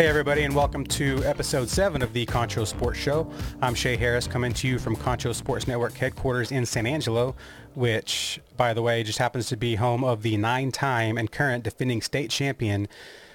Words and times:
Hey 0.00 0.06
everybody 0.06 0.44
and 0.44 0.56
welcome 0.56 0.82
to 0.84 1.22
episode 1.26 1.68
7 1.68 2.00
of 2.00 2.14
the 2.14 2.24
Concho 2.24 2.64
Sports 2.64 2.98
Show. 2.98 3.30
I'm 3.60 3.74
Shay 3.74 3.98
Harris 3.98 4.26
coming 4.26 4.54
to 4.54 4.66
you 4.66 4.78
from 4.78 4.96
Concho 4.96 5.34
Sports 5.34 5.68
Network 5.68 5.92
headquarters 5.92 6.52
in 6.52 6.64
San 6.64 6.86
Angelo, 6.86 7.36
which 7.74 8.40
by 8.56 8.72
the 8.72 8.80
way 8.80 9.02
just 9.02 9.18
happens 9.18 9.48
to 9.48 9.58
be 9.58 9.74
home 9.74 10.02
of 10.02 10.22
the 10.22 10.38
nine-time 10.38 11.18
and 11.18 11.30
current 11.30 11.64
defending 11.64 12.00
state 12.00 12.30
champion 12.30 12.88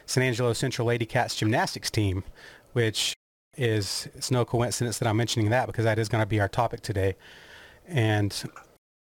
San 0.07 0.23
Angelo 0.23 0.53
Central 0.53 0.87
Lady 0.87 1.05
Cats 1.05 1.35
gymnastics 1.35 1.91
team, 1.91 2.23
which 2.73 3.13
is 3.55 4.09
it's 4.15 4.31
no 4.31 4.43
coincidence 4.43 4.97
that 4.97 5.07
I'm 5.07 5.17
mentioning 5.17 5.51
that 5.51 5.67
because 5.67 5.85
that 5.85 5.99
is 5.99 6.09
going 6.09 6.23
to 6.23 6.25
be 6.25 6.39
our 6.39 6.49
topic 6.49 6.81
today. 6.81 7.15
And 7.87 8.33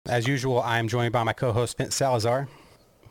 as 0.05 0.29
usual, 0.29 0.61
I'm 0.61 0.87
joined 0.87 1.15
by 1.15 1.23
my 1.23 1.33
co-host 1.33 1.79
Vince 1.79 1.95
Salazar. 1.95 2.47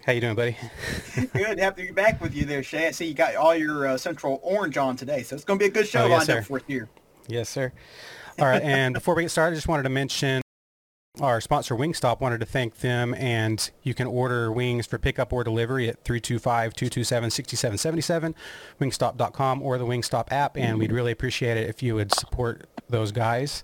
How 0.05 0.11
you 0.11 0.19
doing, 0.21 0.35
buddy? 0.35 0.57
good. 1.33 1.57
Happy 1.59 1.83
to 1.83 1.87
be 1.87 1.93
back 1.93 2.19
with 2.19 2.35
you 2.35 2.43
there, 2.45 2.61
Shay. 2.61 2.87
I 2.87 2.91
see 2.91 3.05
you 3.05 3.13
got 3.13 3.35
all 3.35 3.55
your 3.55 3.87
uh, 3.87 3.97
Central 3.97 4.41
Orange 4.43 4.77
on 4.77 4.97
today, 4.97 5.23
so 5.23 5.33
it's 5.35 5.45
going 5.45 5.57
to 5.57 5.63
be 5.63 5.69
a 5.69 5.73
good 5.73 5.87
show 5.87 6.01
Oh, 6.03 6.07
yes, 6.07 6.17
lined 6.17 6.25
sir. 6.25 6.39
up 6.39 6.45
for 6.45 6.57
us 6.57 6.63
here. 6.67 6.89
Yes, 7.27 7.47
sir. 7.47 7.71
All 8.37 8.45
right, 8.47 8.61
and 8.61 8.93
before 8.93 9.15
we 9.15 9.23
get 9.23 9.29
started, 9.29 9.53
I 9.53 9.55
just 9.55 9.69
wanted 9.69 9.83
to 9.83 9.89
mention 9.89 10.41
our 11.21 11.39
sponsor 11.39 11.73
Wingstop. 11.75 12.19
Wanted 12.19 12.41
to 12.41 12.45
thank 12.45 12.79
them, 12.79 13.13
and 13.13 13.69
you 13.83 13.93
can 13.93 14.07
order 14.07 14.51
wings 14.51 14.85
for 14.87 14.97
pickup 14.97 15.31
or 15.31 15.45
delivery 15.45 15.87
at 15.87 16.03
325-227-6777, 16.03 18.33
wingstop.com 18.81 19.61
or 19.61 19.77
the 19.77 19.85
Wingstop 19.85 20.27
app, 20.31 20.57
and 20.57 20.79
we'd 20.79 20.91
really 20.91 21.13
appreciate 21.13 21.55
it 21.55 21.69
if 21.69 21.81
you 21.81 21.95
would 21.95 22.13
support 22.13 22.67
those 22.89 23.13
guys. 23.13 23.63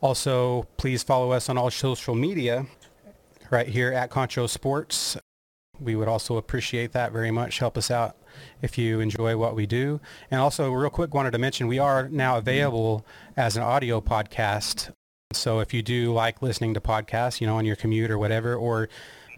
Also, 0.00 0.62
please 0.78 1.02
follow 1.02 1.32
us 1.32 1.50
on 1.50 1.58
all 1.58 1.70
social 1.70 2.14
media 2.14 2.64
right 3.50 3.68
here 3.68 3.92
at 3.92 4.08
Concho 4.08 4.46
Sports. 4.46 5.18
We 5.80 5.96
would 5.96 6.08
also 6.08 6.36
appreciate 6.36 6.92
that 6.92 7.12
very 7.12 7.30
much. 7.30 7.58
Help 7.58 7.76
us 7.76 7.90
out 7.90 8.16
if 8.62 8.78
you 8.78 9.00
enjoy 9.00 9.36
what 9.36 9.54
we 9.54 9.66
do. 9.66 10.00
And 10.30 10.40
also, 10.40 10.70
real 10.70 10.90
quick, 10.90 11.14
wanted 11.14 11.32
to 11.32 11.38
mention 11.38 11.66
we 11.66 11.78
are 11.78 12.08
now 12.08 12.38
available 12.38 13.04
as 13.36 13.56
an 13.56 13.62
audio 13.62 14.00
podcast. 14.00 14.92
So 15.32 15.60
if 15.60 15.74
you 15.74 15.82
do 15.82 16.12
like 16.12 16.42
listening 16.42 16.74
to 16.74 16.80
podcasts, 16.80 17.40
you 17.40 17.46
know, 17.46 17.56
on 17.56 17.64
your 17.64 17.76
commute 17.76 18.10
or 18.10 18.18
whatever, 18.18 18.54
or 18.54 18.88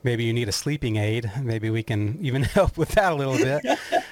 maybe 0.03 0.25
you 0.25 0.33
need 0.33 0.49
a 0.49 0.53
sleeping 0.53 0.97
aid, 0.97 1.31
maybe 1.43 1.71
we 1.71 1.83
can 1.83 2.19
even 2.23 2.43
help 2.43 2.77
with 2.77 2.91
that 2.91 3.13
a 3.13 3.15
little 3.15 3.37
bit. 3.37 3.65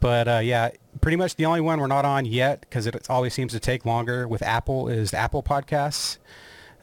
but 0.00 0.28
uh, 0.28 0.40
yeah, 0.42 0.70
pretty 1.00 1.16
much 1.16 1.36
the 1.36 1.46
only 1.46 1.60
one 1.60 1.80
we're 1.80 1.86
not 1.86 2.04
on 2.04 2.24
yet 2.24 2.60
because 2.60 2.86
it 2.86 3.08
always 3.10 3.34
seems 3.34 3.52
to 3.52 3.60
take 3.60 3.84
longer 3.84 4.26
with 4.26 4.42
Apple 4.42 4.88
is 4.88 5.10
the 5.10 5.18
Apple 5.18 5.42
Podcasts. 5.42 6.18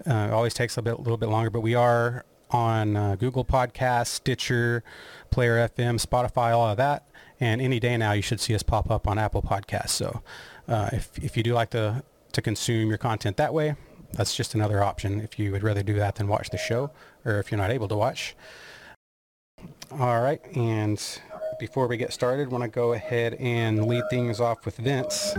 Uh, 0.06 0.28
it 0.30 0.34
always 0.34 0.54
takes 0.54 0.78
a 0.78 0.82
bit, 0.82 1.00
little 1.00 1.18
bit 1.18 1.30
longer, 1.30 1.50
but 1.50 1.62
we 1.62 1.76
are 1.76 2.26
on 2.54 2.96
uh, 2.96 3.16
Google 3.16 3.44
Podcasts, 3.44 4.08
Stitcher, 4.08 4.84
Player 5.32 5.68
FM, 5.68 6.00
Spotify, 6.00 6.56
all 6.56 6.68
of 6.68 6.78
that. 6.78 7.08
And 7.40 7.60
any 7.60 7.80
day 7.80 7.98
now, 7.98 8.14
you 8.14 8.22
should 8.22 8.40
see 8.40 8.56
us 8.56 8.64
pop 8.64 8.90
up 8.90 9.08
on 9.08 9.18
Apple 9.18 9.42
Podcasts. 9.42 9.90
So 9.90 10.22
uh, 10.68 10.90
if, 10.94 11.18
if 11.22 11.36
you 11.36 11.44
do 11.44 11.54
like 11.54 11.72
to, 11.72 12.04
to 12.32 12.42
consume 12.42 12.90
your 12.90 12.98
content 12.98 13.38
that 13.38 13.54
way, 13.54 13.76
that's 14.14 14.36
just 14.36 14.54
another 14.54 14.84
option 14.84 15.20
if 15.20 15.40
you 15.40 15.52
would 15.52 15.64
rather 15.64 15.82
do 15.84 15.96
that 15.96 16.16
than 16.16 16.28
watch 16.28 16.52
the 16.52 16.58
show 16.58 16.92
or 17.26 17.40
if 17.40 17.52
you're 17.52 17.58
not 17.58 17.72
able 17.72 17.88
to 17.88 17.96
watch. 17.96 18.36
All 19.92 20.22
right. 20.22 20.40
And 20.56 21.02
before 21.60 21.88
we 21.88 21.98
get 21.98 22.14
started, 22.14 22.52
want 22.52 22.64
to 22.64 22.70
go 22.70 22.94
ahead 22.94 23.34
and 23.36 23.88
lead 23.88 24.04
things 24.10 24.40
off 24.40 24.66
with 24.66 24.78
Vince. 24.78 25.36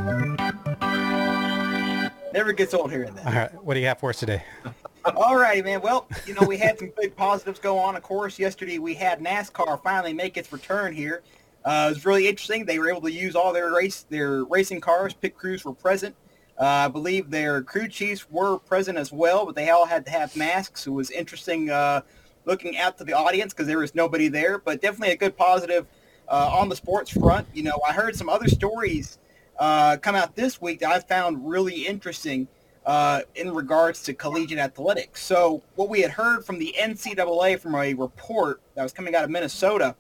Never 2.33 2.53
gets 2.53 2.75
old 2.75 2.91
hearing 2.91 3.15
that. 3.15 3.27
All 3.27 3.33
right. 3.33 3.65
What 3.65 3.75
do 3.75 3.81
you 3.81 3.87
have 3.87 4.01
for 4.01 4.11
us 4.11 4.19
today? 4.19 4.43
All 5.05 5.37
righty, 5.37 5.61
man. 5.61 5.83
Well, 5.83 6.07
you 6.27 6.33
know, 6.33 6.47
we 6.47 6.57
had 6.57 6.79
some 6.79 6.91
big 6.97 7.15
positives 7.15 7.59
go 7.59 7.79
on. 7.79 7.95
Of 7.95 8.03
course, 8.03 8.39
yesterday 8.39 8.79
we 8.79 8.95
had 8.95 9.21
NASCAR 9.21 9.83
finally 9.83 10.15
make 10.15 10.39
its 10.39 10.51
return 10.51 10.95
here. 10.95 11.23
Uh, 11.63 11.87
it 11.89 11.95
was 11.95 12.07
really 12.07 12.27
interesting. 12.27 12.65
They 12.65 12.79
were 12.79 12.89
able 12.89 13.03
to 13.03 13.13
use 13.13 13.37
all 13.37 13.53
their 13.53 13.71
race, 13.73 14.07
their 14.09 14.45
racing 14.45 14.81
cars. 14.81 15.13
Pit 15.13 15.37
crews 15.37 15.65
were 15.65 15.75
present. 15.75 16.17
Uh, 16.59 16.65
I 16.65 16.89
believe 16.89 17.31
their 17.31 17.63
crew 17.63 17.87
chiefs 17.87 18.31
were 18.31 18.59
present 18.59 18.97
as 18.97 19.13
well, 19.13 19.45
but 19.45 19.55
they 19.55 19.71
all 19.71 19.85
had 19.87 20.07
to 20.07 20.11
have 20.11 20.35
masks. 20.37 20.87
It 20.87 20.91
was 20.91 21.11
interesting 21.11 21.69
uh, 21.69 22.01
looking 22.47 22.79
out 22.79 22.97
to 22.99 23.05
the 23.05 23.13
audience 23.13 23.53
because 23.53 23.67
there 23.67 23.79
was 23.79 23.95
nobody 23.95 24.29
there. 24.29 24.59
But 24.59 24.81
definitely 24.81 25.13
a 25.13 25.17
good 25.17 25.37
positive 25.37 25.87
uh, 26.29 26.51
on 26.51 26.71
the 26.71 26.77
sports 26.77 27.11
front. 27.11 27.47
You 27.53 27.65
know, 27.65 27.79
I 27.87 27.93
heard 27.93 28.17
some 28.17 28.31
other 28.31 28.49
stories 28.49 29.19
uh, 29.59 29.99
come 29.99 30.15
out 30.15 30.35
this 30.35 30.63
week 30.63 30.81
that 30.81 30.91
I 30.91 31.01
found 31.01 31.47
really 31.47 31.87
interesting 31.87 32.49
uh, 32.87 33.23
in 33.35 33.53
regards 33.53 34.03
to 34.03 34.15
collegiate 34.15 34.59
athletics. 34.59 35.23
So 35.23 35.63
what 35.75 35.89
we 35.89 36.01
had 36.01 36.11
heard 36.11 36.45
from 36.45 36.59
the 36.59 36.75
NCAA 36.79 37.59
from 37.59 37.75
a 37.75 37.95
report 37.95 38.61
that 38.75 38.83
was 38.83 38.93
coming 38.93 39.15
out 39.15 39.25
of 39.25 39.31
Minnesota 39.31 39.97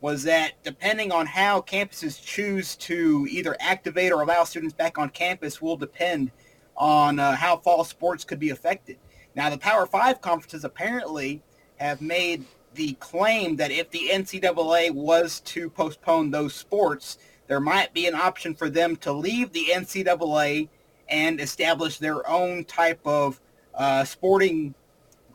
was 0.00 0.24
that 0.24 0.52
depending 0.64 1.12
on 1.12 1.26
how 1.26 1.60
campuses 1.60 2.22
choose 2.22 2.74
to 2.76 3.26
either 3.30 3.56
activate 3.60 4.12
or 4.12 4.22
allow 4.22 4.44
students 4.44 4.74
back 4.74 4.98
on 4.98 5.08
campus 5.10 5.62
will 5.62 5.76
depend 5.76 6.30
on 6.76 7.18
uh, 7.18 7.36
how 7.36 7.56
fall 7.56 7.84
sports 7.84 8.24
could 8.24 8.40
be 8.40 8.50
affected. 8.50 8.98
Now, 9.34 9.48
the 9.48 9.58
Power 9.58 9.86
Five 9.86 10.20
conferences 10.20 10.64
apparently 10.64 11.42
have 11.76 12.00
made 12.00 12.44
the 12.74 12.94
claim 12.94 13.56
that 13.56 13.70
if 13.70 13.90
the 13.90 14.08
NCAA 14.10 14.90
was 14.90 15.40
to 15.40 15.70
postpone 15.70 16.30
those 16.30 16.54
sports, 16.54 17.18
there 17.46 17.60
might 17.60 17.92
be 17.92 18.06
an 18.06 18.14
option 18.14 18.54
for 18.54 18.70
them 18.70 18.96
to 18.96 19.12
leave 19.12 19.52
the 19.52 19.66
NCAA 19.72 20.68
and 21.12 21.40
establish 21.40 21.98
their 21.98 22.28
own 22.28 22.64
type 22.64 23.00
of 23.04 23.40
uh, 23.74 24.02
sporting 24.02 24.74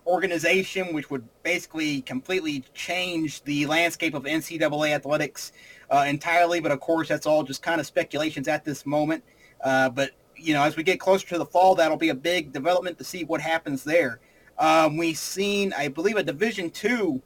organization, 0.07 0.93
which 0.93 1.11
would 1.11 1.27
basically 1.43 2.01
completely 2.01 2.63
change 2.73 3.43
the 3.43 3.65
landscape 3.67 4.15
of 4.15 4.23
NCAA 4.23 4.95
athletics 4.95 5.51
uh, 5.91 6.05
entirely. 6.07 6.59
But 6.59 6.71
of 6.71 6.79
course, 6.79 7.07
that's 7.07 7.27
all 7.27 7.43
just 7.43 7.61
kind 7.61 7.79
of 7.79 7.85
speculations 7.85 8.47
at 8.47 8.65
this 8.65 8.85
moment. 8.85 9.23
Uh, 9.63 9.89
but 9.89 10.11
you 10.35 10.53
know, 10.53 10.63
as 10.63 10.75
we 10.75 10.83
get 10.83 10.99
closer 10.99 11.27
to 11.27 11.37
the 11.37 11.45
fall, 11.45 11.75
that'll 11.75 11.97
be 11.97 12.09
a 12.09 12.15
big 12.15 12.51
development 12.51 12.97
to 12.97 13.03
see 13.03 13.23
what 13.23 13.39
happens 13.39 13.83
there. 13.83 14.19
Um, 14.57 14.97
we've 14.97 15.17
seen, 15.17 15.73
I 15.73 15.87
believe, 15.89 16.15
a 16.15 16.23
Division 16.23 16.71
two 16.71 17.21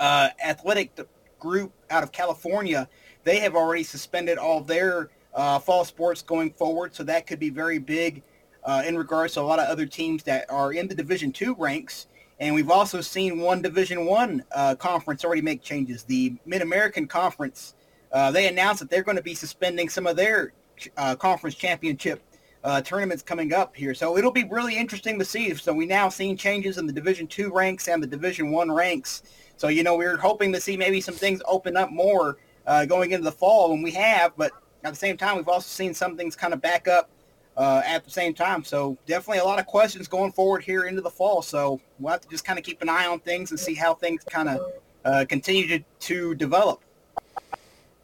uh, 0.00 0.30
athletic 0.44 0.98
group 1.38 1.72
out 1.90 2.02
of 2.02 2.10
California. 2.10 2.88
They 3.22 3.38
have 3.40 3.54
already 3.54 3.84
suspended 3.84 4.38
all 4.38 4.60
their 4.60 5.10
uh, 5.36 5.58
fall 5.58 5.84
sports 5.84 6.22
going 6.22 6.50
forward, 6.50 6.94
so 6.94 7.04
that 7.04 7.26
could 7.26 7.38
be 7.38 7.50
very 7.50 7.78
big 7.78 8.22
uh, 8.64 8.82
in 8.84 8.98
regards 8.98 9.34
to 9.34 9.40
a 9.40 9.42
lot 9.42 9.60
of 9.60 9.68
other 9.68 9.86
teams 9.86 10.24
that 10.24 10.50
are 10.50 10.72
in 10.72 10.88
the 10.88 10.94
Division 10.94 11.30
Two 11.30 11.54
ranks. 11.56 12.08
And 12.40 12.54
we've 12.54 12.70
also 12.70 13.00
seen 13.00 13.38
one 13.38 13.62
Division 13.62 14.06
One 14.06 14.42
uh, 14.52 14.74
conference 14.74 15.24
already 15.24 15.42
make 15.42 15.62
changes. 15.62 16.02
The 16.02 16.34
Mid 16.44 16.62
American 16.62 17.06
Conference 17.06 17.74
uh, 18.12 18.30
they 18.30 18.48
announced 18.48 18.80
that 18.80 18.90
they're 18.90 19.02
going 19.02 19.16
to 19.16 19.22
be 19.22 19.34
suspending 19.34 19.88
some 19.88 20.06
of 20.06 20.16
their 20.16 20.52
uh, 20.96 21.16
conference 21.16 21.54
championship 21.54 22.22
uh, 22.64 22.80
tournaments 22.80 23.22
coming 23.22 23.52
up 23.52 23.76
here. 23.76 23.94
So 23.94 24.16
it'll 24.16 24.32
be 24.32 24.44
really 24.44 24.76
interesting 24.76 25.18
to 25.18 25.24
see. 25.24 25.54
So 25.54 25.72
we 25.72 25.86
now 25.86 26.08
seen 26.08 26.36
changes 26.36 26.78
in 26.78 26.86
the 26.86 26.92
Division 26.92 27.26
Two 27.26 27.52
ranks 27.52 27.88
and 27.88 28.02
the 28.02 28.06
Division 28.06 28.50
One 28.50 28.70
ranks. 28.70 29.22
So 29.56 29.68
you 29.68 29.82
know 29.82 29.96
we're 29.96 30.16
hoping 30.16 30.52
to 30.52 30.60
see 30.60 30.76
maybe 30.76 31.00
some 31.00 31.14
things 31.14 31.42
open 31.46 31.76
up 31.76 31.90
more 31.90 32.38
going 32.86 33.12
into 33.12 33.24
the 33.24 33.32
fall, 33.32 33.72
and 33.72 33.82
we 33.82 33.92
have. 33.92 34.36
But 34.36 34.52
at 34.84 34.92
the 34.92 34.98
same 34.98 35.16
time, 35.16 35.36
we've 35.36 35.48
also 35.48 35.68
seen 35.68 35.94
some 35.94 36.16
things 36.16 36.36
kind 36.36 36.52
of 36.52 36.60
back 36.60 36.88
up 36.88 37.10
uh, 37.56 37.82
at 37.84 38.04
the 38.04 38.10
same 38.10 38.34
time. 38.34 38.64
So 38.64 38.96
definitely 39.06 39.38
a 39.38 39.44
lot 39.44 39.58
of 39.58 39.66
questions 39.66 40.08
going 40.08 40.32
forward 40.32 40.62
here 40.62 40.84
into 40.84 41.00
the 41.00 41.10
fall. 41.10 41.42
So 41.42 41.80
we'll 41.98 42.12
have 42.12 42.20
to 42.20 42.28
just 42.28 42.44
kind 42.44 42.58
of 42.58 42.64
keep 42.64 42.82
an 42.82 42.88
eye 42.88 43.06
on 43.06 43.20
things 43.20 43.50
and 43.50 43.58
see 43.58 43.74
how 43.74 43.94
things 43.94 44.22
kind 44.30 44.48
of 44.48 44.60
uh, 45.04 45.24
continue 45.28 45.66
to, 45.68 45.84
to 46.00 46.34
develop. 46.34 46.82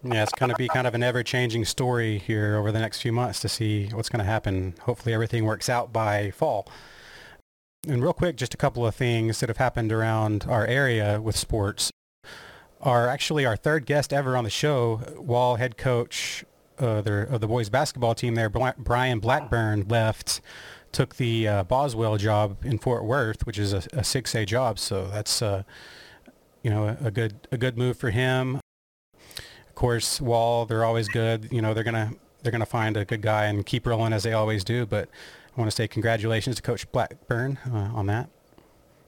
Yeah, 0.05 0.25
it's 0.25 0.33
going 0.33 0.51
to 0.51 0.57
be 0.57 0.67
kind 0.67 0.87
of 0.87 0.97
an 0.97 1.03
ever-changing 1.05 1.65
story 1.65 2.19
here 2.19 2.57
over 2.57 2.73
the 2.73 2.81
next 2.81 3.01
few 3.01 3.13
months 3.13 3.39
to 3.41 3.49
see 3.49 3.87
what's 3.93 4.09
going 4.09 4.19
to 4.19 4.25
happen. 4.25 4.75
Hopefully 4.81 5.15
everything 5.15 5.45
works 5.45 5.69
out 5.69 5.93
by 5.93 6.33
fall. 6.33 6.67
And 7.87 8.03
real 8.03 8.13
quick, 8.13 8.37
just 8.37 8.53
a 8.53 8.57
couple 8.57 8.85
of 8.85 8.97
things 8.97 9.39
that 9.41 9.49
have 9.49 9.59
happened 9.59 9.93
around 9.93 10.45
our 10.49 10.67
area 10.67 11.21
with 11.21 11.37
sports. 11.37 11.93
Are 12.81 13.07
actually 13.07 13.47
our 13.47 13.57
third 13.57 13.87
guest 13.87 14.13
ever 14.13 14.37
on 14.37 14.43
the 14.43 14.51
show, 14.51 15.03
Wall 15.17 15.55
head 15.55 15.77
coach 15.77 16.45
uh, 16.83 17.01
the, 17.01 17.33
of 17.33 17.41
the 17.41 17.47
boys 17.47 17.69
basketball 17.69 18.15
team 18.15 18.35
there, 18.35 18.51
Brian 18.51 19.21
Blackburn, 19.21 19.87
left, 19.89 20.41
took 20.91 21.17
the 21.17 21.49
uh, 21.49 21.65
Boswell 21.65 22.17
job 22.17 22.65
in 22.65 22.79
Fort 22.79 23.05
Worth, 23.05 23.47
which 23.47 23.59
is 23.59 23.73
a, 23.73 23.79
a 23.79 24.03
6A 24.03 24.47
job. 24.47 24.79
So 24.79 25.07
that's, 25.07 25.41
uh, 25.41 25.63
you 26.63 26.71
know, 26.71 26.89
a, 26.89 27.07
a 27.07 27.11
good 27.11 27.49
a 27.51 27.57
good 27.57 27.79
move 27.79 27.97
for 27.97 28.11
him. 28.11 28.61
Of 29.17 29.75
course, 29.75 30.21
Wall, 30.21 30.67
they're 30.67 30.85
always 30.85 31.09
good. 31.09 31.49
You 31.51 31.63
know, 31.63 31.75
they're 31.75 31.85
gonna 31.85 32.13
they're 32.43 32.53
gonna 32.53 32.67
find 32.67 32.97
a 32.97 33.05
good 33.05 33.23
guy 33.23 33.47
and 33.47 33.65
keep 33.65 33.87
rolling 33.87 34.13
as 34.13 34.23
they 34.23 34.33
always 34.33 34.65
do. 34.65 34.87
But 34.87 35.09
I 35.57 35.61
want 35.61 35.71
to 35.71 35.75
say 35.75 35.89
congratulations 35.89 36.57
to 36.57 36.63
Coach 36.63 36.91
Blackburn 36.93 37.59
uh, 37.73 37.91
on 37.95 38.07
that. 38.07 38.29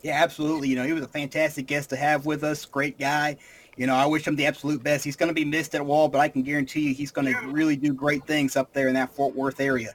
Yeah, 0.03 0.23
absolutely. 0.23 0.69
You 0.69 0.77
know, 0.77 0.85
he 0.85 0.93
was 0.93 1.03
a 1.03 1.09
fantastic 1.09 1.67
guest 1.67 1.91
to 1.91 1.97
have 1.97 2.27
with 2.27 2.45
us. 2.45 2.67
Great 2.67 2.99
guy. 2.99 3.39
You 3.77 3.87
know, 3.87 3.95
I 3.95 4.07
wish 4.07 4.27
him 4.27 4.37
the 4.37 4.47
absolute 4.47 4.83
best. 4.83 5.05
He's 5.05 5.17
going 5.17 5.29
to 5.29 5.35
be 5.35 5.45
missed 5.45 5.75
at 5.75 5.85
Wall, 5.85 6.09
but 6.09 6.21
I 6.21 6.29
can 6.29 6.43
guarantee 6.43 6.81
you 6.81 6.95
he's 6.95 7.11
going 7.11 7.33
to 7.33 7.39
really 7.49 7.77
do 7.77 7.93
great 7.93 8.25
things 8.27 8.57
up 8.57 8.73
there 8.73 8.89
in 8.89 8.95
that 8.95 9.13
Fort 9.13 9.35
Worth 9.35 9.61
area. 9.61 9.95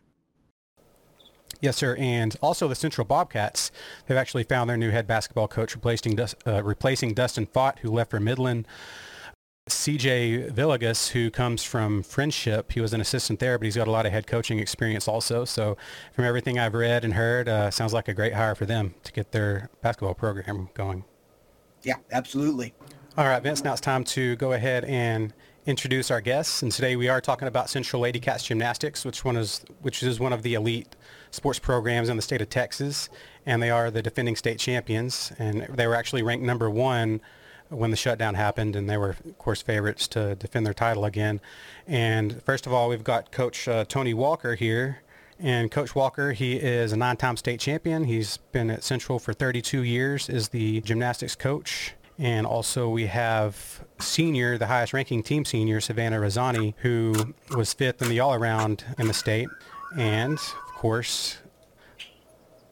Yes, 1.62 1.78
sir. 1.78 1.96
And 1.98 2.36
also 2.42 2.68
the 2.68 2.76
Central 2.76 3.06
Bobcats, 3.06 3.72
they've 4.08 4.18
actually 4.18 4.44
found 4.44 4.70
their 4.70 4.78
new 4.78 4.92
head 4.92 5.08
basketball 5.08 5.48
coach 5.48 5.76
replacing, 5.76 6.18
uh, 6.20 6.64
replacing 6.64 7.14
Dustin 7.14 7.46
Fott, 7.48 7.80
who 7.80 7.92
left 7.92 8.12
for 8.12 8.20
Midland. 8.20 8.68
CJ 9.68 10.52
Villegas, 10.52 11.10
who 11.10 11.30
comes 11.30 11.64
from 11.64 12.02
Frenship. 12.02 12.72
He 12.72 12.81
was 12.81 12.94
an 12.94 13.02
assistant 13.02 13.40
there, 13.40 13.58
but 13.58 13.66
he's 13.66 13.76
got 13.76 13.88
a 13.88 13.92
lot 13.92 14.06
of 14.06 14.12
head 14.12 14.26
coaching 14.26 14.58
experience 14.58 15.08
also. 15.08 15.46
So 15.46 15.78
from 16.14 16.26
everything 16.26 16.58
I've 16.58 16.74
read 16.74 17.06
and 17.06 17.14
heard, 17.14 17.48
uh, 17.48 17.70
sounds 17.70 17.94
like 17.94 18.08
a 18.08 18.14
great 18.14 18.34
hire 18.34 18.56
for 18.56 18.66
them 18.66 18.96
to 19.04 19.12
get 19.12 19.31
their 19.31 19.70
basketball 19.81 20.16
program 20.16 20.70
going. 20.74 21.04
Yeah, 21.84 21.98
absolutely. 22.12 22.74
All 23.19 23.27
right, 23.27 23.44
Vince, 23.44 23.66
now 23.66 23.74
it's 23.74 23.81
time 23.81 24.06
to 24.06 24.38
go 24.38 24.54
ahead 24.54 24.86
and 24.86 25.33
introduce 25.66 26.10
our 26.10 26.21
guests. 26.21 26.62
And 26.62 26.71
today 26.71 26.95
we 26.95 27.10
are 27.10 27.19
talking 27.19 27.50
about 27.50 27.69
Central 27.69 28.01
Lady 28.01 28.18
Cats 28.18 28.45
Gymnastics, 28.45 29.04
which 29.04 29.25
one 29.25 29.36
is 29.36 29.66
which 29.81 30.04
is 30.04 30.21
one 30.21 30.31
of 30.31 30.42
the 30.42 30.54
elite 30.54 30.95
sports 31.30 31.60
programs 31.60 32.07
in 32.07 32.16
the 32.16 32.21
state 32.21 32.42
of 32.42 32.50
Texas, 32.50 33.10
and 33.45 33.62
they 33.62 33.71
are 33.71 33.92
the 33.92 34.01
defending 34.01 34.38
state 34.38 34.57
champions. 34.57 35.33
And 35.38 35.63
they 35.63 35.86
were 35.86 35.95
actually 35.95 36.24
ranked 36.24 36.45
number 36.45 36.69
one 36.69 37.19
when 37.68 37.92
the 37.92 37.98
shutdown 37.98 38.36
happened, 38.36 38.77
and 38.77 38.89
they 38.89 38.95
were, 38.95 39.10
of 39.10 39.38
course, 39.38 39.62
favorites 39.62 40.07
to 40.10 40.36
defend 40.36 40.66
their 40.66 40.74
title 40.74 41.04
again. 41.04 41.42
And 41.88 42.42
first 42.44 42.68
of 42.68 42.71
all, 42.71 42.88
we've 42.88 43.04
got 43.04 43.33
Coach 43.33 43.68
uh, 43.68 43.83
Tony 43.83 44.13
Walker 44.13 44.56
here. 44.56 45.01
And 45.38 45.69
Coach 45.71 45.94
Walker, 45.94 46.31
he 46.31 46.56
is 46.56 46.94
a 46.94 46.98
nine-time 46.98 47.36
state 47.36 47.60
champion. 47.60 48.06
He's 48.06 48.38
been 48.54 48.69
at 48.69 48.83
Central 48.83 49.19
for 49.19 49.33
32 49.33 49.83
years, 49.83 50.30
is 50.30 50.50
the 50.50 50.80
gymnastics 50.81 51.36
coach. 51.36 51.95
And 52.19 52.45
also 52.45 52.89
we 52.89 53.07
have 53.07 53.81
senior, 54.00 54.57
the 54.57 54.68
highest 54.68 54.92
ranking 54.92 55.24
team 55.24 55.45
senior, 55.45 55.80
Savannah 55.80 56.19
Razani, 56.19 56.74
who 56.80 57.33
was 57.56 57.74
fifth 57.74 58.01
in 58.01 58.10
the 58.10 58.19
all-around 58.19 58.83
in 58.98 59.07
the 59.07 59.13
state. 59.13 59.48
And, 59.98 60.33
of 60.33 60.74
course, 60.75 61.38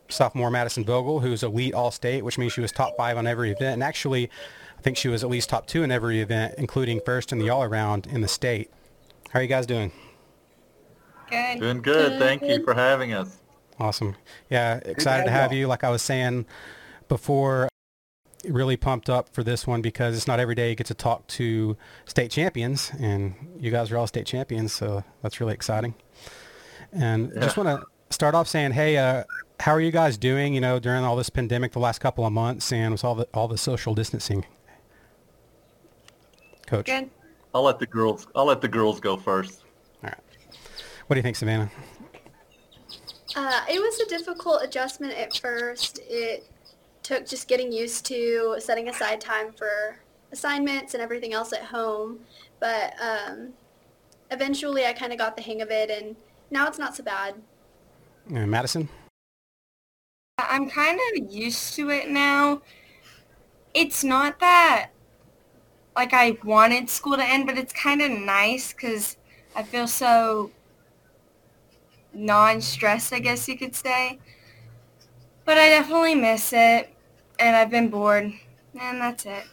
sophomore 0.10 0.52
Madison 0.52 0.84
Vogel, 0.84 1.22
who's 1.22 1.44
elite 1.44 1.74
all-state, 1.74 2.26
which 2.26 2.38
means 2.38 2.52
she 2.52 2.62
was 2.62 2.74
top 2.74 2.98
five 2.98 3.18
on 3.18 3.26
every 3.26 3.52
event. 3.52 3.76
And 3.76 3.84
actually, 3.84 4.30
I 4.78 4.82
think 4.82 4.98
she 4.98 5.08
was 5.08 5.24
at 5.24 5.30
least 5.30 5.50
top 5.50 5.66
two 5.66 5.82
in 5.82 5.92
every 5.92 6.20
event, 6.20 6.56
including 6.58 7.00
first 7.06 7.32
in 7.32 7.40
the 7.40 7.50
all-around 7.50 8.06
in 8.06 8.20
the 8.20 8.28
state. 8.28 8.70
How 9.30 9.40
are 9.40 9.42
you 9.42 9.48
guys 9.48 9.66
doing? 9.66 9.94
Good. 11.30 11.60
Doing 11.62 11.82
good. 11.82 12.12
good. 12.12 12.20
Thank 12.20 12.44
you 12.44 12.64
for 12.66 12.74
having 12.74 13.14
us. 13.14 13.38
Awesome. 13.80 14.16
Yeah, 14.50 14.80
excited 14.86 15.24
to 15.26 15.32
have 15.32 15.54
you. 15.54 15.68
Like 15.68 15.86
I 15.86 15.90
was 15.90 16.02
saying 16.02 16.46
before, 17.08 17.70
really 18.46 18.78
pumped 18.78 19.10
up 19.10 19.30
for 19.34 19.44
this 19.44 19.66
one 19.66 19.82
because 19.82 20.16
it's 20.16 20.28
not 20.28 20.40
every 20.40 20.56
day 20.56 20.70
you 20.70 20.76
get 20.76 20.88
to 20.88 20.94
talk 20.94 21.26
to 21.28 21.78
state 22.06 22.32
champions, 22.32 22.92
and 23.00 23.34
you 23.60 23.72
guys 23.72 23.92
are 23.92 23.98
all 23.98 24.08
state 24.08 24.26
champions, 24.26 24.74
so 24.74 25.04
that's 25.22 25.40
really 25.40 25.54
exciting. 25.54 25.96
And 26.92 27.32
yeah. 27.34 27.42
just 27.42 27.58
want 27.58 27.70
to 27.70 27.86
start 28.10 28.36
off 28.36 28.48
saying, 28.48 28.72
hey, 28.72 28.98
uh, 28.98 29.24
how 29.60 29.72
are 29.72 29.82
you 29.82 29.92
guys 29.92 30.18
doing? 30.18 30.54
You 30.54 30.62
know, 30.62 30.80
during 30.80 31.04
all 31.04 31.16
this 31.16 31.30
pandemic, 31.30 31.72
the 31.72 31.80
last 31.80 32.00
couple 32.00 32.26
of 32.26 32.32
months, 32.32 32.72
and 32.72 32.92
with 32.92 33.04
all 33.04 33.16
the 33.16 33.28
all 33.34 33.48
the 33.48 33.58
social 33.58 33.94
distancing. 33.94 34.46
Coach. 36.68 36.86
Good. 36.86 37.10
I'll 37.54 37.64
let 37.64 37.80
the 37.80 37.88
girls. 37.88 38.28
I'll 38.36 38.46
let 38.46 38.62
the 38.62 38.68
girls 38.68 39.00
go 39.00 39.18
first. 39.18 39.64
All 40.04 40.10
right. 40.10 40.18
What 41.08 41.16
do 41.16 41.20
you 41.20 41.24
think, 41.24 41.38
Savannah? 41.38 41.72
Uh, 43.36 43.62
it 43.70 43.80
was 43.80 44.00
a 44.00 44.10
difficult 44.10 44.64
adjustment 44.64 45.14
at 45.14 45.36
first. 45.38 46.00
It 46.04 46.50
took 47.08 47.26
just 47.26 47.48
getting 47.48 47.72
used 47.72 48.06
to 48.06 48.58
setting 48.60 48.90
aside 48.90 49.22
time 49.22 49.54
for 49.54 49.98
assignments 50.34 50.94
and 50.94 51.02
everything 51.02 51.32
else 51.32 51.54
at 51.54 51.64
home. 51.64 52.20
But 52.60 52.94
um, 53.02 53.54
eventually 54.30 54.86
I 54.86 54.92
kind 54.92 55.14
of 55.14 55.18
got 55.18 55.38
the 55.38 55.42
hang 55.42 55.62
of 55.62 55.72
it 55.72 55.90
and 55.90 56.18
now 56.52 56.68
it's 56.68 56.78
not 56.78 56.98
so 56.98 57.04
bad. 57.04 57.36
Uh, 58.30 58.46
Madison? 58.46 58.90
I'm 60.38 60.70
kind 60.70 61.00
of 61.16 61.32
used 61.32 61.76
to 61.76 61.90
it 61.90 62.10
now. 62.10 62.62
It's 63.74 64.04
not 64.04 64.42
that 64.42 64.90
like 65.96 66.14
I 66.14 66.38
wanted 66.44 66.90
school 66.90 67.16
to 67.16 67.24
end, 67.24 67.46
but 67.48 67.58
it's 67.58 67.72
kind 67.72 68.02
of 68.02 68.12
nice 68.12 68.74
because 68.74 69.16
I 69.56 69.64
feel 69.64 69.88
so 69.88 70.52
non-stressed, 72.14 73.14
I 73.14 73.20
guess 73.20 73.48
you 73.48 73.58
could 73.58 73.76
say. 73.76 74.20
But 75.46 75.58
I 75.58 75.70
definitely 75.70 76.16
miss 76.16 76.52
it 76.52 76.94
and 77.40 77.56
I've 77.56 77.70
been 77.70 77.90
bored, 77.90 78.34
and 78.80 79.02
that's 79.02 79.26
it. 79.26 79.44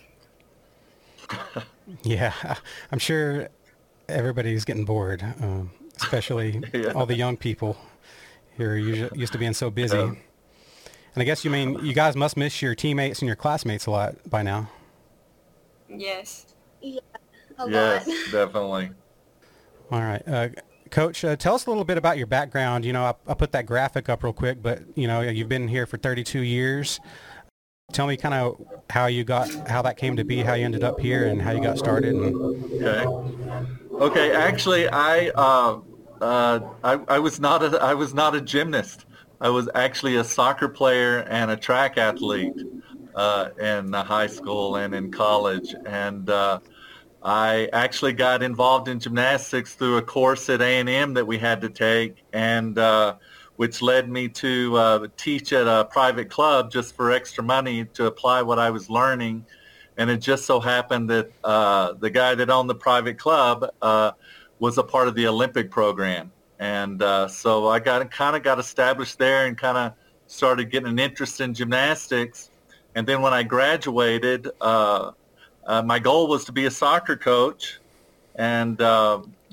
yeah, 2.02 2.32
I'm 2.90 2.98
sure 2.98 3.48
everybody's 4.08 4.64
getting 4.64 4.84
bored, 4.84 5.22
um, 5.40 5.70
especially 5.96 6.62
yeah. 6.72 6.92
all 6.92 7.06
the 7.06 7.16
young 7.16 7.36
people 7.36 7.76
who 8.56 8.64
are 8.64 8.76
usually, 8.76 9.18
used 9.18 9.32
to 9.32 9.38
being 9.38 9.54
so 9.54 9.70
busy. 9.70 9.96
Yeah. 9.96 10.14
And 11.14 11.22
I 11.22 11.24
guess 11.24 11.44
you 11.44 11.50
mean 11.50 11.78
you 11.84 11.94
guys 11.94 12.16
must 12.16 12.36
miss 12.36 12.60
your 12.60 12.74
teammates 12.74 13.20
and 13.20 13.26
your 13.26 13.36
classmates 13.36 13.86
a 13.86 13.90
lot 13.90 14.16
by 14.28 14.42
now. 14.42 14.68
Yes. 15.88 16.54
Yeah, 16.80 17.00
a 17.58 17.70
yes, 17.70 18.06
lot. 18.06 18.16
definitely. 18.32 18.90
All 19.90 20.00
right. 20.00 20.22
Uh, 20.26 20.48
Coach, 20.90 21.24
uh, 21.24 21.34
tell 21.34 21.54
us 21.54 21.66
a 21.66 21.70
little 21.70 21.84
bit 21.84 21.98
about 21.98 22.18
your 22.18 22.26
background. 22.26 22.84
You 22.84 22.92
know, 22.92 23.04
I, 23.04 23.14
I, 23.26 23.34
put 23.34 23.52
that 23.52 23.66
graphic 23.66 24.08
up 24.08 24.22
real 24.22 24.32
quick, 24.32 24.62
but, 24.62 24.82
you 24.94 25.08
know, 25.08 25.22
you've 25.22 25.48
been 25.48 25.66
here 25.66 25.86
for 25.86 25.96
32 25.96 26.40
years. 26.40 27.00
Tell 27.92 28.06
me 28.06 28.16
kind 28.16 28.34
of 28.34 28.60
how 28.90 29.06
you 29.06 29.24
got, 29.24 29.50
how 29.68 29.82
that 29.82 29.96
came 29.96 30.16
to 30.16 30.24
be, 30.24 30.42
how 30.42 30.54
you 30.54 30.64
ended 30.64 30.82
up 30.82 30.98
here, 30.98 31.26
and 31.26 31.40
how 31.40 31.52
you 31.52 31.62
got 31.62 31.78
started. 31.78 32.14
And... 32.14 32.34
Okay. 32.82 33.04
Okay. 33.92 34.34
Actually, 34.34 34.88
I, 34.88 35.28
uh, 35.28 35.80
uh, 36.20 36.60
I, 36.82 36.92
I 37.06 37.18
was 37.18 37.38
not 37.38 37.62
a, 37.62 37.80
I 37.80 37.94
was 37.94 38.14
not 38.14 38.34
a 38.34 38.40
gymnast. 38.40 39.06
I 39.40 39.50
was 39.50 39.68
actually 39.74 40.16
a 40.16 40.24
soccer 40.24 40.68
player 40.68 41.20
and 41.28 41.50
a 41.50 41.56
track 41.56 41.98
athlete 41.98 42.54
uh, 43.14 43.50
in 43.60 43.92
high 43.92 44.28
school 44.28 44.76
and 44.76 44.94
in 44.94 45.12
college, 45.12 45.74
and 45.84 46.28
uh, 46.30 46.60
I 47.22 47.68
actually 47.72 48.14
got 48.14 48.42
involved 48.42 48.88
in 48.88 48.98
gymnastics 48.98 49.74
through 49.74 49.98
a 49.98 50.02
course 50.02 50.48
at 50.48 50.62
A&M 50.62 51.14
that 51.14 51.26
we 51.26 51.38
had 51.38 51.60
to 51.60 51.68
take, 51.68 52.24
and 52.32 52.78
uh, 52.78 53.16
which 53.56 53.82
led 53.82 54.08
me 54.08 54.28
to 54.28 54.76
uh, 54.76 55.06
teach 55.16 55.52
at 55.52 55.66
a 55.66 55.84
private 55.84 56.28
club 56.28 56.70
just 56.70 56.94
for 56.96 57.12
extra 57.12 57.44
money 57.44 57.84
to 57.94 58.06
apply 58.06 58.42
what 58.42 58.58
I 58.58 58.70
was 58.70 58.90
learning. 58.90 59.46
And 59.96 60.10
it 60.10 60.18
just 60.18 60.44
so 60.44 60.58
happened 60.58 61.08
that 61.10 61.30
uh, 61.44 61.92
the 61.92 62.10
guy 62.10 62.34
that 62.34 62.50
owned 62.50 62.68
the 62.68 62.74
private 62.74 63.18
club 63.18 63.64
uh, 63.80 64.12
was 64.58 64.78
a 64.78 64.82
part 64.82 65.06
of 65.06 65.14
the 65.14 65.28
Olympic 65.28 65.70
program. 65.70 66.32
And 66.58 67.02
uh, 67.02 67.28
so 67.28 67.68
I 67.68 67.78
got 67.78 68.10
kind 68.10 68.36
of 68.36 68.42
got 68.42 68.58
established 68.58 69.18
there 69.18 69.46
and 69.46 69.56
kind 69.56 69.78
of 69.78 69.92
started 70.26 70.70
getting 70.70 70.88
an 70.88 70.98
interest 70.98 71.40
in 71.40 71.54
gymnastics. 71.54 72.50
And 72.94 73.06
then 73.06 73.22
when 73.22 73.32
I 73.32 73.42
graduated, 73.42 74.48
uh, 74.60 75.12
uh, 75.66 75.82
my 75.82 75.98
goal 75.98 76.28
was 76.28 76.44
to 76.46 76.52
be 76.52 76.66
a 76.66 76.70
soccer 76.70 77.16
coach. 77.16 77.80
And 78.36 78.80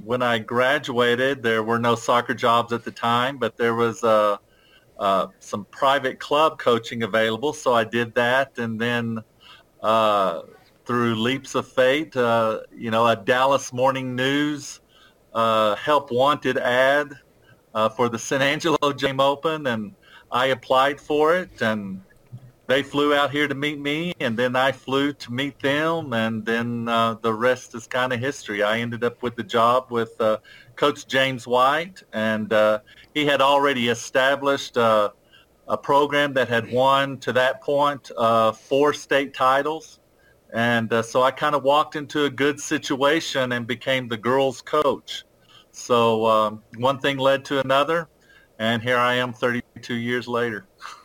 when 0.03 0.21
I 0.21 0.39
graduated, 0.39 1.43
there 1.43 1.63
were 1.63 1.79
no 1.79 1.95
soccer 1.95 2.33
jobs 2.33 2.73
at 2.73 2.83
the 2.83 2.91
time, 2.91 3.37
but 3.37 3.57
there 3.57 3.75
was 3.75 4.03
uh, 4.03 4.37
uh, 4.99 5.27
some 5.39 5.65
private 5.71 6.19
club 6.19 6.59
coaching 6.59 7.03
available, 7.03 7.53
so 7.53 7.73
I 7.73 7.83
did 7.83 8.13
that. 8.15 8.57
And 8.57 8.79
then 8.79 9.19
uh, 9.81 10.41
through 10.85 11.15
leaps 11.15 11.55
of 11.55 11.67
fate, 11.67 12.15
uh, 12.15 12.61
you 12.75 12.91
know, 12.91 13.07
a 13.07 13.15
Dallas 13.15 13.73
Morning 13.73 14.15
News 14.15 14.79
uh, 15.33 15.75
help 15.75 16.11
wanted 16.11 16.57
ad 16.57 17.13
uh, 17.73 17.89
for 17.89 18.09
the 18.09 18.19
San 18.19 18.41
Angelo 18.41 18.93
Gym 18.95 19.19
Open, 19.19 19.67
and 19.67 19.93
I 20.31 20.47
applied 20.47 20.99
for 20.99 21.35
it 21.35 21.61
and 21.61 22.01
they 22.71 22.83
flew 22.83 23.13
out 23.13 23.31
here 23.31 23.49
to 23.49 23.53
meet 23.53 23.77
me, 23.79 24.13
and 24.21 24.39
then 24.39 24.55
I 24.55 24.71
flew 24.71 25.11
to 25.11 25.33
meet 25.33 25.59
them, 25.59 26.13
and 26.13 26.45
then 26.45 26.87
uh, 26.87 27.15
the 27.15 27.33
rest 27.33 27.75
is 27.75 27.85
kind 27.85 28.13
of 28.13 28.19
history. 28.21 28.63
I 28.63 28.79
ended 28.79 29.03
up 29.03 29.21
with 29.21 29.35
the 29.35 29.43
job 29.43 29.87
with 29.89 30.13
uh, 30.21 30.37
Coach 30.77 31.05
James 31.05 31.45
White, 31.45 32.01
and 32.13 32.53
uh, 32.53 32.79
he 33.13 33.25
had 33.25 33.41
already 33.41 33.89
established 33.89 34.77
uh, 34.77 35.09
a 35.67 35.77
program 35.77 36.31
that 36.35 36.47
had 36.47 36.71
won 36.71 37.17
to 37.17 37.33
that 37.33 37.61
point 37.61 38.09
uh, 38.17 38.53
four 38.53 38.93
state 38.93 39.33
titles. 39.33 39.99
And 40.53 40.93
uh, 40.93 41.01
so 41.01 41.23
I 41.23 41.31
kind 41.31 41.55
of 41.55 41.63
walked 41.63 41.97
into 41.97 42.23
a 42.23 42.29
good 42.29 42.57
situation 42.57 43.51
and 43.51 43.67
became 43.67 44.07
the 44.07 44.15
girls' 44.15 44.61
coach. 44.61 45.25
So 45.73 46.25
um, 46.25 46.63
one 46.77 46.99
thing 46.99 47.17
led 47.17 47.43
to 47.45 47.59
another, 47.59 48.07
and 48.59 48.81
here 48.81 48.97
I 48.97 49.15
am 49.15 49.33
32 49.33 49.93
years 49.93 50.25
later. 50.25 50.67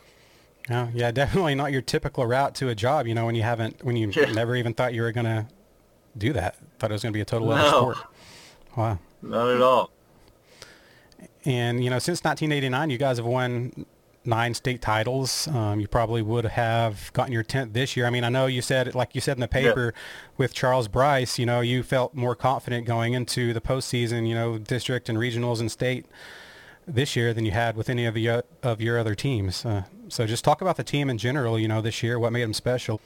Oh, 0.69 0.89
yeah, 0.93 1.11
definitely 1.13 1.55
not 1.55 1.73
your 1.73 1.83
typical 1.83 2.27
route 2.27 2.55
to 2.57 2.69
a 2.69 2.75
job. 2.75 3.07
You 3.07 3.15
know, 3.15 3.27
when 3.27 3.35
you 3.35 3.43
haven't, 3.43 3.85
when 3.85 3.97
you 3.97 4.11
yeah. 4.11 4.33
never 4.33 4.57
even 4.57 4.75
thought 4.75 4.95
you 4.95 5.03
were 5.03 5.13
going 5.13 5.27
to 5.27 5.47
do 6.19 6.33
that. 6.33 6.57
Thought 6.79 6.91
it 6.91 6.95
was 6.95 7.03
going 7.03 7.13
to 7.13 7.17
be 7.17 7.21
a 7.21 7.25
total 7.25 7.53
other 7.53 7.69
sport. 7.69 7.97
Wow. 8.77 8.99
Not 9.23 9.49
at 9.49 9.61
all. 9.61 9.91
And 11.45 11.83
you 11.83 11.91
know, 11.91 11.99
since 11.99 12.23
1989, 12.25 12.91
you 12.91 12.99
guys 12.99 13.17
have 13.19 13.27
won 13.27 13.87
nine 14.25 14.55
state 14.55 14.83
titles. 14.83 15.47
Um, 15.49 15.81
you 15.81 15.87
probably 15.87 16.21
would 16.21 16.45
have 16.45 17.13
gotten 17.13 17.33
your 17.33 17.45
10th 17.45 17.73
this 17.73 17.97
year. 17.97 18.07
I 18.07 18.11
mean, 18.11 18.25
I 18.25 18.29
know 18.29 18.47
you 18.47 18.61
said, 18.61 18.95
like 18.95 19.15
you 19.15 19.21
said 19.21 19.37
in 19.37 19.41
the 19.41 19.49
paper 19.49 19.95
yeah. 19.95 20.03
with 20.37 20.53
Charles 20.53 20.89
Bryce, 20.89 21.39
you 21.39 21.47
know, 21.47 21.61
you 21.61 21.83
felt 21.83 22.15
more 22.15 22.35
confident 22.35 22.87
going 22.87 23.15
into 23.15 23.53
the 23.53 23.61
postseason, 23.61 24.29
you 24.29 24.35
know, 24.35 24.59
district 24.59 25.09
and 25.09 25.17
regionals 25.17 25.61
and 25.61 25.71
state 25.71 26.07
this 26.87 27.17
year 27.17 27.35
than 27.35 27.45
you 27.45 27.51
had 27.51 27.77
with 27.77 27.89
any 27.91 28.07
of 28.07 28.15
the 28.15 28.29
uh, 28.29 28.43
of 28.63 28.81
your 28.81 28.99
other 28.99 29.15
teams. 29.15 29.65
Uh, 29.65 29.85
so 30.09 30.27
just 30.27 30.45
talk 30.45 30.61
about 30.61 30.77
the 30.77 30.85
team 30.85 31.11
in 31.11 31.19
general. 31.19 31.59
You 31.59 31.69
know, 31.69 31.81
this 31.81 32.03
year, 32.03 32.19
what 32.19 32.33
made 32.33 32.45
them 32.45 32.55
special. 32.55 33.01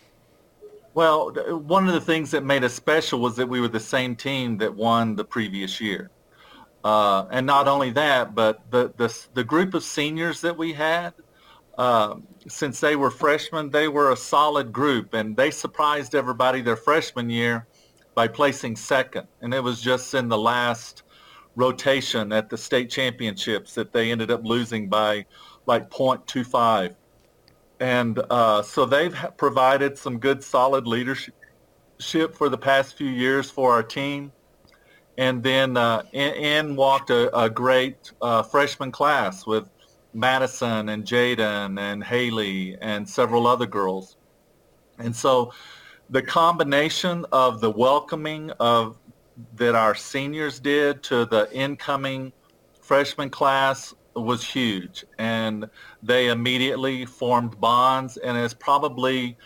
Well, 0.93 1.31
one 1.31 1.87
of 1.87 1.95
the 1.95 2.01
things 2.01 2.33
that 2.33 2.45
made 2.45 2.65
us 2.65 2.75
special 2.75 3.21
was 3.21 3.37
that 3.37 3.49
we 3.49 3.61
were 3.61 3.69
the 3.69 3.79
same 3.79 4.17
team 4.17 4.59
that 4.59 4.75
won 4.75 5.15
the 5.15 5.25
previous 5.25 5.81
year. 5.81 6.11
Uh, 6.83 7.27
and 7.31 7.47
not 7.47 7.69
only 7.69 7.91
that, 7.91 8.35
but 8.35 8.69
the, 8.71 8.93
the, 8.97 9.27
the 9.35 9.45
group 9.45 9.75
of 9.75 9.85
seniors 9.85 10.41
that 10.41 10.57
we 10.57 10.73
had, 10.73 11.13
uh, 11.79 12.17
since 12.49 12.81
they 12.81 12.97
were 12.97 13.11
freshmen, 13.11 13.71
they 13.71 13.87
were 13.87 14.11
a 14.11 14.17
solid 14.17 14.73
group, 14.73 15.15
and 15.15 15.37
they 15.37 15.51
surprised 15.51 16.15
everybody 16.15 16.61
their 16.61 16.77
freshman 16.77 17.31
year 17.31 17.67
by 18.15 18.27
placing 18.27 18.75
second. 18.75 19.29
And 19.41 19.55
it 19.55 19.63
was 19.63 19.81
just 19.81 20.13
in 20.15 20.29
the 20.29 20.39
last 20.39 21.05
rotation 21.57 22.33
at 22.33 22.49
the 22.49 22.57
state 22.57 22.91
championships 22.91 23.75
that 23.75 23.93
they 23.93 24.11
ended 24.11 24.31
up 24.31 24.45
losing 24.45 24.89
by 24.89 25.27
like 25.67 25.91
0.25. 25.91 26.95
And 27.81 28.21
uh, 28.31 28.63
so 28.63 28.85
they've 28.85 29.17
provided 29.37 29.97
some 29.97 30.19
good, 30.19 30.43
solid 30.43 30.87
leadership 30.87 31.35
for 32.35 32.49
the 32.49 32.59
past 32.59 32.97
few 32.97 33.09
years 33.09 33.51
for 33.51 33.73
our 33.73 33.83
team. 33.83 34.33
And 35.19 35.43
then 35.43 35.77
uh, 35.77 36.03
in, 36.13 36.35
in 36.35 36.77
walked 36.77 37.11
a, 37.11 37.37
a 37.37 37.51
great 37.51 38.13
uh, 38.23 38.43
freshman 38.43 38.93
class 38.93 39.47
with 39.47 39.69
Madison 40.13 40.89
and 40.89 41.05
Jaden 41.05 41.79
and 41.79 42.03
Haley 42.03 42.77
and 42.81 43.09
several 43.09 43.47
other 43.47 43.67
girls. 43.67 44.17
And 44.99 45.15
so 45.15 45.53
the 46.11 46.23
combination 46.23 47.25
of 47.33 47.61
the 47.61 47.71
welcoming 47.71 48.51
of 48.61 48.97
that 49.55 49.75
our 49.75 49.95
seniors 49.95 50.61
did 50.61 51.03
to 51.05 51.25
the 51.27 51.49
incoming 51.53 52.33
freshman 52.81 53.31
class 53.31 53.95
was 54.15 54.45
huge 54.45 55.05
and 55.19 55.71
they 56.03 56.29
immediately 56.29 57.07
formed 57.07 57.59
bonds 57.61 58.17
and 58.17 58.37
it's 58.37 58.53
probably 58.53 59.37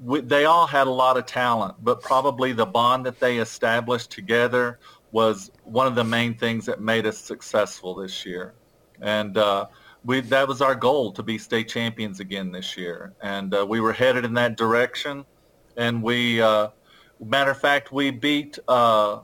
they 0.00 0.44
all 0.44 0.66
had 0.66 0.86
a 0.86 0.90
lot 0.90 1.16
of 1.16 1.26
talent 1.26 1.74
but 1.82 2.00
probably 2.00 2.52
the 2.52 2.64
bond 2.64 3.04
that 3.04 3.18
they 3.18 3.38
established 3.38 4.10
together 4.10 4.78
was 5.12 5.50
one 5.64 5.86
of 5.86 5.94
the 5.94 6.04
main 6.04 6.34
things 6.34 6.66
that 6.66 6.80
made 6.80 7.06
us 7.06 7.18
successful 7.18 7.94
this 7.94 8.26
year. 8.26 8.54
And 9.00 9.36
uh, 9.36 9.66
we 10.04 10.20
that 10.20 10.46
was 10.46 10.60
our 10.60 10.74
goal 10.74 11.12
to 11.12 11.22
be 11.22 11.38
state 11.38 11.68
champions 11.68 12.20
again 12.20 12.52
this 12.52 12.76
year. 12.76 13.14
And 13.22 13.54
uh, 13.54 13.66
we 13.66 13.80
were 13.80 13.92
headed 13.92 14.24
in 14.24 14.34
that 14.34 14.56
direction 14.56 15.24
and 15.76 16.02
we 16.02 16.42
uh, 16.42 16.68
matter 17.24 17.50
of 17.50 17.60
fact 17.60 17.92
we 17.92 18.10
beat 18.10 18.58
uh, 18.68 19.20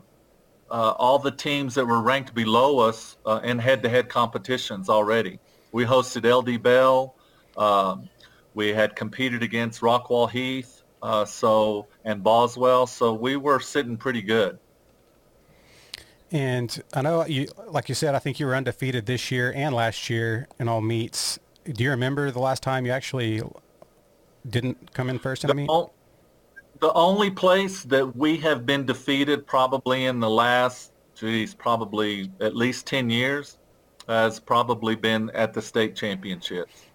uh, 0.70 0.90
all 0.98 1.18
the 1.18 1.30
teams 1.30 1.74
that 1.74 1.86
were 1.86 2.00
ranked 2.00 2.34
below 2.34 2.80
us 2.80 3.16
uh, 3.26 3.40
in 3.44 3.58
head-to-head 3.58 4.08
competitions 4.08 4.88
already. 4.88 5.38
We 5.72 5.84
hosted 5.84 6.24
LD 6.30 6.62
Bell. 6.62 7.14
Um, 7.56 8.08
we 8.54 8.68
had 8.68 8.96
competed 8.96 9.42
against 9.42 9.80
Rockwall 9.80 10.30
Heath, 10.30 10.82
uh, 11.02 11.24
so 11.24 11.86
and 12.04 12.22
Boswell. 12.22 12.86
So 12.86 13.14
we 13.14 13.36
were 13.36 13.60
sitting 13.60 13.96
pretty 13.96 14.22
good. 14.22 14.58
And 16.30 16.82
I 16.92 17.02
know 17.02 17.24
you, 17.26 17.46
like 17.68 17.88
you 17.88 17.94
said, 17.94 18.14
I 18.14 18.18
think 18.18 18.40
you 18.40 18.46
were 18.46 18.56
undefeated 18.56 19.06
this 19.06 19.30
year 19.30 19.52
and 19.54 19.74
last 19.74 20.10
year 20.10 20.48
in 20.58 20.68
all 20.68 20.80
meets. 20.80 21.38
Do 21.64 21.84
you 21.84 21.90
remember 21.90 22.30
the 22.30 22.40
last 22.40 22.62
time 22.62 22.86
you 22.86 22.92
actually 22.92 23.42
didn't 24.48 24.92
come 24.92 25.08
in 25.08 25.18
first 25.18 25.44
in 25.44 25.50
a 25.50 25.54
meet? 25.54 25.70
The 26.81 26.93
only 26.93 27.31
place 27.31 27.83
that 27.85 28.16
we 28.16 28.37
have 28.38 28.66
been 28.66 28.85
defeated 28.85 29.47
probably 29.47 30.07
in 30.07 30.21
the 30.21 30.31
last, 30.31 30.93
geez, 31.14 31.54
probably 31.54 32.31
at 32.40 32.57
least 32.57 32.87
10 32.87 33.11
years 33.11 33.59
has 34.09 34.38
probably 34.38 34.95
been 34.95 35.31
at 35.31 35.54
the 35.54 35.62
state 35.62 35.97
championships. 35.97 36.87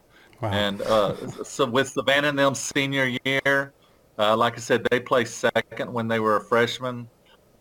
Wow. 0.41 0.51
And 0.51 0.81
uh, 0.81 1.15
so 1.43 1.65
with 1.65 1.89
Savannah 1.89 2.29
and 2.29 2.39
them 2.39 2.55
senior 2.55 3.15
year, 3.25 3.73
uh, 4.17 4.35
like 4.37 4.53
I 4.57 4.59
said, 4.59 4.87
they 4.89 4.99
placed 4.99 5.37
second 5.37 5.91
when 5.91 6.07
they 6.07 6.19
were 6.19 6.37
a 6.37 6.41
freshman 6.41 7.09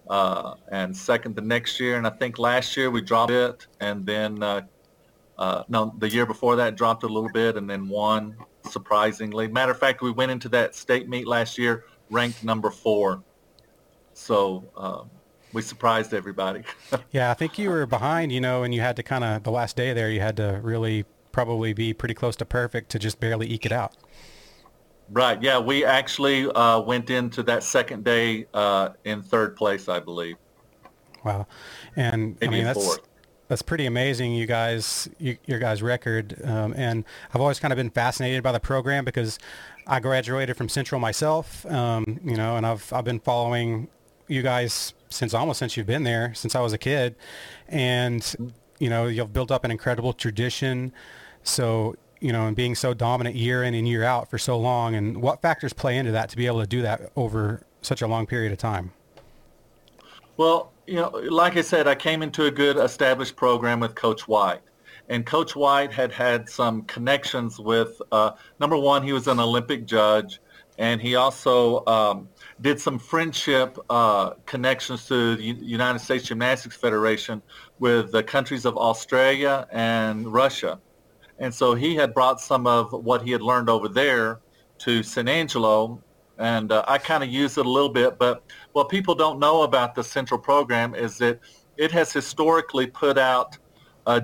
uh, 0.09 0.55
and 0.71 0.97
second 0.97 1.35
the 1.37 1.43
next 1.43 1.81
year. 1.81 1.97
And 1.97 2.07
I 2.07 2.11
think 2.11 2.39
last 2.39 2.77
year 2.77 2.91
we 2.91 3.01
dropped 3.01 3.33
it 3.33 3.67
and 3.81 4.05
then, 4.05 4.43
uh, 4.43 4.63
uh, 5.39 5.63
no, 5.69 5.95
the 5.99 6.09
year 6.09 6.27
before 6.27 6.57
that 6.57 6.77
dropped 6.77 7.05
a 7.05 7.09
little 7.09 7.31
bit 7.33 7.57
and 7.57 7.71
then 7.71 7.89
won 7.89 8.37
surprisingly. 8.69 9.49
Matter 9.49 9.73
of 9.73 9.79
fact, 9.79 10.03
we 10.03 10.11
went 10.11 10.31
into 10.31 10.49
that 10.51 10.75
state 10.75 11.09
meet 11.09 11.27
last 11.27 11.59
year 11.59 11.85
ranked 12.11 12.45
number 12.45 12.71
four. 12.71 13.23
So 14.15 14.65
um, 14.77 15.11
we 15.53 15.63
surprised 15.63 16.13
everybody. 16.13 16.63
yeah, 17.13 17.31
I 17.31 17.35
think 17.35 17.59
you 17.59 17.71
were 17.71 17.87
behind, 17.87 18.33
you 18.33 18.41
know, 18.41 18.63
and 18.63 18.75
you 18.75 18.81
had 18.81 18.97
to 18.97 19.03
kind 19.03 19.25
of, 19.25 19.43
the 19.45 19.51
last 19.51 19.77
day 19.77 19.93
there, 19.93 20.11
you 20.11 20.21
had 20.21 20.37
to 20.39 20.61
really 20.63 21.05
probably 21.33 21.73
be 21.73 21.93
pretty 21.93 22.15
close 22.15 22.37
to 22.37 22.45
perfect 22.45 22.91
to 22.91 22.99
just 22.99 23.21
barely 23.21 23.49
eke 23.51 23.67
it 23.67 23.73
out. 23.73 23.97
Right. 25.11 25.41
Yeah, 25.43 25.59
we 25.59 25.85
actually 25.85 26.51
uh, 26.51 26.81
went 26.81 27.11
into 27.11 27.43
that 27.45 27.63
second 27.63 28.05
day 28.05 28.47
uh, 28.53 28.91
in 29.05 29.23
third 29.23 29.57
place, 29.57 29.89
I 29.89 30.01
believe. 30.01 30.37
Wow. 31.25 31.47
And 31.97 32.37
Maybe 32.41 32.47
I 32.47 32.51
mean, 32.51 32.65
that's, 32.65 32.85
fourth. 32.85 33.01
that's 33.49 33.63
pretty 33.63 33.87
amazing, 33.87 34.35
you 34.35 34.47
guys, 34.47 35.09
you, 35.19 35.39
your 35.47 35.59
guys' 35.59 35.83
record. 35.83 36.39
Um, 36.45 36.75
and 36.77 37.05
I've 37.33 37.41
always 37.41 37.59
kind 37.59 37.73
of 37.73 37.77
been 37.77 37.91
fascinated 37.91 38.43
by 38.43 38.53
the 38.53 38.61
program 38.61 39.05
because 39.05 39.39
I 39.89 40.01
graduated 40.01 40.57
from 40.57 40.69
Central 40.69 41.01
myself, 41.01 41.65
um, 41.67 42.21
you 42.23 42.37
know, 42.37 42.57
and 42.57 42.67
I've 42.67 42.93
I've 42.93 43.05
been 43.05 43.21
following 43.21 43.89
you 44.29 44.43
guys 44.43 44.93
since 45.09 45.33
almost 45.33 45.59
since 45.59 45.77
you've 45.77 45.87
been 45.87 46.03
there, 46.03 46.35
since 46.35 46.55
I 46.55 46.61
was 46.61 46.75
a 46.75 46.79
kid, 46.79 47.17
and 47.69 48.53
you 48.79 48.91
know 48.91 49.07
you've 49.07 49.33
built 49.33 49.51
up 49.51 49.65
an 49.65 49.71
incredible 49.71 50.13
tradition. 50.13 50.93
So 51.43 51.97
you 52.21 52.33
know, 52.33 52.47
and 52.47 52.55
being 52.55 52.75
so 52.75 52.93
dominant 52.93 53.35
year 53.35 53.63
in 53.63 53.73
and 53.73 53.89
year 53.89 54.05
out 54.05 54.29
for 54.29 54.37
so 54.37 54.59
long, 54.59 54.95
and 54.95 55.23
what 55.23 55.41
factors 55.41 55.73
play 55.73 55.97
into 55.97 56.13
that 56.13 56.29
to 56.29 56.37
be 56.37 56.47
able 56.47 56.61
to 56.61 56.67
do 56.67 56.83
that 56.83 57.11
over 57.17 57.63
such 57.81 58.03
a 58.03 58.07
long 58.07 58.27
period 58.27 58.53
of 58.53 58.59
time? 58.59 58.93
Well, 60.37 60.71
you 60.87 60.97
know, 60.97 61.09
like 61.31 61.57
I 61.57 61.63
said, 61.63 61.89
I 61.89 61.95
came 61.95 62.23
into 62.23 62.45
a 62.45 62.51
good 62.51 62.77
established 62.77 63.37
program 63.37 63.81
with 63.81 63.95
Coach 63.95 64.29
White 64.29 64.61
and 65.09 65.25
Coach 65.25 65.57
White 65.57 65.93
had 65.93 66.13
had 66.13 66.49
some 66.49 66.83
connections 66.83 67.59
with. 67.59 68.01
Uh, 68.13 68.33
number 68.61 68.77
one, 68.77 69.03
he 69.03 69.13
was 69.13 69.27
an 69.27 69.41
Olympic 69.41 69.87
judge, 69.87 70.41
and 70.79 71.01
he 71.01 71.15
also 71.17 71.85
um, 71.87 72.29
did 72.61 72.81
some 72.81 72.99
friendship 72.99 73.79
uh, 73.89 74.31
connections 74.47 75.07
to 75.07 75.37
the 75.37 75.43
United 75.43 75.99
States 76.01 76.25
Gymnastics 76.25 76.77
Federation 76.77 77.43
with 77.79 78.13
the 78.13 78.23
countries 78.23 78.65
of 78.65 78.77
Australia 78.77 79.67
and 79.73 80.33
Russia, 80.33 80.79
and 81.39 81.55
so 81.55 81.75
he 81.75 81.95
had 81.95 82.13
brought 82.13 82.41
some 82.41 82.67
of 82.67 82.93
what 82.93 83.23
he 83.23 83.31
had 83.31 83.43
learned 83.43 83.71
over 83.71 83.89
there 83.89 84.41
to 84.79 85.03
San 85.03 85.29
Angelo. 85.29 86.03
And 86.41 86.71
uh, 86.71 86.85
I 86.87 86.99
kind 86.99 87.25
of 87.25 87.31
used 87.31 87.59
it 87.59 87.67
a 87.67 87.69
little 87.69 87.89
bit, 87.89 88.17
but 88.17 88.45
what 88.73 88.89
people 88.89 89.17
don't 89.17 89.41
know 89.41 89.63
about 89.63 89.97
the 89.97 90.05
Central 90.05 90.39
program 90.39 90.95
is 90.95 91.19
that 91.19 91.41
it 91.77 91.91
has 91.91 92.13
historically 92.13 92.87
put 92.87 93.19
out 93.19 93.59
a 94.07 94.23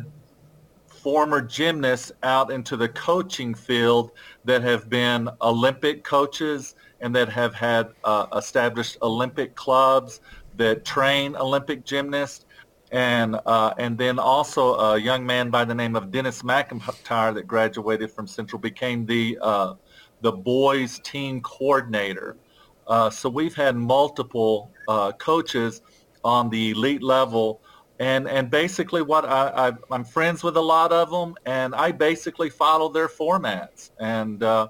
former 1.04 1.42
gymnasts 1.42 2.11
out 2.23 2.50
into 2.50 2.78
the 2.78 2.88
coaching 2.88 3.54
field 3.54 4.11
that 4.46 4.62
have 4.62 4.88
been 4.88 5.28
Olympic 5.42 6.02
coaches 6.02 6.76
and 7.02 7.14
that 7.14 7.28
have 7.28 7.54
had 7.54 7.90
uh, 8.04 8.26
established 8.34 8.96
Olympic 9.02 9.54
clubs 9.54 10.23
that 10.56 10.82
train 10.87 11.37
Olympic 11.37 11.84
gymnasts. 11.84 12.46
And, 12.90 13.38
uh, 13.44 13.75
and 13.76 13.99
then 13.99 14.18
also 14.18 14.76
a 14.76 14.99
young 14.99 15.26
man 15.26 15.50
by 15.50 15.66
the 15.66 15.75
name 15.75 15.94
of 15.94 16.11
Dennis 16.11 16.40
McIntyre 16.40 17.34
that 17.34 17.46
graduated 17.46 18.11
from 18.11 18.26
Central 18.26 18.58
became 18.58 19.04
the, 19.04 19.37
uh, 19.42 19.75
the 20.23 20.32
boys 20.32 21.00
team 21.00 21.42
coordinator. 21.42 22.38
Uh, 22.87 23.11
so 23.11 23.28
we've 23.28 23.54
had 23.54 23.76
multiple 23.76 24.70
uh, 24.88 25.12
coaches 25.12 25.82
on 26.25 26.49
the 26.49 26.70
elite 26.70 27.02
level 27.02 27.61
and 27.99 28.29
and 28.29 28.51
basically 28.51 29.03
what 29.03 29.25
I, 29.25 29.73
I 29.91 29.95
am 29.95 30.05
friends 30.05 30.43
with 30.43 30.57
a 30.57 30.61
lot 30.61 30.93
of 30.93 31.11
them, 31.11 31.35
and 31.47 31.75
I 31.75 31.93
basically 31.93 32.51
follow 32.51 32.89
their 32.89 33.09
formats, 33.09 33.91
and 33.99 34.43
uh, 34.43 34.69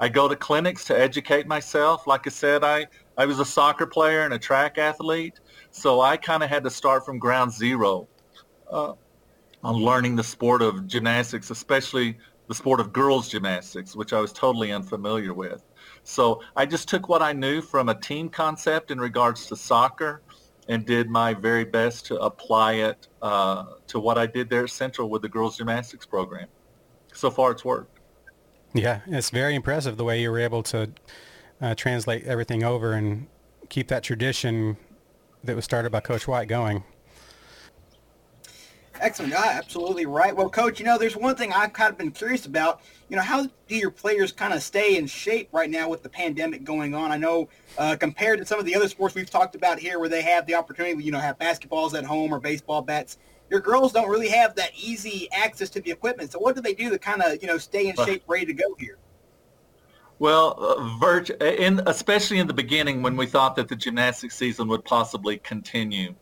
I 0.00 0.08
go 0.08 0.28
to 0.28 0.36
clinics 0.36 0.84
to 0.86 0.98
educate 0.98 1.46
myself. 1.46 2.06
Like 2.06 2.26
I 2.26 2.30
said, 2.30 2.64
I 2.64 2.86
I 3.16 3.26
was 3.26 3.38
a 3.38 3.44
soccer 3.44 3.86
player 3.86 4.22
and 4.22 4.34
a 4.34 4.38
track 4.38 4.78
athlete, 4.78 5.40
so 5.70 6.00
I 6.00 6.16
kind 6.16 6.42
of 6.42 6.48
had 6.48 6.64
to 6.64 6.70
start 6.70 7.04
from 7.04 7.18
ground 7.18 7.52
zero 7.52 8.08
uh, 8.70 8.94
on 9.62 9.74
learning 9.76 10.16
the 10.16 10.24
sport 10.24 10.62
of 10.62 10.86
gymnastics, 10.86 11.50
especially 11.50 12.18
the 12.48 12.54
sport 12.54 12.80
of 12.80 12.92
girls 12.92 13.28
gymnastics, 13.28 13.96
which 13.96 14.12
I 14.12 14.20
was 14.20 14.32
totally 14.32 14.72
unfamiliar 14.72 15.32
with. 15.32 15.62
So 16.02 16.42
I 16.56 16.66
just 16.66 16.88
took 16.88 17.08
what 17.08 17.22
I 17.22 17.32
knew 17.32 17.62
from 17.62 17.88
a 17.88 17.94
team 17.94 18.28
concept 18.28 18.90
in 18.90 19.00
regards 19.00 19.46
to 19.46 19.56
soccer 19.56 20.22
and 20.68 20.84
did 20.86 21.08
my 21.08 21.34
very 21.34 21.64
best 21.64 22.06
to 22.06 22.18
apply 22.18 22.74
it 22.74 23.08
uh, 23.22 23.64
to 23.88 24.00
what 24.00 24.18
I 24.18 24.26
did 24.26 24.48
there 24.48 24.64
at 24.64 24.70
Central 24.70 25.10
with 25.10 25.22
the 25.22 25.28
girls 25.28 25.56
gymnastics 25.56 26.06
program. 26.06 26.48
So 27.12 27.30
far, 27.30 27.52
it's 27.52 27.64
worked. 27.64 28.00
Yeah, 28.72 29.00
it's 29.06 29.30
very 29.30 29.54
impressive 29.54 29.96
the 29.96 30.04
way 30.04 30.20
you 30.20 30.30
were 30.30 30.40
able 30.40 30.62
to 30.64 30.90
uh, 31.60 31.74
translate 31.74 32.24
everything 32.24 32.64
over 32.64 32.92
and 32.92 33.28
keep 33.68 33.88
that 33.88 34.02
tradition 34.02 34.76
that 35.44 35.54
was 35.54 35.64
started 35.64 35.92
by 35.92 36.00
Coach 36.00 36.26
White 36.26 36.48
going. 36.48 36.82
Excellent. 39.04 39.32
Yeah, 39.32 39.44
absolutely 39.44 40.06
right. 40.06 40.34
Well, 40.34 40.48
coach, 40.48 40.80
you 40.80 40.86
know, 40.86 40.96
there's 40.96 41.14
one 41.14 41.36
thing 41.36 41.52
I've 41.52 41.74
kind 41.74 41.90
of 41.90 41.98
been 41.98 42.10
curious 42.10 42.46
about. 42.46 42.80
You 43.10 43.16
know, 43.16 43.22
how 43.22 43.46
do 43.68 43.76
your 43.76 43.90
players 43.90 44.32
kind 44.32 44.54
of 44.54 44.62
stay 44.62 44.96
in 44.96 45.06
shape 45.06 45.50
right 45.52 45.68
now 45.68 45.90
with 45.90 46.02
the 46.02 46.08
pandemic 46.08 46.64
going 46.64 46.94
on? 46.94 47.12
I 47.12 47.18
know 47.18 47.50
uh, 47.76 47.96
compared 48.00 48.38
to 48.38 48.46
some 48.46 48.58
of 48.58 48.64
the 48.64 48.74
other 48.74 48.88
sports 48.88 49.14
we've 49.14 49.28
talked 49.28 49.56
about 49.56 49.78
here, 49.78 49.98
where 49.98 50.08
they 50.08 50.22
have 50.22 50.46
the 50.46 50.54
opportunity, 50.54 51.04
you 51.04 51.12
know, 51.12 51.18
have 51.18 51.38
basketballs 51.38 51.92
at 51.92 52.04
home 52.04 52.32
or 52.32 52.40
baseball 52.40 52.80
bats. 52.80 53.18
Your 53.50 53.60
girls 53.60 53.92
don't 53.92 54.08
really 54.08 54.30
have 54.30 54.54
that 54.54 54.70
easy 54.74 55.28
access 55.32 55.68
to 55.70 55.82
the 55.82 55.90
equipment. 55.90 56.32
So, 56.32 56.38
what 56.38 56.54
do 56.54 56.62
they 56.62 56.72
do 56.72 56.88
to 56.88 56.98
kind 56.98 57.20
of, 57.20 57.42
you 57.42 57.46
know, 57.46 57.58
stay 57.58 57.88
in 57.88 57.96
shape, 57.96 58.22
ready 58.26 58.46
to 58.46 58.54
go 58.54 58.74
here? 58.78 58.96
Well, 60.18 60.56
uh, 60.58 60.98
virt- 60.98 61.42
in, 61.42 61.82
especially 61.86 62.38
in 62.38 62.46
the 62.46 62.54
beginning 62.54 63.02
when 63.02 63.18
we 63.18 63.26
thought 63.26 63.54
that 63.56 63.68
the 63.68 63.76
gymnastics 63.76 64.34
season 64.34 64.66
would 64.68 64.86
possibly 64.86 65.36
continue. 65.36 66.14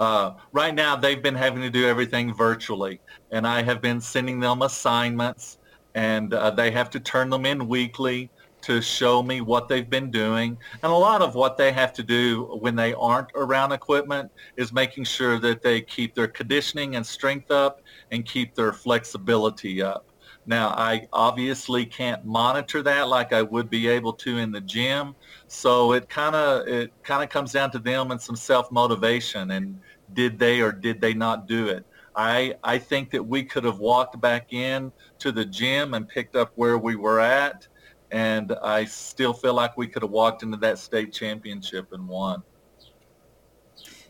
Uh, 0.00 0.32
right 0.52 0.74
now, 0.74 0.96
they've 0.96 1.22
been 1.22 1.34
having 1.34 1.60
to 1.60 1.68
do 1.68 1.86
everything 1.86 2.34
virtually, 2.34 3.00
and 3.30 3.46
I 3.46 3.62
have 3.62 3.82
been 3.82 4.00
sending 4.00 4.40
them 4.40 4.62
assignments, 4.62 5.58
and 5.94 6.32
uh, 6.32 6.50
they 6.50 6.70
have 6.70 6.88
to 6.90 7.00
turn 7.00 7.28
them 7.28 7.44
in 7.44 7.68
weekly 7.68 8.30
to 8.62 8.80
show 8.80 9.22
me 9.22 9.42
what 9.42 9.68
they've 9.68 9.88
been 9.88 10.10
doing. 10.10 10.56
And 10.82 10.90
a 10.90 10.94
lot 10.94 11.20
of 11.20 11.34
what 11.34 11.58
they 11.58 11.70
have 11.72 11.92
to 11.94 12.02
do 12.02 12.58
when 12.60 12.76
they 12.76 12.94
aren't 12.94 13.28
around 13.34 13.72
equipment 13.72 14.30
is 14.56 14.72
making 14.72 15.04
sure 15.04 15.38
that 15.38 15.60
they 15.60 15.82
keep 15.82 16.14
their 16.14 16.28
conditioning 16.28 16.96
and 16.96 17.06
strength 17.06 17.50
up 17.50 17.82
and 18.10 18.24
keep 18.24 18.54
their 18.54 18.72
flexibility 18.72 19.82
up. 19.82 20.06
Now, 20.46 20.68
I 20.70 21.06
obviously 21.12 21.84
can't 21.84 22.24
monitor 22.24 22.82
that 22.82 23.08
like 23.08 23.32
I 23.32 23.42
would 23.42 23.68
be 23.68 23.86
able 23.88 24.14
to 24.14 24.38
in 24.38 24.50
the 24.50 24.60
gym. 24.60 25.14
So 25.52 25.94
it 25.94 26.08
kind 26.08 26.36
of 26.36 26.68
it 26.68 26.92
kind 27.02 27.24
of 27.24 27.28
comes 27.28 27.50
down 27.50 27.72
to 27.72 27.80
them 27.80 28.12
and 28.12 28.22
some 28.22 28.36
self-motivation 28.36 29.50
and 29.50 29.80
did 30.12 30.38
they 30.38 30.60
or 30.60 30.70
did 30.70 31.00
they 31.00 31.12
not 31.12 31.48
do 31.48 31.66
it? 31.66 31.84
I 32.14 32.54
I 32.62 32.78
think 32.78 33.10
that 33.10 33.22
we 33.24 33.42
could 33.42 33.64
have 33.64 33.80
walked 33.80 34.20
back 34.20 34.52
in 34.52 34.92
to 35.18 35.32
the 35.32 35.44
gym 35.44 35.94
and 35.94 36.08
picked 36.08 36.36
up 36.36 36.52
where 36.54 36.78
we 36.78 36.94
were 36.94 37.18
at 37.18 37.66
and 38.12 38.54
I 38.62 38.84
still 38.84 39.32
feel 39.32 39.54
like 39.54 39.76
we 39.76 39.88
could 39.88 40.02
have 40.02 40.12
walked 40.12 40.44
into 40.44 40.56
that 40.58 40.78
state 40.78 41.12
championship 41.12 41.92
and 41.92 42.06
won. 42.06 42.44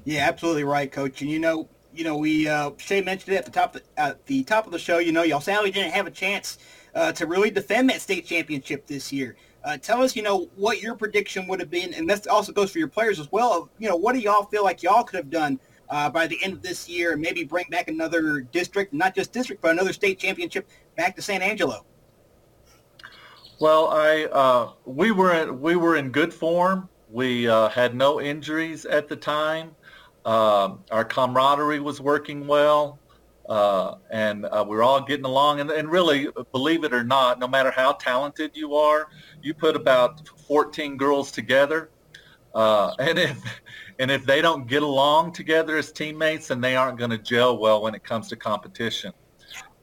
Yeah, 0.05 0.29
absolutely 0.29 0.65
right, 0.65 0.93
coach. 0.93 1.23
And 1.23 1.31
you 1.31 1.39
know, 1.39 1.71
you 1.95 2.05
know, 2.05 2.19
we 2.19 2.49
uh, 2.49 2.73
Shay 2.77 3.01
mentioned 3.01 3.35
it 3.35 3.39
at 3.39 3.45
the 3.47 3.51
top 3.51 3.77
of 3.77 3.83
the, 3.83 4.01
at 4.01 4.27
the 4.27 4.45
top 4.45 4.67
of 4.67 4.73
the 4.73 4.79
show. 4.79 4.99
You 4.99 5.13
know, 5.13 5.23
y'all 5.23 5.41
sadly 5.41 5.71
didn't 5.71 5.93
have 5.93 6.07
a 6.07 6.11
chance 6.11 6.59
uh, 6.95 7.13
to 7.13 7.27
really 7.27 7.51
defend 7.51 7.89
that 7.89 8.03
state 8.03 8.27
championship 8.27 8.87
this 8.87 9.11
year. 9.11 9.37
Uh, 9.63 9.77
tell 9.77 10.03
us, 10.03 10.17
you 10.17 10.23
know, 10.23 10.49
what 10.57 10.81
your 10.81 10.95
prediction 10.95 11.47
would 11.47 11.61
have 11.61 11.71
been, 11.71 11.93
and 11.95 12.09
this 12.09 12.27
also 12.27 12.53
goes 12.53 12.71
for 12.71 12.79
your 12.79 12.89
players 12.89 13.21
as 13.21 13.31
well. 13.31 13.69
You 13.79 13.89
know, 13.89 13.97
what 13.97 14.15
do 14.15 14.21
y'all 14.21 14.45
feel 14.45 14.65
like 14.65 14.83
y'all 14.83 15.05
could 15.05 15.19
have 15.19 15.31
done 15.31 15.61
uh, 15.91 16.09
by 16.09 16.27
the 16.27 16.43
end 16.43 16.55
of 16.55 16.63
this 16.63 16.89
year, 16.89 17.13
and 17.13 17.21
maybe 17.21 17.45
bring 17.45 17.67
back 17.71 17.89
another 17.89 18.41
district, 18.41 18.95
not 18.95 19.15
just 19.15 19.33
district, 19.33 19.61
but 19.61 19.73
another 19.73 19.93
state 19.93 20.19
championship 20.19 20.69
back 20.97 21.15
to 21.17 21.23
San 21.23 21.43
Angelo? 21.43 21.85
Well, 23.59 23.89
I 23.89 24.25
uh, 24.33 24.73
we 24.87 25.11
were 25.11 25.35
in, 25.35 25.61
we 25.61 25.77
were 25.77 25.97
in 25.97 26.11
good 26.11 26.33
form. 26.33 26.89
We 27.11 27.49
uh, 27.49 27.69
had 27.69 27.95
no 27.95 28.21
injuries 28.21 28.87
at 28.87 29.09
the 29.09 29.17
time. 29.17 29.73
Um, 30.25 30.85
our 30.91 31.05
camaraderie 31.05 31.81
was 31.81 32.01
working 32.01 32.47
well, 32.47 33.00
uh, 33.51 33.97
and 34.13 34.47
uh, 34.47 34.65
we 34.67 34.77
are 34.77 34.83
all 34.85 35.03
getting 35.03 35.25
along. 35.25 35.59
And, 35.59 35.71
and, 35.73 35.91
really, 35.91 36.29
believe 36.53 36.85
it 36.85 36.95
or 36.95 37.03
not, 37.03 37.41
no 37.41 37.49
matter 37.49 37.73
how 37.73 37.93
talented 37.95 38.53
you 38.55 38.77
are, 38.77 39.09
you 39.43 39.55
put 39.55 39.75
about 39.75 40.27
14 40.47 40.97
girls 40.97 41.33
together, 41.33 41.91
uh, 42.55 42.95
and 43.01 43.19
if 43.19 43.61
and 43.99 44.11
if 44.11 44.25
they 44.25 44.41
don't 44.41 44.69
get 44.69 44.83
along 44.83 45.33
together 45.33 45.77
as 45.77 45.91
teammates, 45.91 46.49
then 46.49 46.61
they 46.61 46.77
aren't 46.77 46.97
going 46.97 47.11
to 47.11 47.19
gel 47.19 47.59
well 47.59 47.83
when 47.83 47.95
it 47.95 48.05
comes 48.05 48.29
to 48.29 48.37
competition. 48.37 49.13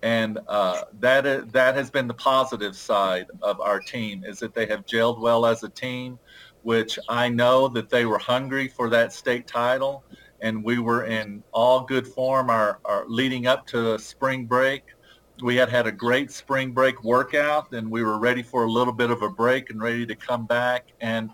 And 0.01 0.39
uh, 0.47 0.83
that 0.99 1.25
is, 1.25 1.51
that 1.51 1.75
has 1.75 1.91
been 1.91 2.07
the 2.07 2.13
positive 2.13 2.75
side 2.75 3.27
of 3.41 3.59
our 3.59 3.79
team 3.79 4.23
is 4.23 4.39
that 4.39 4.53
they 4.53 4.65
have 4.67 4.85
gelled 4.85 5.19
well 5.19 5.45
as 5.45 5.63
a 5.63 5.69
team, 5.69 6.19
which 6.61 6.97
I 7.09 7.27
know 7.29 7.67
that 7.69 7.89
they 7.89 8.05
were 8.05 8.19
hungry 8.19 8.69
for 8.69 8.89
that 8.91 9.11
state 9.11 9.47
title 9.47 10.03
and 10.41 10.63
we 10.63 10.79
were 10.79 11.05
in 11.05 11.43
all 11.51 11.81
good 11.81 12.07
form 12.07 12.49
our, 12.49 12.79
our 12.85 13.05
leading 13.07 13.47
up 13.47 13.65
to 13.67 13.97
spring 13.97 14.45
break. 14.45 14.83
We 15.41 15.55
had 15.55 15.69
had 15.69 15.87
a 15.87 15.91
great 15.91 16.31
spring 16.31 16.71
break 16.71 17.03
workout 17.03 17.71
and 17.73 17.89
we 17.89 18.03
were 18.03 18.17
ready 18.17 18.43
for 18.43 18.63
a 18.63 18.71
little 18.71 18.93
bit 18.93 19.11
of 19.11 19.21
a 19.21 19.29
break 19.29 19.69
and 19.69 19.81
ready 19.81 20.05
to 20.05 20.15
come 20.15 20.45
back. 20.45 20.93
And 21.01 21.29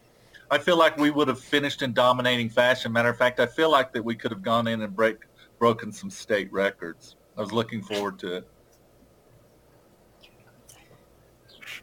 I 0.52 0.58
feel 0.58 0.78
like 0.78 0.98
we 0.98 1.10
would 1.10 1.28
have 1.28 1.40
finished 1.40 1.82
in 1.82 1.94
dominating 1.94 2.50
fashion. 2.50 2.92
Matter 2.92 3.10
of 3.10 3.18
fact, 3.18 3.40
I 3.40 3.46
feel 3.46 3.72
like 3.72 3.94
that 3.94 4.04
we 4.04 4.16
could 4.16 4.32
have 4.32 4.42
gone 4.42 4.68
in 4.68 4.82
and 4.82 4.96
break, 4.96 5.18
broken 5.58 5.92
some 5.92 6.10
state 6.10 6.52
records. 6.52 7.16
I 7.38 7.42
was 7.42 7.52
looking 7.52 7.82
forward 7.82 8.20
to 8.20 8.36
it. 8.36 8.48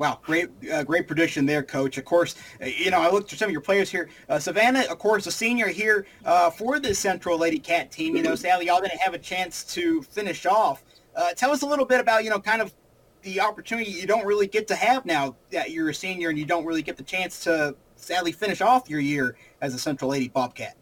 Wow, 0.00 0.18
great, 0.24 0.48
uh, 0.72 0.82
great 0.82 1.06
prediction 1.06 1.44
there, 1.44 1.62
Coach. 1.62 1.98
Of 1.98 2.06
course, 2.06 2.34
uh, 2.62 2.64
you 2.64 2.90
know 2.90 3.02
I 3.02 3.10
looked 3.10 3.34
at 3.34 3.38
some 3.38 3.48
of 3.48 3.52
your 3.52 3.60
players 3.60 3.90
here. 3.90 4.08
Uh, 4.30 4.38
Savannah, 4.38 4.86
of 4.90 4.98
course, 4.98 5.26
a 5.26 5.30
senior 5.30 5.68
here 5.68 6.06
uh, 6.24 6.48
for 6.48 6.80
the 6.80 6.94
Central 6.94 7.36
Lady 7.36 7.58
Cat 7.58 7.92
team. 7.92 8.16
You 8.16 8.22
know, 8.22 8.34
sadly, 8.34 8.68
y'all 8.68 8.80
didn't 8.80 8.98
have 8.98 9.12
a 9.12 9.18
chance 9.18 9.62
to 9.74 10.00
finish 10.00 10.46
off. 10.46 10.84
Uh, 11.14 11.34
tell 11.34 11.50
us 11.50 11.60
a 11.60 11.66
little 11.66 11.84
bit 11.84 12.00
about 12.00 12.24
you 12.24 12.30
know 12.30 12.40
kind 12.40 12.62
of 12.62 12.72
the 13.20 13.42
opportunity 13.42 13.90
you 13.90 14.06
don't 14.06 14.24
really 14.24 14.46
get 14.46 14.66
to 14.68 14.74
have 14.74 15.04
now 15.04 15.36
that 15.50 15.70
you're 15.70 15.90
a 15.90 15.94
senior 15.94 16.30
and 16.30 16.38
you 16.38 16.46
don't 16.46 16.64
really 16.64 16.80
get 16.80 16.96
the 16.96 17.02
chance 17.02 17.44
to 17.44 17.76
sadly 17.96 18.32
finish 18.32 18.62
off 18.62 18.88
your 18.88 19.00
year 19.00 19.36
as 19.60 19.74
a 19.74 19.78
Central 19.78 20.12
Lady 20.12 20.28
Bobcat. 20.28 20.78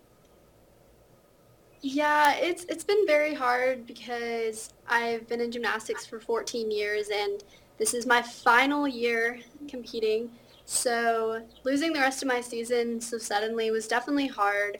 Yeah, 1.80 2.36
it's 2.36 2.64
it's 2.68 2.84
been 2.84 3.04
very 3.04 3.34
hard 3.34 3.84
because 3.84 4.72
I've 4.88 5.26
been 5.26 5.40
in 5.40 5.50
gymnastics 5.50 6.06
for 6.06 6.20
14 6.20 6.70
years 6.70 7.08
and 7.12 7.42
this 7.78 7.94
is 7.94 8.06
my 8.06 8.20
final 8.22 8.86
year 8.88 9.40
competing, 9.68 10.30
so 10.64 11.42
losing 11.64 11.92
the 11.92 12.00
rest 12.00 12.22
of 12.22 12.28
my 12.28 12.40
season 12.40 13.00
so 13.00 13.18
suddenly 13.18 13.70
was 13.70 13.86
definitely 13.88 14.26
hard, 14.26 14.78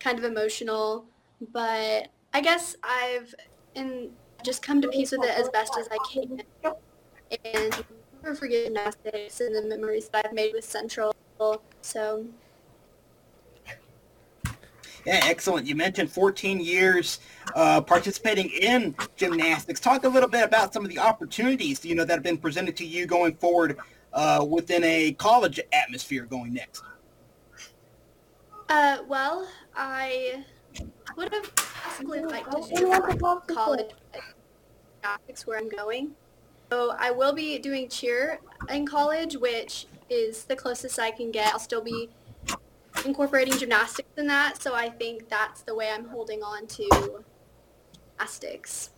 kind 0.00 0.18
of 0.18 0.24
emotional, 0.24 1.04
but 1.52 2.08
I 2.32 2.40
guess 2.40 2.76
I've 2.82 3.34
in, 3.74 4.10
just 4.44 4.62
come 4.62 4.80
to 4.80 4.88
peace 4.88 5.12
with 5.12 5.24
it 5.24 5.38
as 5.38 5.48
best 5.48 5.76
as 5.78 5.88
I 5.90 5.98
can, 6.10 6.42
and 7.44 7.84
never 8.22 8.34
forget 8.34 8.66
gymnastics 8.66 9.40
and 9.40 9.54
the 9.54 9.62
memories 9.62 10.08
that 10.10 10.26
I've 10.26 10.32
made 10.32 10.52
with 10.54 10.64
Central. 10.64 11.14
So 11.82 12.24
yeah, 15.08 15.20
excellent. 15.24 15.66
You 15.66 15.74
mentioned 15.74 16.12
14 16.12 16.60
years 16.60 17.20
uh, 17.54 17.80
participating 17.80 18.50
in 18.50 18.94
gymnastics. 19.16 19.80
Talk 19.80 20.04
a 20.04 20.08
little 20.08 20.28
bit 20.28 20.44
about 20.44 20.74
some 20.74 20.84
of 20.84 20.90
the 20.90 20.98
opportunities 20.98 21.82
you 21.82 21.94
know 21.94 22.04
that 22.04 22.12
have 22.12 22.22
been 22.22 22.36
presented 22.36 22.76
to 22.76 22.84
you 22.84 23.06
going 23.06 23.34
forward 23.36 23.78
uh, 24.12 24.44
within 24.46 24.84
a 24.84 25.12
college 25.12 25.58
atmosphere 25.72 26.26
going 26.26 26.52
next. 26.52 26.82
Uh, 28.68 28.98
well, 29.08 29.48
I 29.74 30.44
would 31.16 31.32
have 31.32 31.56
possibly 31.56 32.20
liked 32.20 32.52
to 32.52 32.74
do 32.74 32.90
college 33.46 33.86
gymnastics 34.12 35.46
where 35.46 35.58
I'm 35.58 35.70
going. 35.70 36.10
So 36.70 36.94
I 36.98 37.12
will 37.12 37.32
be 37.32 37.58
doing 37.58 37.88
cheer 37.88 38.40
in 38.68 38.86
college, 38.86 39.38
which 39.38 39.86
is 40.10 40.44
the 40.44 40.54
closest 40.54 40.98
I 40.98 41.12
can 41.12 41.30
get. 41.30 41.54
I'll 41.54 41.58
still 41.58 41.80
be 41.80 42.10
incorporating 43.04 43.56
gymnastics 43.58 44.08
in 44.16 44.26
that. 44.26 44.62
So 44.62 44.74
I 44.74 44.88
think 44.88 45.28
that's 45.28 45.62
the 45.62 45.74
way 45.74 45.90
I'm 45.90 46.06
holding 46.06 46.42
on 46.42 46.66
to 46.66 47.22
gymnastics. 48.18 48.90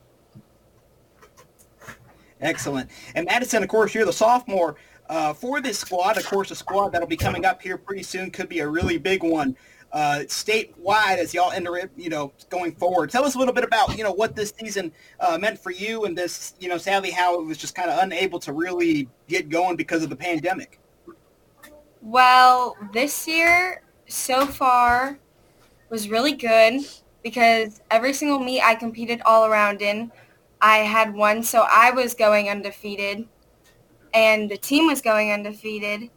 Excellent. 2.40 2.90
And 3.14 3.26
Madison, 3.26 3.62
of 3.62 3.68
course, 3.68 3.94
you're 3.94 4.06
the 4.06 4.12
sophomore 4.12 4.76
uh, 5.08 5.34
for 5.34 5.60
this 5.60 5.78
squad. 5.78 6.16
Of 6.16 6.24
course, 6.26 6.50
a 6.50 6.54
squad 6.54 6.90
that'll 6.90 7.08
be 7.08 7.16
coming 7.16 7.44
up 7.44 7.60
here 7.60 7.76
pretty 7.76 8.02
soon 8.02 8.30
could 8.30 8.48
be 8.48 8.60
a 8.60 8.68
really 8.68 8.96
big 8.96 9.22
one 9.22 9.56
uh, 9.92 10.20
statewide 10.26 11.18
as 11.18 11.34
y'all 11.34 11.50
enter 11.50 11.76
it, 11.76 11.90
you 11.96 12.08
know, 12.08 12.32
going 12.48 12.72
forward. 12.72 13.10
Tell 13.10 13.24
us 13.24 13.34
a 13.34 13.38
little 13.38 13.52
bit 13.52 13.64
about, 13.64 13.96
you 13.96 14.04
know, 14.04 14.12
what 14.12 14.36
this 14.36 14.54
season 14.58 14.92
uh, 15.18 15.36
meant 15.38 15.58
for 15.58 15.72
you 15.72 16.04
and 16.04 16.16
this, 16.16 16.54
you 16.60 16.68
know, 16.68 16.78
sadly 16.78 17.10
how 17.10 17.40
it 17.40 17.44
was 17.44 17.58
just 17.58 17.74
kind 17.74 17.90
of 17.90 18.02
unable 18.02 18.38
to 18.40 18.52
really 18.52 19.08
get 19.28 19.48
going 19.48 19.76
because 19.76 20.02
of 20.02 20.10
the 20.10 20.16
pandemic. 20.16 20.78
Well, 22.02 22.76
this 22.92 23.26
year 23.28 23.82
so 24.10 24.46
far 24.46 25.18
was 25.88 26.08
really 26.08 26.32
good 26.32 26.82
because 27.22 27.80
every 27.90 28.12
single 28.12 28.38
meet 28.38 28.62
I 28.62 28.74
competed 28.74 29.20
all 29.24 29.46
around 29.46 29.82
in, 29.82 30.10
I 30.60 30.78
had 30.78 31.14
won. 31.14 31.42
So 31.42 31.66
I 31.70 31.90
was 31.90 32.14
going 32.14 32.48
undefeated 32.48 33.26
and 34.12 34.50
the 34.50 34.56
team 34.56 34.86
was 34.86 35.00
going 35.00 35.30
undefeated. 35.30 36.10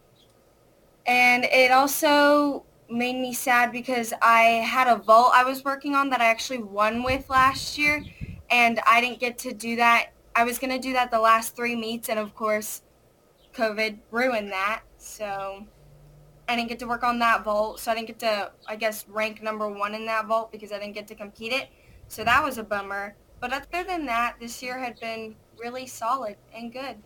And 1.06 1.45
it 1.45 1.71
also 1.71 2.63
made 2.89 3.15
me 3.15 3.34
sad 3.34 3.71
because 3.71 4.13
I 4.21 4.41
had 4.41 4.88
a 4.88 4.95
vault 4.95 5.32
I 5.34 5.43
was 5.43 5.63
working 5.63 5.95
on 5.95 6.10
that 6.10 6.21
I 6.21 6.25
actually 6.25 6.60
won 6.60 7.03
with 7.03 7.29
last 7.29 7.77
year 7.77 8.03
and 8.49 8.79
I 8.86 9.01
didn't 9.01 9.19
get 9.19 9.38
to 9.39 9.53
do 9.53 9.75
that. 9.77 10.12
I 10.36 10.43
was 10.43 10.60
going 10.60 10.71
to 10.71 10.79
do 10.79 10.93
that 10.93 11.12
the 11.12 11.19
last 11.19 11.56
three 11.56 11.75
meets 11.75 12.10
and 12.10 12.19
of 12.19 12.36
course 12.36 12.82
COVID 13.53 13.97
ruined 14.12 14.51
that. 14.51 14.82
So 14.97 15.65
I 16.47 16.56
didn't 16.56 16.69
get 16.69 16.79
to 16.79 16.88
work 16.88 17.03
on 17.03 17.19
that 17.19 17.43
vault, 17.43 17.79
so 17.79 17.91
I 17.91 17.95
didn't 17.95 18.08
get 18.08 18.19
to, 18.19 18.51
I 18.67 18.75
guess, 18.75 19.06
rank 19.08 19.41
number 19.41 19.67
one 19.67 19.95
in 19.95 20.06
that 20.08 20.25
vault 20.25 20.51
because 20.51 20.71
I 20.71 20.79
didn't 20.79 20.93
get 20.93 21.08
to 21.08 21.15
compete 21.15 21.53
it. 21.53 21.69
So 22.10 22.23
that 22.23 22.43
was 22.43 22.58
a 22.58 22.63
bummer. 22.63 23.15
But 23.39 23.53
other 23.53 23.84
than 23.84 24.06
that, 24.08 24.36
this 24.39 24.62
year 24.62 24.77
had 24.77 24.99
been 24.99 25.36
really 25.58 25.88
solid 25.88 26.36
and 26.56 26.71
good. 26.71 26.97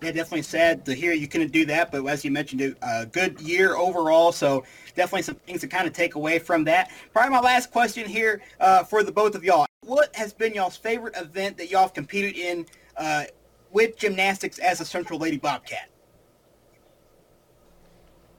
Yeah, 0.00 0.12
definitely 0.12 0.42
sad 0.42 0.84
to 0.84 0.94
hear 0.94 1.12
you 1.12 1.26
couldn't 1.26 1.50
do 1.50 1.66
that, 1.66 1.90
but 1.90 2.06
as 2.06 2.24
you 2.24 2.30
mentioned, 2.30 2.76
a 2.82 3.06
good 3.06 3.40
year 3.40 3.74
overall. 3.74 4.30
So 4.30 4.64
definitely 4.94 5.22
some 5.22 5.34
things 5.34 5.60
to 5.62 5.66
kind 5.66 5.88
of 5.88 5.92
take 5.92 6.14
away 6.14 6.38
from 6.38 6.62
that. 6.64 6.90
Probably 7.12 7.30
my 7.30 7.40
last 7.40 7.72
question 7.72 8.06
here 8.06 8.40
uh, 8.60 8.84
for 8.84 9.02
the 9.02 9.10
both 9.10 9.34
of 9.34 9.42
y'all. 9.42 9.66
What 9.84 10.14
has 10.14 10.32
been 10.32 10.54
y'all's 10.54 10.76
favorite 10.76 11.16
event 11.16 11.56
that 11.56 11.68
y'all 11.68 11.82
have 11.82 11.94
competed 11.94 12.36
in 12.36 12.66
uh, 12.96 13.24
with 13.72 13.96
gymnastics 13.96 14.58
as 14.58 14.80
a 14.80 14.84
Central 14.84 15.18
Lady 15.18 15.38
Bobcat? 15.38 15.88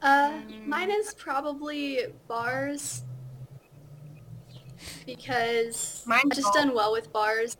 Uh, 0.01 0.39
mine 0.65 0.89
is 0.91 1.13
probably 1.13 1.99
bars 2.27 3.03
because 5.05 6.03
Mine's 6.07 6.23
I've 6.25 6.31
just 6.31 6.43
vault. 6.43 6.55
done 6.55 6.73
well 6.73 6.91
with 6.93 7.11
bars. 7.11 7.57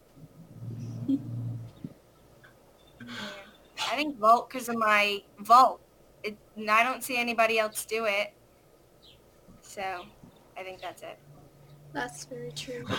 I 3.82 3.96
think 3.96 4.18
vault 4.18 4.50
because 4.50 4.70
of 4.70 4.76
my 4.78 5.24
vault. 5.40 5.82
It, 6.24 6.38
and 6.56 6.70
I 6.70 6.84
don't 6.84 7.04
see 7.04 7.18
anybody 7.18 7.60
else 7.60 7.86
do 7.86 8.06
it. 8.06 8.34
So 9.62 10.06
I 10.58 10.64
think 10.64 10.82
that's 10.82 11.02
it. 11.02 11.18
That's 11.94 12.26
very 12.26 12.52
true. 12.52 12.86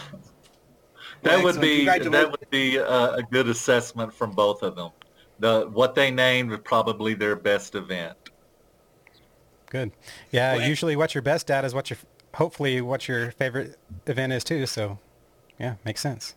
That 1.22 1.42
Well, 1.42 1.44
would 1.44 1.60
be 1.62 1.84
that 1.86 2.30
would 2.30 2.50
be 2.50 2.76
a, 2.76 3.14
a 3.14 3.22
good 3.22 3.48
assessment 3.48 4.12
from 4.12 4.32
both 4.32 4.62
of 4.62 4.76
them. 4.76 4.90
The 5.38 5.68
what 5.72 5.94
they 5.94 6.10
named 6.10 6.50
was 6.50 6.60
probably 6.62 7.14
their 7.14 7.36
best 7.36 7.74
event. 7.74 8.16
Good. 9.70 9.92
Yeah, 10.30 10.56
Well, 10.56 10.68
usually 10.68 10.96
what 10.96 11.14
you're 11.14 11.22
best 11.22 11.50
at 11.50 11.64
is 11.64 11.74
what 11.74 11.88
your 11.90 11.98
hopefully 12.34 12.80
what 12.80 13.08
your 13.08 13.30
favorite 13.32 13.78
event 14.06 14.32
is 14.32 14.44
too. 14.44 14.66
So, 14.66 14.98
yeah, 15.58 15.76
makes 15.84 16.00
sense. 16.00 16.34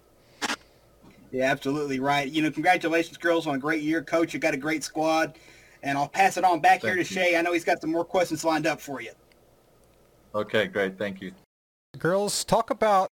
Yeah, 1.31 1.51
absolutely 1.51 1.99
right. 1.99 2.31
You 2.31 2.43
know, 2.43 2.51
congratulations, 2.51 3.17
girls, 3.17 3.47
on 3.47 3.55
a 3.55 3.59
great 3.59 3.81
year. 3.81 4.03
Coach, 4.03 4.33
you 4.33 4.39
got 4.39 4.53
a 4.53 4.57
great 4.57 4.83
squad. 4.83 5.37
And 5.81 5.97
I'll 5.97 6.07
pass 6.07 6.37
it 6.37 6.45
on 6.45 6.61
back 6.61 6.81
here 6.81 6.93
to 6.93 6.99
you. 6.99 7.03
Shay. 7.03 7.35
I 7.35 7.41
know 7.41 7.51
he's 7.51 7.65
got 7.65 7.81
some 7.81 7.91
more 7.91 8.05
questions 8.05 8.45
lined 8.45 8.65
up 8.65 8.79
for 8.79 9.01
you. 9.01 9.11
Okay, 10.33 10.67
great, 10.67 10.97
thank 10.97 11.21
you. 11.21 11.33
Girls, 11.99 12.45
talk 12.45 12.69
about 12.69 13.09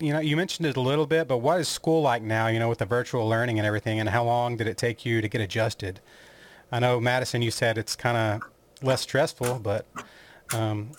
you 0.00 0.12
know, 0.12 0.20
you 0.20 0.36
mentioned 0.36 0.66
it 0.66 0.76
a 0.76 0.80
little 0.80 1.06
bit, 1.06 1.26
but 1.26 1.38
what 1.38 1.58
is 1.58 1.68
school 1.68 2.02
like 2.02 2.22
now, 2.22 2.46
you 2.46 2.58
know, 2.58 2.68
with 2.68 2.78
the 2.78 2.86
virtual 2.86 3.28
learning 3.28 3.58
and 3.58 3.66
everything 3.66 3.98
and 3.98 4.08
how 4.08 4.22
long 4.22 4.56
did 4.56 4.68
it 4.68 4.76
take 4.76 5.04
you 5.04 5.20
to 5.20 5.28
get 5.28 5.40
adjusted? 5.40 6.00
I 6.70 6.78
know 6.78 7.00
Madison 7.00 7.42
you 7.42 7.50
said 7.50 7.78
it's 7.78 7.96
kind 7.96 8.16
of 8.16 8.48
less 8.82 9.02
stressful, 9.02 9.60
but 9.60 9.86
um, 10.54 10.90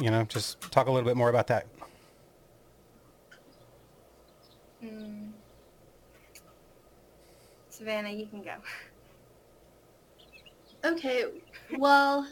you 0.00 0.10
know, 0.10 0.24
just 0.24 0.60
talk 0.72 0.86
a 0.86 0.90
little 0.90 1.08
bit 1.08 1.16
more 1.16 1.28
about 1.28 1.46
that. 1.48 1.66
Mm. 4.84 5.30
Savannah, 7.68 8.10
you 8.10 8.26
can 8.26 8.42
go. 8.42 8.54
Okay, 10.84 11.26
well, 11.78 12.26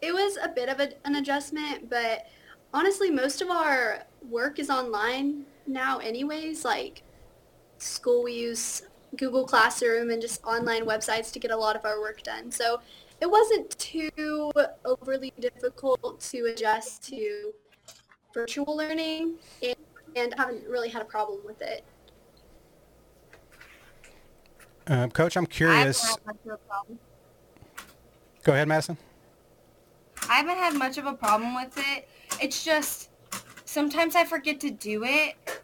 it 0.00 0.12
was 0.12 0.38
a 0.40 0.48
bit 0.48 0.68
of 0.68 0.78
a, 0.78 0.90
an 1.04 1.16
adjustment, 1.16 1.90
but 1.90 2.26
honestly, 2.72 3.10
most 3.10 3.42
of 3.42 3.50
our 3.50 4.04
work 4.30 4.58
is 4.58 4.70
online 4.70 5.44
now 5.66 5.98
anyways. 5.98 6.64
Like 6.64 7.02
school, 7.78 8.22
we 8.22 8.34
use 8.34 8.82
Google 9.16 9.44
Classroom 9.44 10.10
and 10.10 10.22
just 10.22 10.44
online 10.44 10.84
websites 10.84 11.32
to 11.32 11.38
get 11.38 11.50
a 11.50 11.56
lot 11.56 11.74
of 11.74 11.84
our 11.84 12.00
work 12.00 12.22
done. 12.22 12.52
So 12.52 12.80
it 13.20 13.30
wasn't 13.30 13.70
too 13.78 14.52
overly 14.84 15.32
difficult 15.40 16.20
to 16.20 16.46
adjust 16.46 17.02
to 17.08 17.52
virtual 18.32 18.76
learning 18.76 19.34
and, 19.62 19.76
and 20.16 20.34
I 20.34 20.42
haven't 20.42 20.68
really 20.68 20.88
had 20.88 21.02
a 21.02 21.06
problem 21.06 21.40
with 21.44 21.60
it. 21.62 21.84
Uh, 24.86 25.08
Coach, 25.08 25.36
I'm 25.36 25.42
I 25.42 25.44
haven't 25.44 25.52
curious. 25.52 26.02
had 26.02 26.26
much 26.26 26.36
of 26.46 26.52
a 26.52 26.56
problem. 26.68 26.98
Go 28.42 28.52
ahead, 28.52 28.68
Madison. 28.68 28.96
I 30.30 30.36
haven't 30.36 30.56
had 30.56 30.74
much 30.74 30.98
of 30.98 31.06
a 31.06 31.12
problem 31.12 31.54
with 31.54 31.76
it. 31.76 32.08
It's 32.40 32.64
just 32.64 33.10
sometimes 33.64 34.16
I 34.16 34.24
forget 34.24 34.60
to 34.60 34.70
do 34.70 35.04
it. 35.04 35.62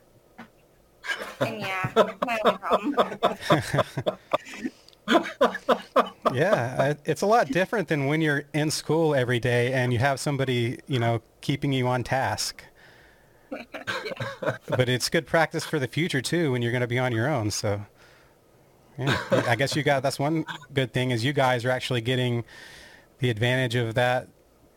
And 1.40 1.60
yeah, 1.60 1.90
that's 1.94 2.18
my 2.26 2.38
only 2.44 2.58
problem. 2.58 4.18
yeah, 6.32 6.94
it's 7.04 7.22
a 7.22 7.26
lot 7.26 7.48
different 7.48 7.88
than 7.88 8.06
when 8.06 8.20
you're 8.20 8.44
in 8.52 8.70
school 8.70 9.14
every 9.14 9.38
day 9.38 9.72
and 9.72 9.92
you 9.92 9.98
have 9.98 10.18
somebody, 10.18 10.78
you 10.86 10.98
know, 10.98 11.22
keeping 11.40 11.72
you 11.72 11.86
on 11.86 12.04
task. 12.04 12.62
But 14.66 14.88
it's 14.88 15.08
good 15.08 15.26
practice 15.26 15.64
for 15.64 15.78
the 15.78 15.86
future 15.86 16.20
too 16.20 16.52
when 16.52 16.60
you're 16.60 16.72
going 16.72 16.80
to 16.80 16.86
be 16.86 16.98
on 16.98 17.12
your 17.12 17.28
own. 17.28 17.50
So, 17.50 17.84
yeah, 18.98 19.16
I 19.30 19.54
guess 19.56 19.76
you 19.76 19.82
got 19.82 20.02
that's 20.02 20.18
one 20.18 20.44
good 20.72 20.92
thing 20.92 21.10
is 21.10 21.24
you 21.24 21.32
guys 21.32 21.64
are 21.64 21.70
actually 21.70 22.00
getting 22.00 22.44
the 23.18 23.30
advantage 23.30 23.74
of 23.74 23.94
that, 23.94 24.28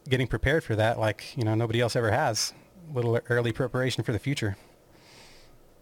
getting 0.08 0.28
prepared 0.28 0.64
for 0.64 0.76
that, 0.76 1.00
like 1.00 1.36
you 1.36 1.44
know 1.44 1.56
nobody 1.56 1.82
else 1.82 1.96
ever 1.96 2.12
has. 2.12 2.54
A 2.90 2.96
little 2.96 3.20
early 3.30 3.52
preparation 3.52 4.04
for 4.04 4.12
the 4.12 4.20
future. 4.20 4.58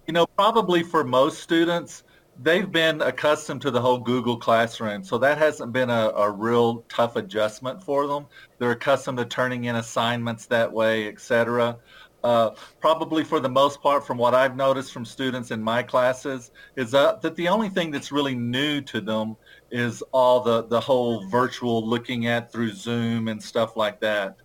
You 0.08 0.13
know, 0.13 0.25
probably 0.25 0.84
for 0.84 1.03
most 1.03 1.41
students, 1.41 2.03
they've 2.41 2.71
been 2.71 3.02
accustomed 3.02 3.62
to 3.62 3.71
the 3.71 3.82
whole 3.82 3.98
Google 3.98 4.38
Classroom, 4.38 5.04
so 5.04 5.17
that 5.17 5.38
hasn't 5.38 5.71
been 5.71 5.89
a, 5.89 6.12
a 6.15 6.30
real 6.30 6.84
tough 6.89 7.15
adjustment 7.15 7.84
for 7.84 8.08
them. 8.08 8.26
They're 8.58 8.71
accustomed 8.71 9.17
to 9.19 9.26
turning 9.26 9.65
in 9.65 9.76
assignments 9.76 10.45
that 10.48 10.71
way, 10.71 11.08
et 11.08 11.19
cetera. 11.19 11.78
Uh, 12.24 12.50
probably 12.82 13.24
for 13.24 13.39
the 13.39 13.50
most 13.50 13.82
part, 13.84 14.06
from 14.06 14.17
what 14.17 14.34
I've 14.34 14.56
noticed 14.56 14.91
from 14.91 15.06
students 15.06 15.52
in 15.52 15.62
my 15.62 15.84
classes, 15.84 16.50
is 16.76 16.95
uh, 16.95 17.17
that 17.21 17.36
the 17.36 17.48
only 17.48 17.69
thing 17.69 17.91
that's 17.91 18.12
really 18.12 18.34
new 18.34 18.82
to 18.82 19.00
them 19.00 19.38
is 19.69 20.02
all 20.12 20.41
the, 20.41 20.63
the 20.63 20.80
whole 20.80 21.28
virtual 21.30 21.88
looking 21.88 22.26
at 22.26 22.52
through 22.52 22.71
Zoom 22.71 23.28
and 23.28 23.41
stuff 23.41 23.78
like 23.78 24.00
that. 24.00 24.38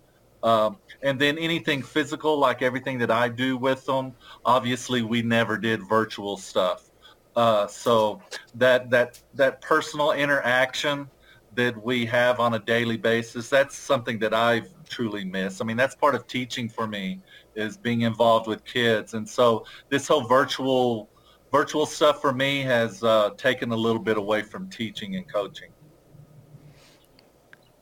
Um, 0.43 0.77
and 1.01 1.19
then 1.19 1.39
anything 1.39 1.81
physical, 1.81 2.37
like 2.37 2.61
everything 2.61 2.99
that 2.99 3.09
I 3.09 3.29
do 3.29 3.57
with 3.57 3.83
them, 3.85 4.13
obviously 4.45 5.01
we 5.01 5.23
never 5.23 5.57
did 5.57 5.81
virtual 5.89 6.37
stuff. 6.37 6.90
Uh, 7.35 7.65
so 7.67 8.21
that 8.55 8.89
that 8.89 9.21
that 9.33 9.61
personal 9.61 10.11
interaction 10.11 11.09
that 11.55 11.81
we 11.83 12.05
have 12.05 12.39
on 12.39 12.53
a 12.53 12.59
daily 12.59 12.97
basis, 12.97 13.49
that's 13.49 13.75
something 13.75 14.19
that 14.19 14.33
I've 14.33 14.69
truly 14.87 15.23
missed. 15.23 15.61
I 15.61 15.65
mean, 15.65 15.77
that's 15.77 15.95
part 15.95 16.15
of 16.15 16.27
teaching 16.27 16.69
for 16.69 16.87
me 16.87 17.19
is 17.55 17.77
being 17.77 18.01
involved 18.01 18.47
with 18.47 18.63
kids. 18.63 19.13
And 19.13 19.27
so 19.27 19.65
this 19.89 20.07
whole 20.07 20.27
virtual 20.27 21.09
virtual 21.51 21.85
stuff 21.85 22.21
for 22.21 22.33
me 22.33 22.61
has 22.61 23.03
uh, 23.03 23.31
taken 23.37 23.71
a 23.71 23.75
little 23.75 24.01
bit 24.01 24.17
away 24.17 24.41
from 24.41 24.69
teaching 24.69 25.15
and 25.15 25.31
coaching. 25.31 25.69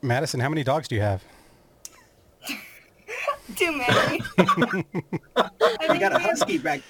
Madison, 0.01 0.39
how 0.39 0.49
many 0.49 0.63
dogs 0.63 0.87
do 0.87 0.95
you 0.95 1.01
have? 1.01 1.23
Too 3.55 3.71
many. 3.71 4.21
I 5.35 5.97
got 5.99 6.13
a 6.13 6.19
husky 6.19 6.57
back. 6.57 6.81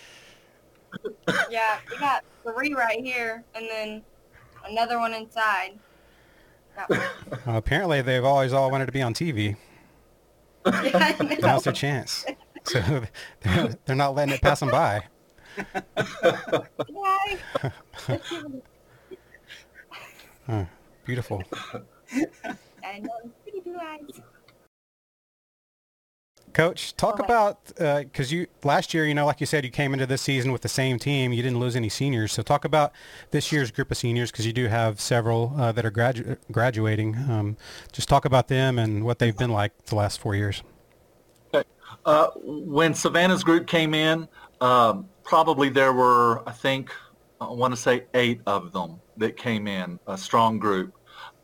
Yeah, 1.49 1.79
we 1.91 1.97
got 1.99 2.23
three 2.43 2.73
right 2.73 2.99
here, 3.03 3.43
and 3.55 3.67
then 3.69 4.03
another 4.67 4.99
one 4.99 5.13
inside. 5.13 5.79
One. 6.87 6.99
Uh, 6.99 7.09
apparently, 7.47 8.01
they've 8.01 8.23
always 8.23 8.53
all 8.53 8.71
wanted 8.71 8.85
to 8.87 8.91
be 8.91 9.01
on 9.01 9.13
TV. 9.13 9.55
Yeah. 10.65 11.15
Now's 11.41 11.63
their 11.63 11.73
chance. 11.73 12.25
So 12.65 12.79
they're, 13.41 13.75
they're 13.85 13.95
not 13.95 14.15
letting 14.15 14.35
it 14.35 14.41
pass 14.41 14.59
them 14.59 14.69
by. 14.69 15.01
Yay. 15.57 15.63
Let's 18.07 18.29
give 18.29 18.45
it 18.45 18.63
Huh, 20.45 20.65
beautiful. 21.05 21.43
a- 21.73 21.81
I 22.83 22.99
know, 22.99 23.09
pretty 23.43 23.59
blue 23.59 23.77
eyes. 23.77 24.21
Coach, 26.59 26.93
talk 26.97 27.21
Okay. 27.21 27.23
about 27.23 27.65
because 27.77 28.33
you 28.33 28.47
last 28.65 28.93
year, 28.93 29.05
you 29.05 29.13
know, 29.13 29.25
like 29.25 29.39
you 29.39 29.45
said, 29.45 29.63
you 29.63 29.71
came 29.71 29.93
into 29.93 30.05
this 30.05 30.21
season 30.21 30.51
with 30.51 30.61
the 30.61 30.67
same 30.67 30.99
team. 30.99 31.31
You 31.31 31.41
didn't 31.41 31.57
lose 31.57 31.73
any 31.73 31.87
seniors. 31.87 32.33
So 32.33 32.41
talk 32.41 32.65
about 32.65 32.91
this 33.31 33.49
year's 33.53 33.71
group 33.71 33.91
of 33.91 33.97
seniors 33.97 34.29
because 34.29 34.45
you 34.45 34.51
do 34.51 34.67
have 34.67 34.99
several 34.99 35.53
uh, 35.57 35.71
that 35.71 35.85
are 35.85 35.91
gradu- 35.91 36.35
graduating. 36.51 37.15
Um, 37.15 37.55
just 37.93 38.09
talk 38.09 38.25
about 38.25 38.49
them 38.49 38.77
and 38.77 39.05
what 39.05 39.19
they've 39.19 39.37
been 39.37 39.51
like 39.51 39.85
the 39.85 39.95
last 39.95 40.19
four 40.19 40.35
years. 40.35 40.61
Uh, 42.05 42.27
when 42.35 42.93
Savannah's 42.93 43.43
group 43.43 43.65
came 43.65 43.93
in, 43.93 44.27
um, 44.59 45.07
probably 45.23 45.69
there 45.69 45.93
were, 45.93 46.43
I 46.45 46.51
think, 46.51 46.91
I 47.39 47.49
want 47.49 47.73
to 47.73 47.79
say 47.79 48.03
eight 48.13 48.41
of 48.45 48.73
them 48.73 48.99
that 49.15 49.37
came 49.37 49.65
in, 49.65 49.97
a 50.07 50.17
strong 50.17 50.59
group. 50.59 50.93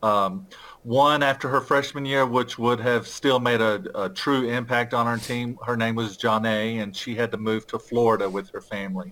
Um, 0.04 0.46
one 0.86 1.24
after 1.24 1.50
her 1.50 1.62
freshman 1.62 2.06
year, 2.06 2.28
which 2.28 2.60
would 2.60 2.80
have 2.80 3.08
still 3.08 3.40
made 3.40 3.60
a, 3.60 3.84
a 3.96 4.08
true 4.08 4.48
impact 4.48 4.94
on 4.94 5.08
our 5.08 5.18
team. 5.18 5.58
Her 5.66 5.76
name 5.76 5.96
was 5.96 6.16
Johnay, 6.16 6.82
and 6.82 6.96
she 6.96 7.16
had 7.16 7.32
to 7.32 7.38
move 7.38 7.66
to 7.68 7.80
Florida 7.80 8.30
with 8.30 8.52
her 8.52 8.62
family. 8.62 9.12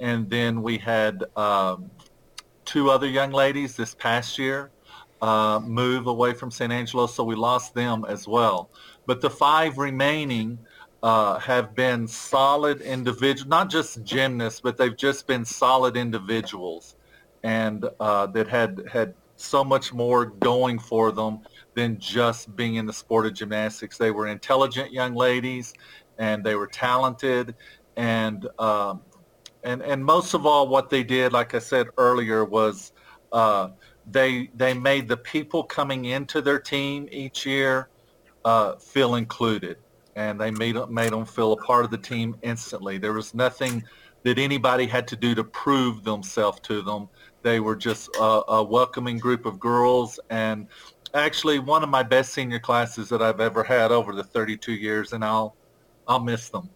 And 0.00 0.30
then 0.30 0.62
we 0.62 0.78
had 0.78 1.22
um, 1.36 1.90
two 2.64 2.88
other 2.88 3.06
young 3.06 3.30
ladies 3.30 3.76
this 3.76 3.94
past 3.94 4.38
year 4.38 4.70
uh, 5.20 5.60
move 5.62 6.06
away 6.06 6.32
from 6.32 6.50
San 6.50 6.72
Angelo, 6.72 7.06
so 7.06 7.24
we 7.24 7.34
lost 7.34 7.74
them 7.74 8.06
as 8.08 8.26
well. 8.26 8.70
But 9.04 9.20
the 9.20 9.30
five 9.30 9.76
remaining 9.76 10.58
uh, 11.02 11.38
have 11.40 11.74
been 11.74 12.08
solid 12.08 12.80
individuals, 12.80 13.50
not 13.50 13.68
just 13.68 14.02
gymnasts, 14.02 14.62
but 14.62 14.78
they've 14.78 14.96
just 14.96 15.26
been 15.26 15.44
solid 15.44 15.96
individuals, 15.96 16.96
and 17.42 17.84
uh, 18.00 18.28
that 18.28 18.48
had 18.48 18.82
had 18.90 19.14
so 19.42 19.64
much 19.64 19.92
more 19.92 20.26
going 20.26 20.78
for 20.78 21.12
them 21.12 21.40
than 21.74 21.98
just 21.98 22.54
being 22.56 22.76
in 22.76 22.86
the 22.86 22.92
sport 22.92 23.26
of 23.26 23.34
gymnastics. 23.34 23.98
They 23.98 24.10
were 24.10 24.26
intelligent 24.26 24.92
young 24.92 25.14
ladies, 25.14 25.72
and 26.18 26.44
they 26.44 26.54
were 26.54 26.66
talented, 26.66 27.54
and 27.96 28.46
um, 28.58 29.02
and 29.64 29.82
and 29.82 30.04
most 30.04 30.34
of 30.34 30.46
all, 30.46 30.68
what 30.68 30.90
they 30.90 31.02
did, 31.02 31.32
like 31.32 31.54
I 31.54 31.58
said 31.58 31.88
earlier, 31.98 32.44
was 32.44 32.92
uh, 33.32 33.68
they 34.10 34.50
they 34.54 34.74
made 34.74 35.08
the 35.08 35.16
people 35.16 35.62
coming 35.64 36.06
into 36.06 36.40
their 36.40 36.58
team 36.58 37.08
each 37.10 37.46
year 37.46 37.88
uh, 38.44 38.76
feel 38.76 39.14
included, 39.14 39.76
and 40.16 40.40
they 40.40 40.50
made 40.50 40.76
made 40.88 41.12
them 41.12 41.24
feel 41.24 41.52
a 41.52 41.56
part 41.56 41.84
of 41.84 41.90
the 41.90 41.98
team 41.98 42.36
instantly. 42.42 42.98
There 42.98 43.12
was 43.12 43.34
nothing 43.34 43.84
that 44.24 44.38
anybody 44.38 44.86
had 44.86 45.08
to 45.08 45.16
do 45.16 45.34
to 45.34 45.44
prove 45.44 46.04
themselves 46.04 46.60
to 46.60 46.82
them. 46.82 47.08
They 47.42 47.60
were 47.60 47.76
just 47.76 48.08
a, 48.18 48.42
a 48.48 48.62
welcoming 48.62 49.18
group 49.18 49.46
of 49.46 49.58
girls, 49.58 50.18
and 50.30 50.66
actually 51.14 51.58
one 51.58 51.82
of 51.82 51.88
my 51.88 52.02
best 52.02 52.32
senior 52.32 52.58
classes 52.58 53.08
that 53.08 53.22
I've 53.22 53.40
ever 53.40 53.62
had 53.62 53.92
over 53.92 54.14
the 54.14 54.24
32 54.24 54.72
years, 54.72 55.12
and 55.12 55.24
I'll 55.24 55.56
I'll 56.06 56.20
miss 56.20 56.48
them. 56.48 56.68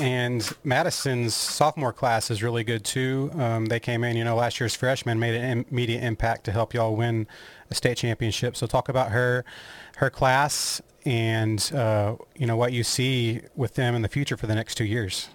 And 0.00 0.50
Madison's 0.64 1.34
sophomore 1.34 1.92
class 1.92 2.30
is 2.30 2.42
really 2.42 2.64
good 2.64 2.84
too. 2.84 3.30
Um, 3.34 3.66
they 3.66 3.78
came 3.78 4.02
in, 4.02 4.16
you 4.16 4.24
know, 4.24 4.34
last 4.34 4.58
year's 4.58 4.74
freshman 4.74 5.18
made 5.18 5.34
an 5.34 5.66
immediate 5.70 6.02
impact 6.02 6.44
to 6.44 6.52
help 6.52 6.72
y'all 6.72 6.96
win 6.96 7.26
a 7.70 7.74
state 7.74 7.98
championship. 7.98 8.56
So 8.56 8.66
talk 8.66 8.88
about 8.88 9.10
her, 9.10 9.44
her 9.96 10.08
class, 10.08 10.80
and 11.04 11.70
uh, 11.74 12.16
you 12.36 12.46
know 12.46 12.56
what 12.56 12.72
you 12.72 12.82
see 12.82 13.42
with 13.54 13.74
them 13.74 13.94
in 13.94 14.02
the 14.02 14.08
future 14.08 14.36
for 14.36 14.46
the 14.46 14.54
next 14.54 14.76
two 14.76 14.84
years. 14.84 15.28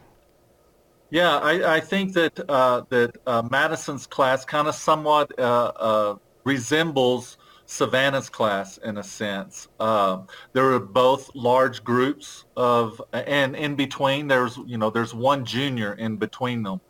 Yeah, 1.09 1.37
I, 1.37 1.75
I 1.75 1.79
think 1.79 2.13
that 2.13 2.39
uh, 2.49 2.81
that 2.89 3.17
uh, 3.25 3.43
Madison's 3.49 4.07
class 4.07 4.43
kind 4.43 4.67
of 4.67 4.75
somewhat 4.75 5.31
uh, 5.39 5.71
uh, 5.79 6.15
resembles 6.43 7.37
Savannah's 7.67 8.29
class 8.29 8.77
in 8.77 8.97
a 8.97 9.03
sense. 9.03 9.67
Uh, 9.79 10.23
there 10.53 10.63
were 10.65 10.79
both 10.79 11.29
large 11.35 11.83
groups 11.83 12.45
of, 12.55 13.01
and 13.13 13.55
in 13.55 13.75
between 13.75 14.27
there's, 14.27 14.57
you 14.65 14.77
know, 14.77 14.89
there's 14.89 15.13
one 15.13 15.45
junior 15.45 15.93
in 15.93 16.17
between 16.17 16.63
them. 16.63 16.81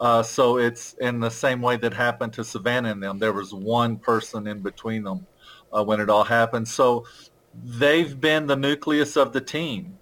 Uh, 0.00 0.22
so 0.22 0.58
it's 0.58 0.94
in 1.00 1.20
the 1.20 1.30
same 1.30 1.60
way 1.62 1.76
that 1.76 1.94
happened 1.94 2.32
to 2.34 2.44
Savannah 2.44 2.90
and 2.90 3.02
them. 3.02 3.18
There 3.18 3.32
was 3.32 3.54
one 3.54 3.98
person 3.98 4.46
in 4.46 4.60
between 4.62 5.04
them 5.04 5.26
uh, 5.72 5.84
when 5.84 6.00
it 6.00 6.10
all 6.10 6.24
happened. 6.24 6.66
So 6.68 7.04
they've 7.54 8.18
been 8.18 8.46
the 8.46 8.56
nucleus 8.56 9.16
of 9.16 9.32
the 9.32 9.40
team. 9.40 9.98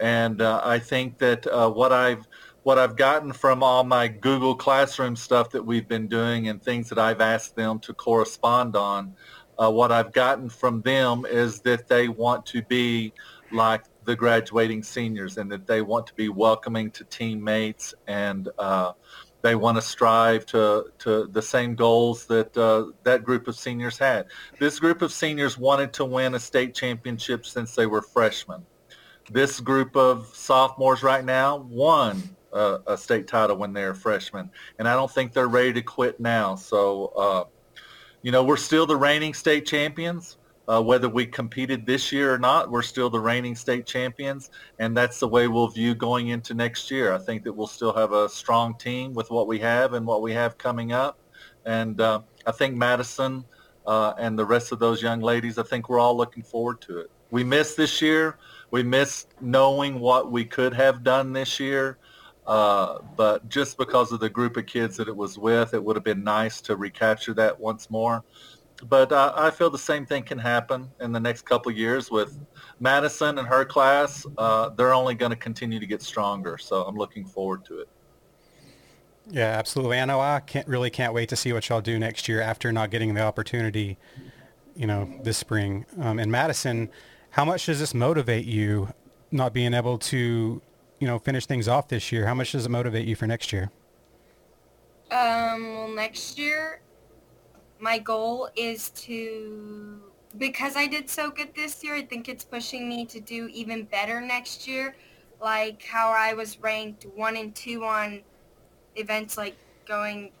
And 0.00 0.42
uh, 0.42 0.60
I 0.64 0.78
think 0.78 1.18
that 1.18 1.46
uh, 1.46 1.70
what 1.70 1.92
I've 1.92 2.26
what 2.62 2.78
I've 2.78 2.96
gotten 2.96 3.32
from 3.32 3.62
all 3.62 3.84
my 3.84 4.08
Google 4.08 4.54
Classroom 4.54 5.16
stuff 5.16 5.50
that 5.50 5.64
we've 5.64 5.88
been 5.88 6.08
doing 6.08 6.48
and 6.48 6.62
things 6.62 6.88
that 6.88 6.98
I've 6.98 7.20
asked 7.20 7.56
them 7.56 7.78
to 7.80 7.94
correspond 7.94 8.76
on, 8.76 9.14
uh, 9.58 9.70
what 9.70 9.90
I've 9.90 10.12
gotten 10.12 10.48
from 10.48 10.82
them 10.82 11.26
is 11.26 11.60
that 11.62 11.88
they 11.88 12.08
want 12.08 12.46
to 12.46 12.62
be 12.62 13.12
like 13.50 13.84
the 14.04 14.14
graduating 14.14 14.82
seniors 14.82 15.36
and 15.38 15.50
that 15.50 15.66
they 15.66 15.82
want 15.82 16.06
to 16.06 16.14
be 16.14 16.28
welcoming 16.28 16.90
to 16.92 17.04
teammates 17.04 17.94
and 18.06 18.48
uh, 18.58 18.92
they 19.42 19.54
want 19.54 19.76
to 19.76 19.82
strive 19.82 20.44
to, 20.46 20.86
to 20.98 21.26
the 21.28 21.42
same 21.42 21.74
goals 21.74 22.26
that 22.26 22.56
uh, 22.56 22.86
that 23.04 23.24
group 23.24 23.48
of 23.48 23.56
seniors 23.56 23.98
had. 23.98 24.26
This 24.58 24.78
group 24.78 25.02
of 25.02 25.12
seniors 25.12 25.56
wanted 25.56 25.92
to 25.94 26.04
win 26.04 26.34
a 26.34 26.40
state 26.40 26.74
championship 26.74 27.46
since 27.46 27.74
they 27.74 27.86
were 27.86 28.02
freshmen. 28.02 28.66
This 29.30 29.60
group 29.60 29.96
of 29.96 30.26
sophomores 30.34 31.02
right 31.02 31.24
now 31.24 31.56
won 31.68 32.36
uh, 32.52 32.78
a 32.86 32.96
state 32.96 33.26
title 33.26 33.56
when 33.56 33.72
they 33.72 33.84
were 33.84 33.94
freshmen, 33.94 34.50
and 34.78 34.88
I 34.88 34.94
don't 34.94 35.10
think 35.10 35.32
they're 35.32 35.48
ready 35.48 35.72
to 35.74 35.82
quit 35.82 36.20
now. 36.20 36.54
So 36.54 37.06
uh, 37.16 37.44
you 38.22 38.32
know, 38.32 38.42
we're 38.42 38.56
still 38.56 38.86
the 38.86 38.96
reigning 38.96 39.34
state 39.34 39.66
champions. 39.66 40.36
Uh, 40.66 40.82
whether 40.82 41.08
we 41.08 41.24
competed 41.24 41.86
this 41.86 42.12
year 42.12 42.34
or 42.34 42.38
not, 42.38 42.70
we're 42.70 42.82
still 42.82 43.08
the 43.08 43.18
reigning 43.18 43.54
state 43.54 43.86
champions, 43.86 44.50
and 44.78 44.94
that's 44.94 45.18
the 45.18 45.26
way 45.26 45.48
we'll 45.48 45.68
view 45.68 45.94
going 45.94 46.28
into 46.28 46.52
next 46.52 46.90
year. 46.90 47.14
I 47.14 47.18
think 47.18 47.42
that 47.44 47.52
we'll 47.54 47.66
still 47.66 47.94
have 47.94 48.12
a 48.12 48.28
strong 48.28 48.76
team 48.76 49.14
with 49.14 49.30
what 49.30 49.46
we 49.46 49.58
have 49.60 49.94
and 49.94 50.06
what 50.06 50.20
we 50.20 50.34
have 50.34 50.58
coming 50.58 50.92
up, 50.92 51.18
and 51.64 51.98
uh, 52.02 52.20
I 52.46 52.52
think 52.52 52.76
Madison 52.76 53.46
uh, 53.86 54.12
and 54.18 54.38
the 54.38 54.44
rest 54.44 54.70
of 54.70 54.78
those 54.78 55.00
young 55.00 55.20
ladies, 55.20 55.56
I 55.56 55.62
think 55.62 55.88
we're 55.88 55.98
all 55.98 56.14
looking 56.14 56.42
forward 56.42 56.82
to 56.82 56.98
it. 56.98 57.10
We 57.30 57.42
missed 57.42 57.78
this 57.78 58.02
year. 58.02 58.36
We 58.70 58.82
missed 58.82 59.28
knowing 59.40 59.98
what 59.98 60.30
we 60.30 60.44
could 60.44 60.74
have 60.74 61.02
done 61.02 61.32
this 61.32 61.58
year. 61.58 61.96
Uh, 62.48 63.00
but 63.14 63.46
just 63.50 63.76
because 63.76 64.10
of 64.10 64.20
the 64.20 64.30
group 64.30 64.56
of 64.56 64.64
kids 64.64 64.96
that 64.96 65.06
it 65.06 65.14
was 65.14 65.38
with, 65.38 65.74
it 65.74 65.84
would 65.84 65.96
have 65.96 66.04
been 66.04 66.24
nice 66.24 66.62
to 66.62 66.76
recapture 66.76 67.34
that 67.34 67.60
once 67.60 67.90
more. 67.90 68.24
But 68.88 69.12
I 69.12 69.50
feel 69.50 69.70
the 69.70 69.76
same 69.76 70.06
thing 70.06 70.22
can 70.22 70.38
happen 70.38 70.88
in 71.00 71.12
the 71.12 71.20
next 71.20 71.42
couple 71.42 71.70
years 71.72 72.10
with 72.10 72.38
Madison 72.80 73.38
and 73.38 73.46
her 73.46 73.64
class. 73.64 74.24
Uh, 74.38 74.70
they're 74.70 74.94
only 74.94 75.14
going 75.14 75.30
to 75.30 75.36
continue 75.36 75.78
to 75.78 75.86
get 75.86 76.00
stronger, 76.00 76.56
so 76.56 76.84
I'm 76.84 76.96
looking 76.96 77.24
forward 77.24 77.64
to 77.66 77.80
it. 77.80 77.88
Yeah, 79.30 79.42
absolutely. 79.58 79.98
I 79.98 80.06
know 80.06 80.20
I 80.20 80.40
can't 80.40 80.66
really 80.66 80.90
can't 80.90 81.12
wait 81.12 81.28
to 81.30 81.36
see 81.36 81.52
what 81.52 81.68
y'all 81.68 81.82
do 81.82 81.98
next 81.98 82.28
year 82.28 82.40
after 82.40 82.72
not 82.72 82.90
getting 82.90 83.12
the 83.12 83.20
opportunity, 83.20 83.98
you 84.74 84.86
know, 84.86 85.12
this 85.22 85.36
spring. 85.36 85.84
Um, 86.00 86.18
in 86.18 86.30
Madison, 86.30 86.88
how 87.30 87.44
much 87.44 87.66
does 87.66 87.80
this 87.80 87.92
motivate 87.92 88.46
you, 88.46 88.94
not 89.32 89.52
being 89.52 89.74
able 89.74 89.98
to 89.98 90.62
you 90.98 91.06
know, 91.06 91.18
finish 91.18 91.46
things 91.46 91.68
off 91.68 91.88
this 91.88 92.10
year, 92.12 92.26
how 92.26 92.34
much 92.34 92.52
does 92.52 92.66
it 92.66 92.70
motivate 92.70 93.06
you 93.06 93.14
for 93.14 93.26
next 93.26 93.52
year? 93.52 93.70
Um, 95.10 95.74
well, 95.74 95.88
next 95.88 96.38
year, 96.38 96.80
my 97.78 97.98
goal 97.98 98.50
is 98.56 98.90
to, 98.90 100.00
because 100.36 100.76
I 100.76 100.86
did 100.86 101.08
so 101.08 101.30
good 101.30 101.54
this 101.54 101.82
year, 101.82 101.94
I 101.94 102.02
think 102.02 102.28
it's 102.28 102.44
pushing 102.44 102.88
me 102.88 103.06
to 103.06 103.20
do 103.20 103.48
even 103.52 103.84
better 103.84 104.20
next 104.20 104.66
year. 104.66 104.96
Like 105.40 105.84
how 105.84 106.10
I 106.10 106.34
was 106.34 106.58
ranked 106.60 107.06
one 107.14 107.36
and 107.36 107.54
two 107.54 107.84
on 107.84 108.22
events 108.96 109.38
like 109.38 109.56
going 109.86 110.32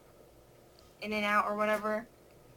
in 1.00 1.12
and 1.12 1.24
out 1.24 1.46
or 1.46 1.56
whatever. 1.56 2.06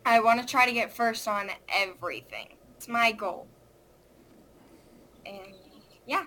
I 0.06 0.20
want 0.20 0.42
to 0.42 0.46
try 0.46 0.66
to 0.66 0.72
get 0.72 0.92
first 0.92 1.28
on 1.28 1.52
everything. 1.70 2.56
It's 2.76 2.88
my 2.88 3.12
goal. 3.12 3.46
And 5.26 5.54
yeah. 6.08 6.24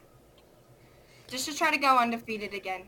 Just 1.34 1.46
to 1.46 1.56
try 1.56 1.72
to 1.72 1.78
go 1.78 1.98
undefeated 1.98 2.54
again. 2.54 2.82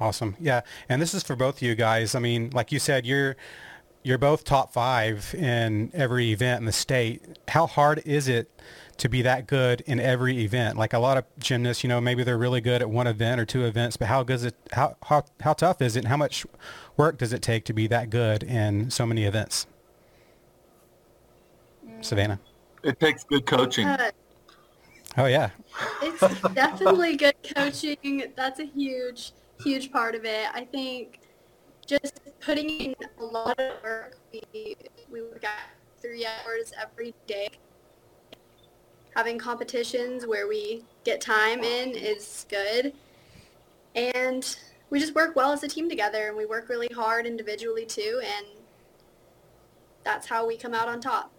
Awesome. 0.00 0.34
Yeah. 0.40 0.62
And 0.88 1.00
this 1.00 1.14
is 1.14 1.22
for 1.22 1.36
both 1.36 1.58
of 1.58 1.62
you 1.62 1.76
guys. 1.76 2.16
I 2.16 2.18
mean, 2.18 2.50
like 2.50 2.72
you 2.72 2.80
said, 2.80 3.06
you're 3.06 3.36
you're 4.02 4.18
both 4.18 4.42
top 4.42 4.72
five 4.72 5.32
in 5.38 5.92
every 5.94 6.32
event 6.32 6.58
in 6.58 6.66
the 6.66 6.72
state. 6.72 7.22
How 7.46 7.68
hard 7.68 8.02
is 8.04 8.26
it 8.26 8.50
to 8.96 9.08
be 9.08 9.22
that 9.22 9.46
good 9.46 9.82
in 9.82 10.00
every 10.00 10.40
event? 10.40 10.76
Like 10.76 10.92
a 10.92 10.98
lot 10.98 11.16
of 11.16 11.24
gymnasts, 11.38 11.84
you 11.84 11.88
know, 11.88 12.00
maybe 12.00 12.24
they're 12.24 12.36
really 12.36 12.60
good 12.60 12.82
at 12.82 12.90
one 12.90 13.06
event 13.06 13.40
or 13.40 13.44
two 13.44 13.64
events, 13.64 13.96
but 13.96 14.08
how 14.08 14.24
good 14.24 14.34
is 14.34 14.44
it 14.46 14.56
how 14.72 14.96
how 15.04 15.24
how 15.38 15.52
tough 15.52 15.80
is 15.80 15.94
it 15.94 16.00
and 16.00 16.08
how 16.08 16.16
much 16.16 16.46
work 16.96 17.16
does 17.18 17.32
it 17.32 17.42
take 17.42 17.64
to 17.66 17.72
be 17.72 17.86
that 17.86 18.10
good 18.10 18.42
in 18.42 18.90
so 18.90 19.06
many 19.06 19.22
events? 19.22 19.68
Mm. 21.88 22.04
Savannah. 22.04 22.40
It 22.82 22.98
takes 22.98 23.22
good 23.22 23.46
coaching. 23.46 23.86
Oh 25.18 25.26
yeah. 25.26 25.50
It's 26.00 26.20
definitely 26.54 27.16
good 27.16 27.34
coaching. 27.56 28.32
That's 28.36 28.60
a 28.60 28.64
huge, 28.64 29.32
huge 29.64 29.90
part 29.90 30.14
of 30.14 30.24
it. 30.24 30.46
I 30.54 30.64
think 30.64 31.18
just 31.84 32.20
putting 32.40 32.70
in 32.70 32.94
a 33.18 33.24
lot 33.24 33.58
of 33.58 33.82
work. 33.82 34.16
We 34.32 34.76
we 35.10 35.22
work 35.22 35.42
out 35.42 35.58
three 36.00 36.24
hours 36.24 36.72
every 36.80 37.14
day. 37.26 37.48
Having 39.16 39.38
competitions 39.38 40.24
where 40.24 40.46
we 40.46 40.84
get 41.02 41.20
time 41.20 41.64
in 41.64 41.96
is 41.96 42.46
good. 42.48 42.92
And 43.96 44.56
we 44.90 45.00
just 45.00 45.16
work 45.16 45.34
well 45.34 45.50
as 45.50 45.64
a 45.64 45.68
team 45.68 45.88
together 45.88 46.28
and 46.28 46.36
we 46.36 46.46
work 46.46 46.68
really 46.68 46.88
hard 46.94 47.26
individually 47.26 47.84
too 47.84 48.22
and 48.24 48.46
that's 50.04 50.26
how 50.28 50.46
we 50.46 50.56
come 50.56 50.72
out 50.72 50.88
on 50.88 51.00
top. 51.00 51.32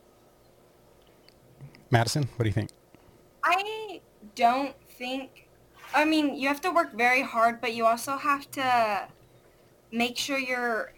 Madison, 1.90 2.28
what 2.36 2.44
do 2.44 2.50
you 2.50 2.54
think? 2.54 2.70
I 3.50 4.02
don't 4.36 4.76
think. 4.90 5.48
I 5.94 6.06
mean, 6.06 6.36
you 6.36 6.48
have 6.48 6.62
to 6.62 6.72
work 6.72 6.94
very 6.94 7.24
hard, 7.24 7.60
but 7.60 7.74
you 7.74 7.86
also 7.86 8.16
have 8.16 8.50
to 8.52 9.08
make 9.92 10.18
sure 10.18 10.38
you're 10.38 10.94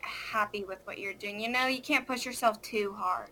happy 0.00 0.64
with 0.64 0.78
what 0.84 0.98
you're 0.98 1.14
doing. 1.14 1.40
You 1.40 1.48
know, 1.48 1.66
you 1.66 1.80
can't 1.80 2.06
push 2.06 2.24
yourself 2.24 2.62
too 2.62 2.94
hard. 2.96 3.30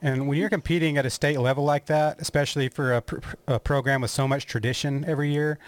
And 0.00 0.26
when 0.26 0.36
you're 0.36 0.50
competing 0.50 0.98
at 0.98 1.06
a 1.06 1.10
state 1.10 1.38
level 1.38 1.62
like 1.62 1.86
that, 1.86 2.20
especially 2.20 2.68
for 2.68 2.94
a, 2.94 3.02
pr- 3.02 3.36
a, 3.46 3.60
program 3.60 4.00
with 4.00 4.10
so 4.10 4.26
much 4.26 4.46
tradition 4.46 5.04
every 5.06 5.32
year, 5.32 5.60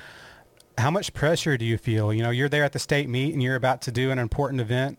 how 0.77 0.91
much 0.91 1.15
pressure 1.15 1.57
do 1.57 1.65
you 1.65 1.79
feel? 1.79 2.13
You 2.13 2.25
know, 2.25 2.31
you're 2.31 2.49
there 2.49 2.65
at 2.65 2.73
the 2.73 2.81
state 2.81 3.09
meet 3.09 3.33
and 3.33 3.41
you're 3.41 3.55
about 3.55 3.81
to 3.83 3.93
do 3.93 4.11
an 4.11 4.19
important 4.19 4.61
event 4.61 4.99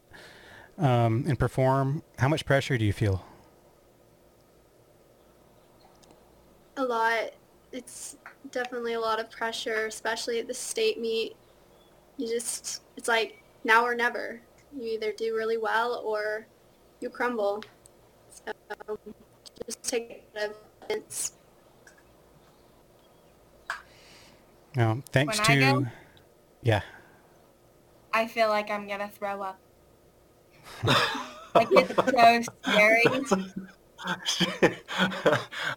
um, 0.77 1.25
and 1.27 1.37
perform. 1.37 2.03
How 2.17 2.29
much 2.29 2.45
pressure 2.45 2.77
do 2.77 2.85
you 2.85 2.93
feel? 2.93 3.25
Lot. 6.83 7.31
It's 7.71 8.17
definitely 8.51 8.93
a 8.93 8.99
lot 8.99 9.19
of 9.19 9.29
pressure, 9.29 9.85
especially 9.87 10.39
at 10.39 10.47
the 10.47 10.53
state 10.53 10.99
meet. 10.99 11.35
You 12.17 12.27
just, 12.27 12.83
it's 12.97 13.07
like 13.07 13.43
now 13.63 13.85
or 13.85 13.95
never. 13.95 14.41
You 14.77 14.83
either 14.93 15.11
do 15.11 15.35
really 15.35 15.57
well 15.57 16.01
or 16.05 16.47
you 16.99 17.09
crumble. 17.09 17.63
So 18.29 18.97
just 19.65 19.83
take 19.83 20.27
evidence. 20.35 21.33
No, 24.75 25.01
thanks 25.11 25.39
When 25.39 25.47
I 25.47 25.53
to, 25.55 25.59
go- 25.83 25.87
yeah. 26.61 26.81
I 28.13 28.27
feel 28.27 28.49
like 28.49 28.69
I'm 28.69 28.87
gonna 28.87 29.09
throw 29.09 29.41
up. 29.41 29.59
like 30.83 31.67
it's 31.71 31.95
so 31.95 32.53
scary. 32.63 33.03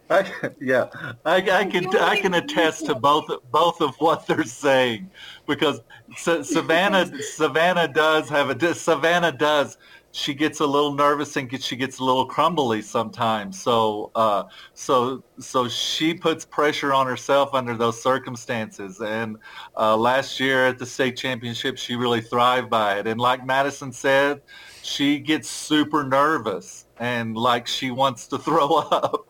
I, 0.09 0.51
yeah, 0.59 0.87
I, 1.25 1.35
I 1.35 1.65
can 1.65 1.95
I 1.97 2.19
can 2.19 2.33
attest 2.33 2.85
to 2.87 2.95
both 2.95 3.25
both 3.51 3.81
of 3.81 3.95
what 3.99 4.27
they're 4.27 4.43
saying 4.43 5.09
because 5.47 5.81
Savannah 6.17 7.11
Savannah 7.21 7.87
does 7.87 8.29
have 8.29 8.49
a 8.49 8.75
Savannah 8.75 9.31
does 9.31 9.77
she 10.11 10.33
gets 10.33 10.59
a 10.59 10.65
little 10.65 10.93
nervous 10.93 11.35
and 11.35 11.49
gets, 11.49 11.65
she 11.65 11.75
gets 11.75 11.99
a 11.99 12.03
little 12.03 12.25
crumbly 12.25 12.81
sometimes. 12.81 13.61
So 13.61 14.11
uh, 14.15 14.43
so 14.73 15.23
so 15.39 15.67
she 15.67 16.13
puts 16.13 16.45
pressure 16.45 16.93
on 16.93 17.05
herself 17.07 17.53
under 17.53 17.75
those 17.77 18.01
circumstances. 18.01 18.99
And 19.01 19.37
uh, 19.77 19.95
last 19.95 20.39
year 20.39 20.67
at 20.67 20.79
the 20.79 20.85
state 20.85 21.15
championship, 21.17 21.77
she 21.77 21.95
really 21.95 22.21
thrived 22.21 22.69
by 22.69 22.99
it. 22.99 23.07
And 23.07 23.19
like 23.19 23.45
Madison 23.45 23.91
said, 23.91 24.41
she 24.81 25.19
gets 25.19 25.49
super 25.49 26.03
nervous 26.03 26.85
and 26.99 27.35
like 27.35 27.67
she 27.67 27.91
wants 27.91 28.27
to 28.27 28.37
throw 28.47 28.75
up. 28.75 29.27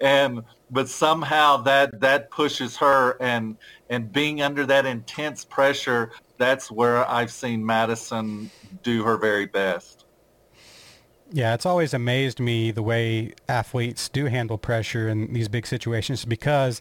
And 0.00 0.42
but 0.70 0.88
somehow 0.88 1.58
that 1.58 2.00
that 2.00 2.30
pushes 2.30 2.76
her 2.76 3.16
and 3.20 3.56
and 3.90 4.12
being 4.12 4.42
under 4.42 4.66
that 4.66 4.86
intense 4.86 5.44
pressure 5.44 6.10
that's 6.36 6.70
where 6.70 7.08
i've 7.08 7.30
seen 7.30 7.64
madison 7.64 8.50
do 8.84 9.02
her 9.02 9.16
very 9.16 9.46
best. 9.46 10.04
Yeah, 11.32 11.54
it's 11.54 11.66
always 11.66 11.92
amazed 11.94 12.38
me 12.38 12.70
the 12.70 12.82
way 12.82 13.32
athletes 13.48 14.08
do 14.08 14.26
handle 14.26 14.58
pressure 14.58 15.08
in 15.08 15.32
these 15.32 15.48
big 15.48 15.66
situations 15.66 16.24
because 16.24 16.80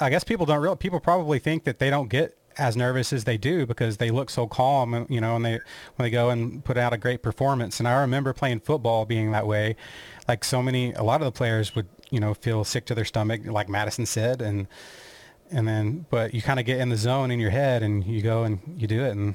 I 0.00 0.08
guess 0.08 0.24
people 0.24 0.46
don't 0.46 0.62
real 0.62 0.76
people 0.76 1.00
probably 1.00 1.38
think 1.38 1.64
that 1.64 1.78
they 1.78 1.90
don't 1.90 2.08
get 2.08 2.38
as 2.58 2.76
nervous 2.76 3.12
as 3.12 3.24
they 3.24 3.36
do 3.36 3.66
because 3.66 3.98
they 3.98 4.10
look 4.10 4.30
so 4.30 4.46
calm, 4.46 4.94
uh, 4.94 5.04
you 5.08 5.20
know, 5.20 5.36
and 5.36 5.44
they 5.44 5.60
when 5.96 6.04
they 6.06 6.10
go 6.10 6.30
and 6.30 6.64
put 6.64 6.76
out 6.76 6.92
a 6.92 6.98
great 6.98 7.22
performance. 7.22 7.78
And 7.78 7.88
I 7.88 8.00
remember 8.00 8.32
playing 8.32 8.60
football 8.60 9.04
being 9.04 9.32
that 9.32 9.46
way. 9.46 9.76
Like 10.26 10.44
so 10.44 10.62
many, 10.62 10.92
a 10.94 11.02
lot 11.02 11.20
of 11.20 11.26
the 11.26 11.32
players 11.32 11.74
would, 11.74 11.86
you 12.10 12.18
know, 12.18 12.34
feel 12.34 12.64
sick 12.64 12.86
to 12.86 12.94
their 12.94 13.04
stomach, 13.04 13.42
like 13.44 13.68
Madison 13.68 14.06
said, 14.06 14.40
and 14.40 14.66
and 15.50 15.68
then, 15.68 16.06
but 16.10 16.34
you 16.34 16.42
kind 16.42 16.58
of 16.58 16.66
get 16.66 16.80
in 16.80 16.88
the 16.88 16.96
zone 16.96 17.30
in 17.30 17.38
your 17.38 17.50
head 17.50 17.82
and 17.82 18.04
you 18.04 18.20
go 18.22 18.44
and 18.44 18.58
you 18.76 18.86
do 18.86 19.04
it, 19.04 19.12
and 19.12 19.34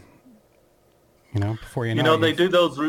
you 1.33 1.39
know, 1.39 1.53
before 1.53 1.85
you 1.85 1.95
know, 1.95 1.99
you 1.99 2.03
know 2.03 2.17
they 2.17 2.33
do 2.33 2.49
those 2.49 2.79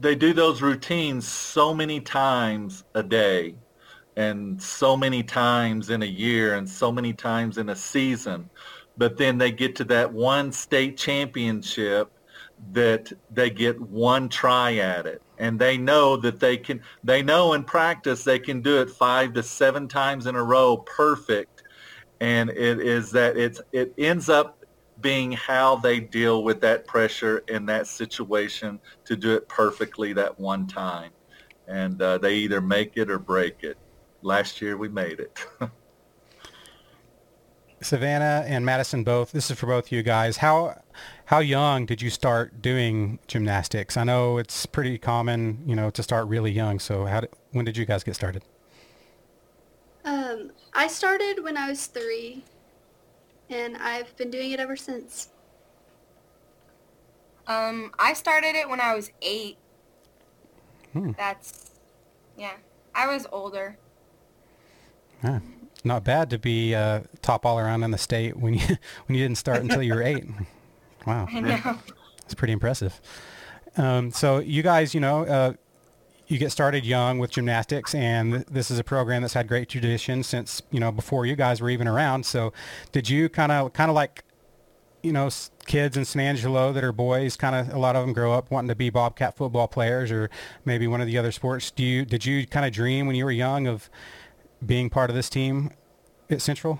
they 0.00 0.14
do 0.14 0.32
those 0.32 0.62
routines 0.62 1.28
so 1.28 1.74
many 1.74 2.00
times 2.00 2.84
a 2.94 3.02
day 3.02 3.54
and 4.20 4.60
so 4.60 4.98
many 4.98 5.22
times 5.22 5.88
in 5.88 6.02
a 6.02 6.12
year 6.26 6.54
and 6.56 6.68
so 6.68 6.92
many 6.92 7.14
times 7.14 7.56
in 7.56 7.70
a 7.70 7.76
season. 7.76 8.50
But 8.98 9.16
then 9.16 9.38
they 9.38 9.50
get 9.50 9.74
to 9.76 9.84
that 9.84 10.12
one 10.12 10.52
state 10.52 10.98
championship 10.98 12.12
that 12.72 13.10
they 13.30 13.48
get 13.48 13.80
one 13.80 14.28
try 14.28 14.76
at 14.76 15.06
it. 15.06 15.22
And 15.38 15.58
they 15.58 15.78
know 15.78 16.18
that 16.18 16.38
they 16.38 16.58
can 16.58 16.82
they 17.02 17.22
know 17.22 17.54
in 17.54 17.64
practice 17.64 18.22
they 18.22 18.38
can 18.38 18.60
do 18.60 18.82
it 18.82 18.90
five 18.90 19.32
to 19.34 19.42
seven 19.42 19.88
times 19.88 20.26
in 20.26 20.34
a 20.34 20.44
row 20.44 20.76
perfect. 20.76 21.62
And 22.20 22.50
it 22.50 22.78
is 22.78 23.10
that 23.12 23.38
it's 23.38 23.62
it 23.72 23.94
ends 23.96 24.28
up 24.28 24.62
being 25.00 25.32
how 25.32 25.76
they 25.76 25.98
deal 25.98 26.44
with 26.44 26.60
that 26.60 26.86
pressure 26.86 27.38
in 27.48 27.64
that 27.66 27.86
situation 27.86 28.80
to 29.06 29.16
do 29.16 29.32
it 29.32 29.48
perfectly 29.48 30.12
that 30.12 30.38
one 30.38 30.66
time. 30.66 31.12
And 31.66 32.02
uh, 32.02 32.18
they 32.18 32.34
either 32.34 32.60
make 32.60 32.98
it 32.98 33.10
or 33.10 33.18
break 33.18 33.62
it 33.62 33.78
last 34.22 34.60
year 34.60 34.76
we 34.76 34.88
made 34.88 35.20
it 35.20 35.38
Savannah 37.82 38.44
and 38.46 38.64
Madison 38.64 39.04
both. 39.04 39.32
This 39.32 39.50
is 39.50 39.58
for 39.58 39.66
both 39.66 39.90
you 39.90 40.02
guys. 40.02 40.36
How 40.38 40.82
how 41.26 41.38
young 41.38 41.86
did 41.86 42.02
you 42.02 42.10
start 42.10 42.60
doing 42.60 43.18
gymnastics? 43.26 43.96
I 43.96 44.04
know 44.04 44.38
it's 44.38 44.66
pretty 44.66 44.98
common, 44.98 45.62
you 45.66 45.74
know, 45.74 45.90
to 45.90 46.02
start 46.02 46.26
really 46.26 46.50
young. 46.50 46.78
So 46.78 47.06
how 47.06 47.20
did, 47.20 47.30
when 47.52 47.64
did 47.64 47.76
you 47.76 47.86
guys 47.86 48.04
get 48.04 48.14
started? 48.14 48.42
Um, 50.04 50.50
I 50.74 50.88
started 50.88 51.42
when 51.42 51.56
I 51.56 51.70
was 51.70 51.86
three, 51.86 52.44
and 53.48 53.76
I've 53.78 54.14
been 54.16 54.30
doing 54.30 54.50
it 54.50 54.60
ever 54.60 54.76
since. 54.76 55.28
Um, 57.46 57.92
I 57.98 58.12
started 58.12 58.54
it 58.54 58.68
when 58.68 58.80
I 58.80 58.94
was 58.94 59.10
eight. 59.22 59.56
Hmm. 60.92 61.12
That's, 61.16 61.70
yeah. 62.36 62.54
I 62.94 63.06
was 63.06 63.26
older. 63.32 63.78
Huh. 65.22 65.40
Not 65.84 66.04
bad 66.04 66.30
to 66.30 66.38
be 66.38 66.74
uh, 66.74 67.00
top 67.22 67.46
all 67.46 67.58
around 67.58 67.82
in 67.84 67.90
the 67.90 67.98
state 67.98 68.36
when 68.36 68.54
you 68.54 68.60
when 69.06 69.16
you 69.16 69.24
didn't 69.24 69.38
start 69.38 69.60
until 69.62 69.82
you 69.82 69.94
were 69.94 70.02
eight. 70.02 70.24
Wow, 71.06 71.26
I 71.32 71.40
know. 71.40 71.78
that's 72.22 72.34
pretty 72.34 72.52
impressive. 72.52 73.00
Um, 73.76 74.10
so 74.10 74.38
you 74.40 74.62
guys, 74.62 74.94
you 74.94 75.00
know, 75.00 75.24
uh, 75.24 75.52
you 76.26 76.38
get 76.38 76.52
started 76.52 76.84
young 76.84 77.18
with 77.18 77.30
gymnastics, 77.30 77.94
and 77.94 78.32
th- 78.34 78.46
this 78.46 78.70
is 78.70 78.78
a 78.78 78.84
program 78.84 79.22
that's 79.22 79.34
had 79.34 79.48
great 79.48 79.68
tradition 79.68 80.22
since 80.22 80.60
you 80.70 80.80
know 80.80 80.92
before 80.92 81.24
you 81.26 81.34
guys 81.36 81.60
were 81.62 81.70
even 81.70 81.88
around. 81.88 82.26
So, 82.26 82.52
did 82.92 83.08
you 83.08 83.28
kind 83.30 83.50
of 83.50 83.72
kind 83.72 83.88
of 83.90 83.94
like, 83.94 84.22
you 85.02 85.12
know, 85.12 85.26
s- 85.26 85.50
kids 85.66 85.96
in 85.96 86.04
San 86.04 86.20
Angelo 86.22 86.72
that 86.72 86.84
are 86.84 86.92
boys, 86.92 87.36
kind 87.36 87.54
of 87.56 87.74
a 87.74 87.78
lot 87.78 87.96
of 87.96 88.04
them 88.04 88.12
grow 88.12 88.34
up 88.34 88.50
wanting 88.50 88.68
to 88.68 88.74
be 88.74 88.90
Bobcat 88.90 89.36
football 89.36 89.66
players 89.66 90.12
or 90.12 90.28
maybe 90.66 90.86
one 90.86 91.00
of 91.00 91.06
the 91.06 91.16
other 91.16 91.32
sports. 91.32 91.70
Do 91.70 91.82
you 91.82 92.04
did 92.04 92.26
you 92.26 92.46
kind 92.46 92.66
of 92.66 92.72
dream 92.72 93.06
when 93.06 93.16
you 93.16 93.24
were 93.24 93.32
young 93.32 93.66
of 93.66 93.88
being 94.64 94.90
part 94.90 95.10
of 95.10 95.16
this 95.16 95.28
team 95.28 95.70
at 96.28 96.42
Central? 96.42 96.78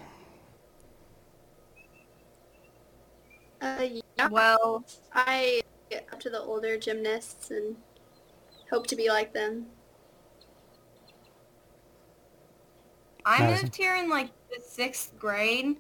Uh, 3.61 3.87
yeah, 4.17 4.29
Well, 4.29 4.85
I 5.13 5.61
get 5.91 6.07
up 6.13 6.21
to 6.21 6.31
the 6.31 6.41
older 6.41 6.79
gymnasts 6.79 7.51
and 7.51 7.77
hope 8.71 8.87
to 8.87 8.97
be 8.97 9.09
like 9.09 9.33
them. 9.33 9.67
I 13.25 13.41
Madison? 13.41 13.65
moved 13.67 13.77
here 13.77 13.97
in 13.97 14.09
like 14.09 14.31
the 14.49 14.63
sixth 14.63 15.19
grade, 15.19 15.77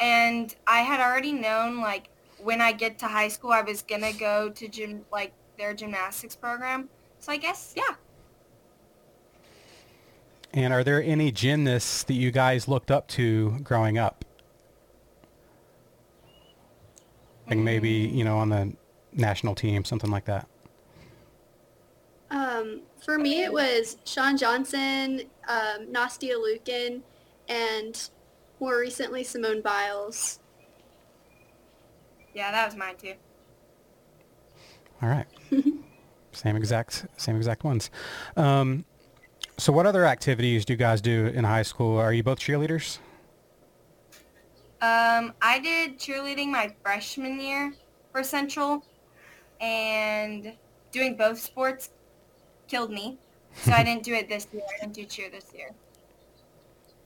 and 0.00 0.54
I 0.66 0.80
had 0.80 1.00
already 1.00 1.32
known 1.32 1.80
like 1.80 2.10
when 2.38 2.60
I 2.60 2.72
get 2.72 2.98
to 2.98 3.06
high 3.06 3.28
school, 3.28 3.52
I 3.52 3.62
was 3.62 3.82
gonna 3.82 4.12
go 4.12 4.50
to 4.50 4.68
gym 4.68 5.04
like 5.12 5.32
their 5.56 5.72
gymnastics 5.72 6.34
program. 6.34 6.88
So 7.20 7.30
I 7.32 7.36
guess 7.36 7.74
yeah. 7.76 7.94
And 10.54 10.72
are 10.72 10.84
there 10.84 11.02
any 11.02 11.32
gymnasts 11.32 12.04
that 12.04 12.14
you 12.14 12.30
guys 12.30 12.68
looked 12.68 12.92
up 12.92 13.08
to 13.08 13.58
growing 13.64 13.98
up? 13.98 14.24
Like 17.48 17.58
maybe, 17.58 17.90
you 17.90 18.22
know, 18.22 18.38
on 18.38 18.50
the 18.50 18.72
national 19.12 19.56
team, 19.56 19.84
something 19.84 20.12
like 20.12 20.26
that. 20.26 20.46
Um, 22.30 22.82
for 23.04 23.18
me, 23.18 23.42
it 23.42 23.52
was 23.52 23.96
Shawn 24.04 24.36
Johnson, 24.36 25.22
um, 25.48 25.86
Nastia 25.92 26.36
Liukin, 26.36 27.02
and 27.48 28.08
more 28.60 28.78
recently 28.78 29.24
Simone 29.24 29.60
Biles. 29.60 30.38
Yeah, 32.32 32.52
that 32.52 32.66
was 32.66 32.76
mine 32.76 32.94
too. 32.96 33.14
All 35.02 35.08
right. 35.08 35.26
same 36.32 36.54
exact, 36.56 37.06
same 37.16 37.36
exact 37.36 37.64
ones. 37.64 37.90
Um, 38.36 38.84
so 39.56 39.72
what 39.72 39.86
other 39.86 40.04
activities 40.04 40.64
do 40.64 40.72
you 40.72 40.76
guys 40.76 41.00
do 41.00 41.26
in 41.26 41.44
high 41.44 41.62
school? 41.62 41.96
Are 41.96 42.12
you 42.12 42.22
both 42.22 42.38
cheerleaders? 42.38 42.98
Um, 44.80 45.32
I 45.40 45.60
did 45.60 45.98
cheerleading 45.98 46.48
my 46.48 46.74
freshman 46.82 47.40
year 47.40 47.72
for 48.12 48.22
Central, 48.22 48.84
and 49.60 50.52
doing 50.92 51.16
both 51.16 51.38
sports 51.38 51.90
killed 52.68 52.90
me. 52.90 53.18
So 53.54 53.72
I 53.72 53.82
didn't 53.84 54.02
do 54.02 54.14
it 54.14 54.28
this 54.28 54.46
year. 54.52 54.62
I 54.76 54.80
didn't 54.82 54.94
do 54.94 55.04
cheer 55.04 55.30
this 55.30 55.46
year, 55.54 55.70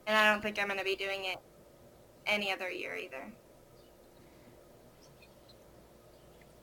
and 0.07 0.17
I 0.17 0.31
don't 0.31 0.41
think 0.41 0.59
I'm 0.59 0.67
gonna 0.67 0.83
be 0.83 0.95
doing 0.95 1.25
it 1.25 1.37
any 2.25 2.51
other 2.51 2.69
year 2.69 2.95
either. 2.95 3.31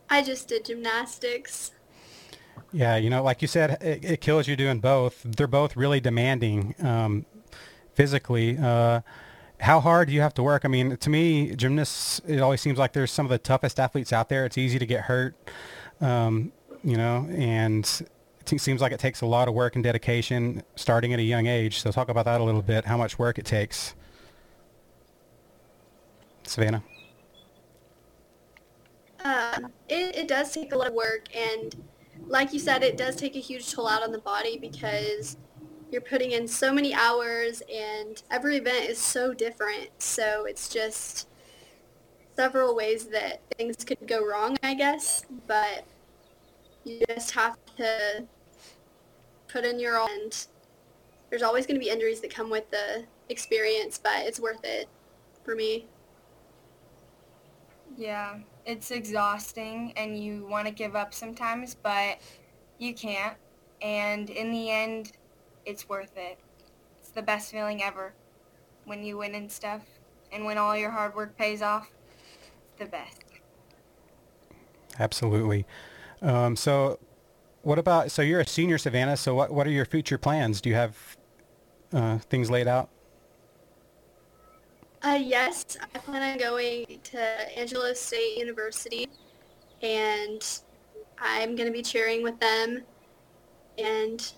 I 0.08 0.22
just 0.22 0.48
did 0.48 0.64
gymnastics. 0.64 1.72
Yeah, 2.72 2.96
you 2.96 3.10
know, 3.10 3.22
like 3.22 3.42
you 3.42 3.48
said, 3.48 3.82
it, 3.82 4.04
it 4.04 4.20
kills 4.20 4.48
you 4.48 4.56
doing 4.56 4.80
both. 4.80 5.22
They're 5.24 5.46
both 5.46 5.76
really 5.76 6.00
demanding 6.00 6.74
um, 6.82 7.26
physically. 7.94 8.58
Uh, 8.58 9.00
how 9.60 9.80
hard 9.80 10.08
do 10.08 10.14
you 10.14 10.20
have 10.20 10.34
to 10.34 10.42
work? 10.42 10.64
I 10.64 10.68
mean, 10.68 10.96
to 10.96 11.10
me, 11.10 11.54
gymnasts, 11.56 12.20
it 12.26 12.40
always 12.40 12.60
seems 12.60 12.78
like 12.78 12.92
there's 12.92 13.10
some 13.10 13.24
of 13.24 13.30
the 13.30 13.38
toughest 13.38 13.80
athletes 13.80 14.12
out 14.12 14.28
there. 14.28 14.44
It's 14.44 14.58
easy 14.58 14.78
to 14.78 14.86
get 14.86 15.02
hurt, 15.02 15.34
um, 16.00 16.52
you 16.84 16.96
know, 16.96 17.26
and 17.30 17.84
it 18.40 18.60
seems 18.60 18.80
like 18.80 18.92
it 18.92 19.00
takes 19.00 19.22
a 19.22 19.26
lot 19.26 19.48
of 19.48 19.54
work 19.54 19.74
and 19.74 19.82
dedication 19.82 20.62
starting 20.76 21.12
at 21.14 21.18
a 21.18 21.22
young 21.22 21.46
age. 21.46 21.80
So 21.80 21.90
talk 21.90 22.08
about 22.08 22.26
that 22.26 22.40
a 22.40 22.44
little 22.44 22.62
bit, 22.62 22.84
how 22.84 22.96
much 22.96 23.18
work 23.18 23.38
it 23.38 23.46
takes. 23.46 23.94
Savannah? 26.42 26.82
Um, 29.24 29.72
it, 29.88 30.14
it 30.16 30.28
does 30.28 30.52
take 30.52 30.72
a 30.72 30.78
lot 30.78 30.86
of 30.86 30.94
work, 30.94 31.26
and 31.34 31.74
like 32.26 32.52
you 32.52 32.58
said, 32.58 32.82
it 32.82 32.96
does 32.96 33.16
take 33.16 33.36
a 33.36 33.40
huge 33.40 33.72
toll 33.72 33.88
out 33.88 34.02
on 34.02 34.12
the 34.12 34.18
body 34.18 34.58
because 34.58 35.36
you're 35.90 36.00
putting 36.00 36.32
in 36.32 36.48
so 36.48 36.72
many 36.72 36.92
hours, 36.92 37.62
and 37.72 38.22
every 38.30 38.56
event 38.56 38.88
is 38.88 38.98
so 38.98 39.32
different. 39.32 39.90
So 39.98 40.44
it's 40.44 40.68
just 40.68 41.28
several 42.34 42.74
ways 42.74 43.06
that 43.06 43.40
things 43.56 43.84
could 43.84 44.06
go 44.06 44.26
wrong, 44.26 44.56
I 44.62 44.74
guess. 44.74 45.24
But 45.46 45.84
you 46.84 47.02
just 47.08 47.30
have 47.32 47.56
to 47.76 48.26
put 49.48 49.64
in 49.64 49.78
your 49.78 49.98
all, 49.98 50.08
and 50.08 50.46
there's 51.30 51.42
always 51.42 51.66
going 51.66 51.78
to 51.78 51.84
be 51.84 51.90
injuries 51.90 52.20
that 52.20 52.34
come 52.34 52.50
with 52.50 52.70
the 52.70 53.04
experience, 53.28 53.98
but 53.98 54.26
it's 54.26 54.40
worth 54.40 54.64
it 54.64 54.88
for 55.44 55.54
me. 55.54 55.86
Yeah, 57.96 58.38
it's 58.66 58.90
exhausting 58.90 59.92
and 59.96 60.18
you 60.18 60.44
want 60.50 60.66
to 60.66 60.72
give 60.72 60.96
up 60.96 61.14
sometimes, 61.14 61.76
but 61.76 62.18
you 62.78 62.92
can't. 62.92 63.36
And 63.80 64.28
in 64.28 64.50
the 64.50 64.70
end, 64.70 65.12
it's 65.64 65.88
worth 65.88 66.16
it. 66.16 66.38
It's 66.98 67.10
the 67.10 67.22
best 67.22 67.52
feeling 67.52 67.82
ever 67.82 68.12
when 68.84 69.04
you 69.04 69.18
win 69.18 69.34
and 69.34 69.50
stuff. 69.50 69.82
And 70.32 70.44
when 70.44 70.58
all 70.58 70.76
your 70.76 70.90
hard 70.90 71.14
work 71.14 71.36
pays 71.38 71.62
off, 71.62 71.90
it's 72.68 72.80
the 72.80 72.86
best. 72.86 73.22
Absolutely. 74.98 75.64
Um, 76.20 76.56
so 76.56 76.98
what 77.62 77.78
about, 77.78 78.10
so 78.10 78.22
you're 78.22 78.40
a 78.40 78.46
senior, 78.46 78.78
Savannah, 78.78 79.16
so 79.16 79.34
what, 79.34 79.52
what 79.52 79.66
are 79.66 79.70
your 79.70 79.84
future 79.84 80.18
plans? 80.18 80.60
Do 80.60 80.70
you 80.70 80.74
have 80.74 81.16
uh, 81.92 82.18
things 82.18 82.50
laid 82.50 82.66
out? 82.66 82.88
Uh, 85.06 85.14
yes, 85.14 85.64
I 85.94 85.98
plan 85.98 86.32
on 86.32 86.36
going 86.36 86.98
to 87.04 87.56
Angelo 87.56 87.92
State 87.92 88.38
University, 88.38 89.06
and 89.80 90.44
I'm 91.16 91.54
going 91.54 91.68
to 91.68 91.72
be 91.72 91.80
cheering 91.80 92.24
with 92.24 92.40
them, 92.40 92.82
and 93.78 94.32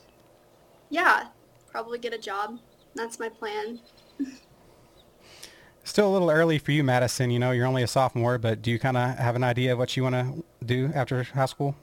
yeah, 0.91 1.29
probably 1.71 1.99
get 1.99 2.13
a 2.13 2.19
job. 2.19 2.59
That's 2.95 3.19
my 3.19 3.31
plan. 3.31 3.81
Still 5.85 6.11
a 6.11 6.13
little 6.13 6.31
early 6.31 6.59
for 6.59 6.73
you, 6.73 6.85
Madison. 6.85 7.31
You 7.31 7.39
know, 7.39 7.53
you're 7.53 7.65
only 7.65 7.83
a 7.83 7.87
sophomore, 7.89 8.37
but 8.37 8.61
do 8.61 8.71
you 8.71 8.79
kind 8.79 8.99
of 8.99 9.17
have 9.17 9.37
an 9.37 9.45
idea 9.45 9.73
of 9.73 9.79
what 9.79 9.97
you 9.97 10.03
want 10.03 10.17
to 10.17 10.45
do 10.67 10.93
after 10.95 11.23
high 11.23 11.47
school? 11.47 11.77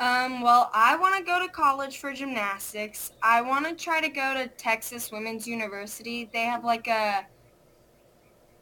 Um, 0.00 0.40
well, 0.40 0.70
I 0.72 0.96
want 0.96 1.18
to 1.18 1.22
go 1.22 1.38
to 1.38 1.52
college 1.52 1.98
for 1.98 2.14
gymnastics. 2.14 3.12
I 3.22 3.42
want 3.42 3.66
to 3.66 3.74
try 3.74 4.00
to 4.00 4.08
go 4.08 4.32
to 4.32 4.48
Texas 4.48 5.12
Women's 5.12 5.46
University. 5.46 6.30
They 6.32 6.44
have 6.44 6.64
like 6.64 6.88
a, 6.88 7.26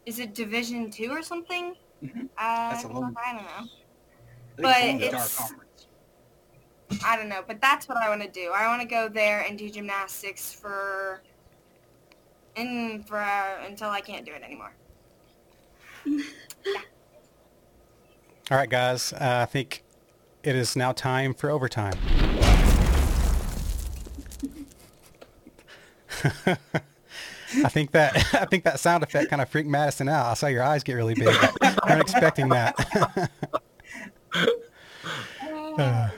is 0.07 0.19
it 0.21 0.35
Division 0.35 0.91
Two 0.91 1.11
or 1.11 1.23
something? 1.23 1.75
Mhm. 2.03 2.29
I, 2.39 2.71
That's 2.71 2.85
a 2.85 2.89
don't 2.89 2.95
little- 2.95 3.11
know, 3.11 3.17
I 3.25 3.33
don't 3.33 3.43
know. 3.45 3.51
I 4.59 4.63
But 4.63 4.83
it's 5.03 5.05
it's- 5.05 5.53
I 7.05 7.17
don't 7.17 7.29
know, 7.29 7.43
but 7.47 7.61
that's 7.61 7.89
what 7.89 7.99
I 7.99 8.09
want 8.09 8.23
to 8.23 8.29
do. 8.29 8.53
I 8.55 8.69
want 8.69 8.81
to 8.81 8.87
go 8.89 9.09
there 9.09 9.41
and 9.41 9.59
do 9.59 9.69
gymnastics 9.69 10.53
for, 10.53 11.21
and 12.55 13.05
for 13.07 13.19
uh, 13.19 13.65
until 13.67 13.91
I 13.91 14.01
can't 14.01 14.25
do 14.25 14.33
it 14.33 14.43
anymore. 14.43 14.73
All 18.51 18.57
right, 18.57 18.71
guys. 18.71 19.13
Uh, 19.13 19.41
I 19.43 19.47
think 19.47 19.83
it 20.45 20.55
is 20.55 20.77
now 20.77 20.93
time 20.93 21.35
for 21.35 21.51
overtime. 21.51 21.99
I 27.65 27.69
think 27.69 27.93
that 27.93 28.17
I 28.35 28.45
think 28.45 28.65
that 28.65 28.81
sound 28.81 29.03
effect 29.03 29.31
kind 29.31 29.43
of 29.43 29.49
freaked 29.49 29.69
Madison 29.69 30.09
out. 30.09 30.27
I 30.27 30.35
saw 30.35 30.47
your 30.47 30.63
eyes 30.63 30.83
get 30.83 30.95
really 30.95 31.15
big. 31.15 31.29
I 31.29 31.75
wasn't 31.85 32.01
expecting 32.01 32.49
that. 32.51 33.31
Uh. 35.79 36.09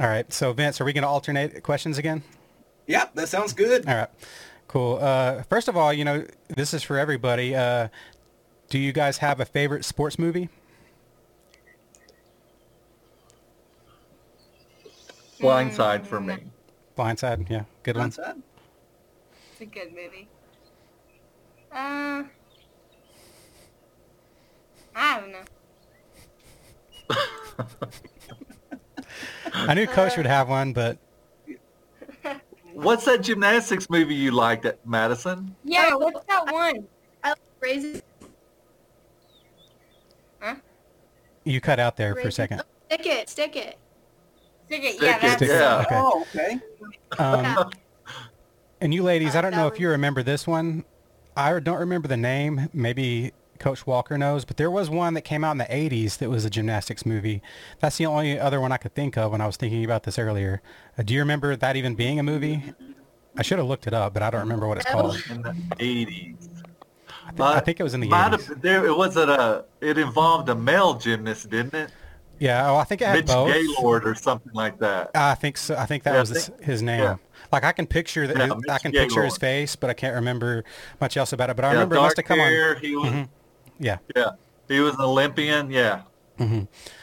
All 0.00 0.06
right. 0.08 0.30
So 0.32 0.52
Vince, 0.52 0.80
are 0.80 0.84
we 0.84 0.92
going 0.92 1.02
to 1.02 1.08
alternate 1.08 1.62
questions 1.62 1.96
again? 1.96 2.24
Yep, 2.88 3.14
that 3.14 3.28
sounds 3.28 3.52
good. 3.52 3.86
All 3.88 3.94
right. 3.94 4.08
Cool. 4.66 4.98
Uh, 5.00 5.42
first 5.44 5.68
of 5.68 5.76
all, 5.76 5.92
you 5.92 6.04
know, 6.04 6.26
this 6.48 6.74
is 6.74 6.82
for 6.82 6.98
everybody. 6.98 7.54
Uh, 7.54 7.88
do 8.68 8.78
you 8.80 8.92
guys 8.92 9.18
have 9.18 9.38
a 9.38 9.44
favorite 9.44 9.84
sports 9.84 10.18
movie? 10.18 10.48
Blindside 15.40 16.04
for 16.04 16.20
me. 16.20 16.38
Blindside. 16.96 17.48
Yeah. 17.48 17.64
Good 17.82 17.96
one. 17.96 18.12
Blindside. 19.56 19.60
It's 19.60 19.60
a 19.60 19.66
good 19.66 19.92
movie. 19.94 20.28
Uh, 21.72 22.24
I 24.94 25.20
don't 25.20 25.32
know. 25.32 25.44
I 29.52 29.74
knew 29.74 29.86
Coach 29.86 30.16
would 30.16 30.26
have 30.26 30.48
one, 30.48 30.72
but 30.72 30.98
What's 32.74 33.04
that 33.06 33.22
gymnastics 33.22 33.88
movie 33.88 34.14
you 34.14 34.30
liked 34.32 34.66
at 34.66 34.86
Madison? 34.86 35.54
Yeah, 35.64 35.90
Oh, 35.92 35.98
what's 35.98 36.24
that 36.26 36.52
one? 36.52 36.86
Raising 37.60 38.02
you 41.44 41.60
cut 41.60 41.78
out 41.78 41.96
there 41.96 42.14
for 42.16 42.26
a 42.28 42.32
second. 42.32 42.60
oh, 42.60 42.64
stick 42.94 43.06
it, 43.06 43.28
stick 43.28 43.54
it. 43.56 43.78
Stick 44.66 44.82
it. 44.82 44.96
Stick 44.96 45.02
Yeah, 45.02 45.16
it, 45.16 45.22
that's 45.22 45.36
Stick 45.36 45.48
it. 45.48 45.52
yeah. 45.52 45.80
Okay. 45.80 45.96
Oh, 45.96 46.26
okay. 46.34 46.60
Um, 47.18 47.44
Yeah. 47.44 47.64
And 48.80 48.92
you 48.94 49.02
ladies, 49.02 49.34
I 49.34 49.38
Uh, 49.38 49.42
don't 49.42 49.50
that 49.52 49.56
know 49.58 49.66
if 49.68 49.80
you 49.80 49.88
remember 49.88 50.22
this 50.22 50.46
one. 50.46 50.84
I 51.36 51.58
don't 51.60 51.78
remember 51.78 52.08
the 52.08 52.16
name. 52.16 52.68
Maybe 52.72 53.32
Coach 53.58 53.86
Walker 53.86 54.16
knows, 54.18 54.44
but 54.44 54.56
there 54.56 54.70
was 54.70 54.88
one 54.90 55.14
that 55.14 55.22
came 55.22 55.44
out 55.44 55.52
in 55.52 55.58
the 55.58 55.70
80s 55.70 56.18
that 56.18 56.28
was 56.30 56.44
a 56.44 56.50
gymnastics 56.50 57.04
movie. 57.06 57.42
That's 57.80 57.96
the 57.98 58.06
only 58.06 58.38
other 58.38 58.60
one 58.60 58.72
I 58.72 58.76
could 58.76 58.94
think 58.94 59.16
of 59.16 59.32
when 59.32 59.40
I 59.40 59.46
was 59.46 59.56
thinking 59.56 59.84
about 59.84 60.02
this 60.04 60.18
earlier. 60.18 60.62
Uh, 60.98 61.02
do 61.02 61.14
you 61.14 61.20
remember 61.20 61.56
that 61.56 61.76
even 61.76 61.94
being 61.94 62.18
a 62.18 62.22
movie? 62.22 62.62
I 63.36 63.42
should 63.42 63.58
have 63.58 63.66
looked 63.66 63.86
it 63.86 63.92
up, 63.94 64.14
but 64.14 64.22
I 64.22 64.30
don't 64.30 64.40
remember 64.40 64.66
what 64.66 64.78
it's 64.78 64.90
called. 64.90 65.22
In 65.30 65.42
the 65.42 65.50
80s. 65.78 66.36
I, 67.28 67.32
thi- 67.32 67.42
I 67.42 67.60
think 67.60 67.80
it 67.80 67.82
was 67.82 67.92
in 67.94 68.00
the 68.00 68.08
80s. 68.08 68.30
have, 68.46 68.62
there, 68.62 68.86
it 68.86 68.96
was 68.96 69.16
a, 69.16 69.64
it 69.80 69.98
involved 69.98 70.48
a 70.48 70.54
male 70.54 70.94
gymnast, 70.94 71.50
didn't 71.50 71.74
it? 71.74 71.90
Yeah, 72.38 72.70
oh, 72.70 72.76
I 72.76 72.84
think 72.84 73.00
it 73.02 73.06
had 73.08 73.16
Mitch 73.16 73.26
both. 73.26 73.52
Gaylord 73.52 74.06
or 74.06 74.14
something 74.14 74.52
like 74.52 74.78
that. 74.78 75.10
I 75.14 75.34
think 75.34 75.56
so. 75.56 75.74
I 75.76 75.86
think 75.86 76.02
that 76.04 76.12
Yeah, 76.14 76.20
was 76.20 76.28
his, 76.30 76.46
think- 76.48 76.62
his 76.62 76.82
name. 76.82 77.00
yeah. 77.02 77.16
Like 77.52 77.64
I 77.64 77.72
can 77.72 77.86
picture 77.86 78.26
that. 78.26 78.36
Yeah, 78.36 78.74
I 78.74 78.78
can 78.78 78.92
picture 78.92 79.24
his 79.24 79.36
face, 79.36 79.76
but 79.76 79.90
I 79.90 79.94
can't 79.94 80.14
remember 80.14 80.64
much 81.00 81.16
else 81.16 81.32
about 81.32 81.50
it. 81.50 81.56
But 81.56 81.64
I 81.64 81.68
yeah, 81.68 81.74
remember 81.74 81.96
it 81.96 82.00
must 82.00 82.16
have 82.16 82.26
come 82.26 82.40
on. 82.40 82.48
hair, 82.50 82.74
He 82.76 82.96
was, 82.96 83.12
Mhm. 83.12 83.28
Yeah. 83.78 83.98
yeah, 84.14 84.30
he 84.68 84.80
was 84.80 84.94
an 84.94 85.02
Olympian. 85.02 85.70
Yeah, 85.70 86.02
hmm 86.38 86.62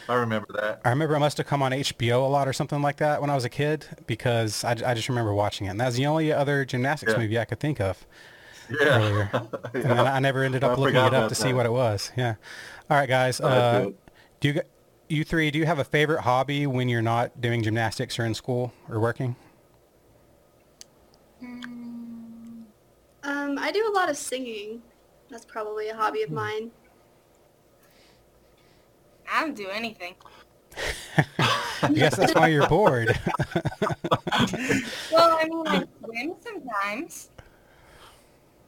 I 0.09 0.15
remember 0.15 0.47
that. 0.53 0.81
I 0.85 0.89
remember 0.89 1.15
it 1.15 1.19
must 1.19 1.37
have 1.37 1.47
come 1.47 1.61
on 1.61 1.71
HBO 1.71 2.25
a 2.25 2.29
lot 2.29 2.47
or 2.47 2.53
something 2.53 2.81
like 2.81 2.97
that 2.97 3.21
when 3.21 3.29
I 3.29 3.35
was 3.35 3.45
a 3.45 3.49
kid 3.49 3.85
because 4.05 4.63
I, 4.63 4.71
I 4.71 4.93
just 4.93 5.09
remember 5.09 5.33
watching 5.33 5.67
it. 5.67 5.71
And 5.71 5.79
that 5.79 5.87
was 5.87 5.95
the 5.95 6.05
only 6.05 6.31
other 6.31 6.65
gymnastics 6.65 7.13
Yeah. 7.13 7.19
movie 7.19 7.39
I 7.39 7.45
could 7.45 7.59
think 7.59 7.79
of 7.79 8.05
Yeah. 8.69 8.97
earlier. 8.97 9.31
And 9.73 9.83
then 9.83 10.07
I 10.07 10.19
never 10.19 10.43
ended 10.43 10.63
I 10.63 10.67
up 10.67 10.77
looking 10.77 10.97
it 10.97 11.13
up 11.13 11.29
to 11.29 11.35
see 11.35 11.51
what 11.53 11.65
it 11.65 11.71
was. 11.71 12.11
Yeah. 12.15 12.35
All 12.89 12.97
right, 12.97 13.09
guys. 13.09 13.41
Oh, 13.41 13.47
Uh, 13.47 13.91
do 14.39 14.49
you, 14.49 14.61
you 15.09 15.23
three, 15.23 15.49
do 15.51 15.57
you 15.57 15.65
have 15.65 15.79
a 15.79 15.83
favorite 15.83 16.21
hobby 16.21 16.67
when 16.67 16.89
you're 16.89 17.01
not 17.01 17.41
doing 17.41 17.63
gymnastics 17.63 18.19
or 18.19 18.25
in 18.25 18.33
school 18.33 18.71
or 18.89 18.99
working? 18.99 19.35
Um, 23.24 23.57
I 23.59 23.71
do 23.71 23.88
a 23.89 23.93
lot 23.93 24.09
of 24.09 24.17
singing. 24.17 24.82
That's 25.30 25.45
probably 25.45 25.89
a 25.89 25.95
hobby 25.95 26.21
of 26.24 26.30
Hmm. 26.30 26.36
mine. 26.36 26.71
I 29.32 29.41
don't 29.41 29.55
do 29.55 29.67
anything. 29.69 30.15
I 31.39 31.91
guess 31.93 32.15
that's 32.15 32.36
why 32.36 32.47
you're 32.47 32.67
bored. 32.67 33.17
Well, 35.11 35.38
I 35.39 35.45
mean, 35.49 35.67
I 35.67 35.84
swim 36.03 36.36
sometimes. 36.43 37.30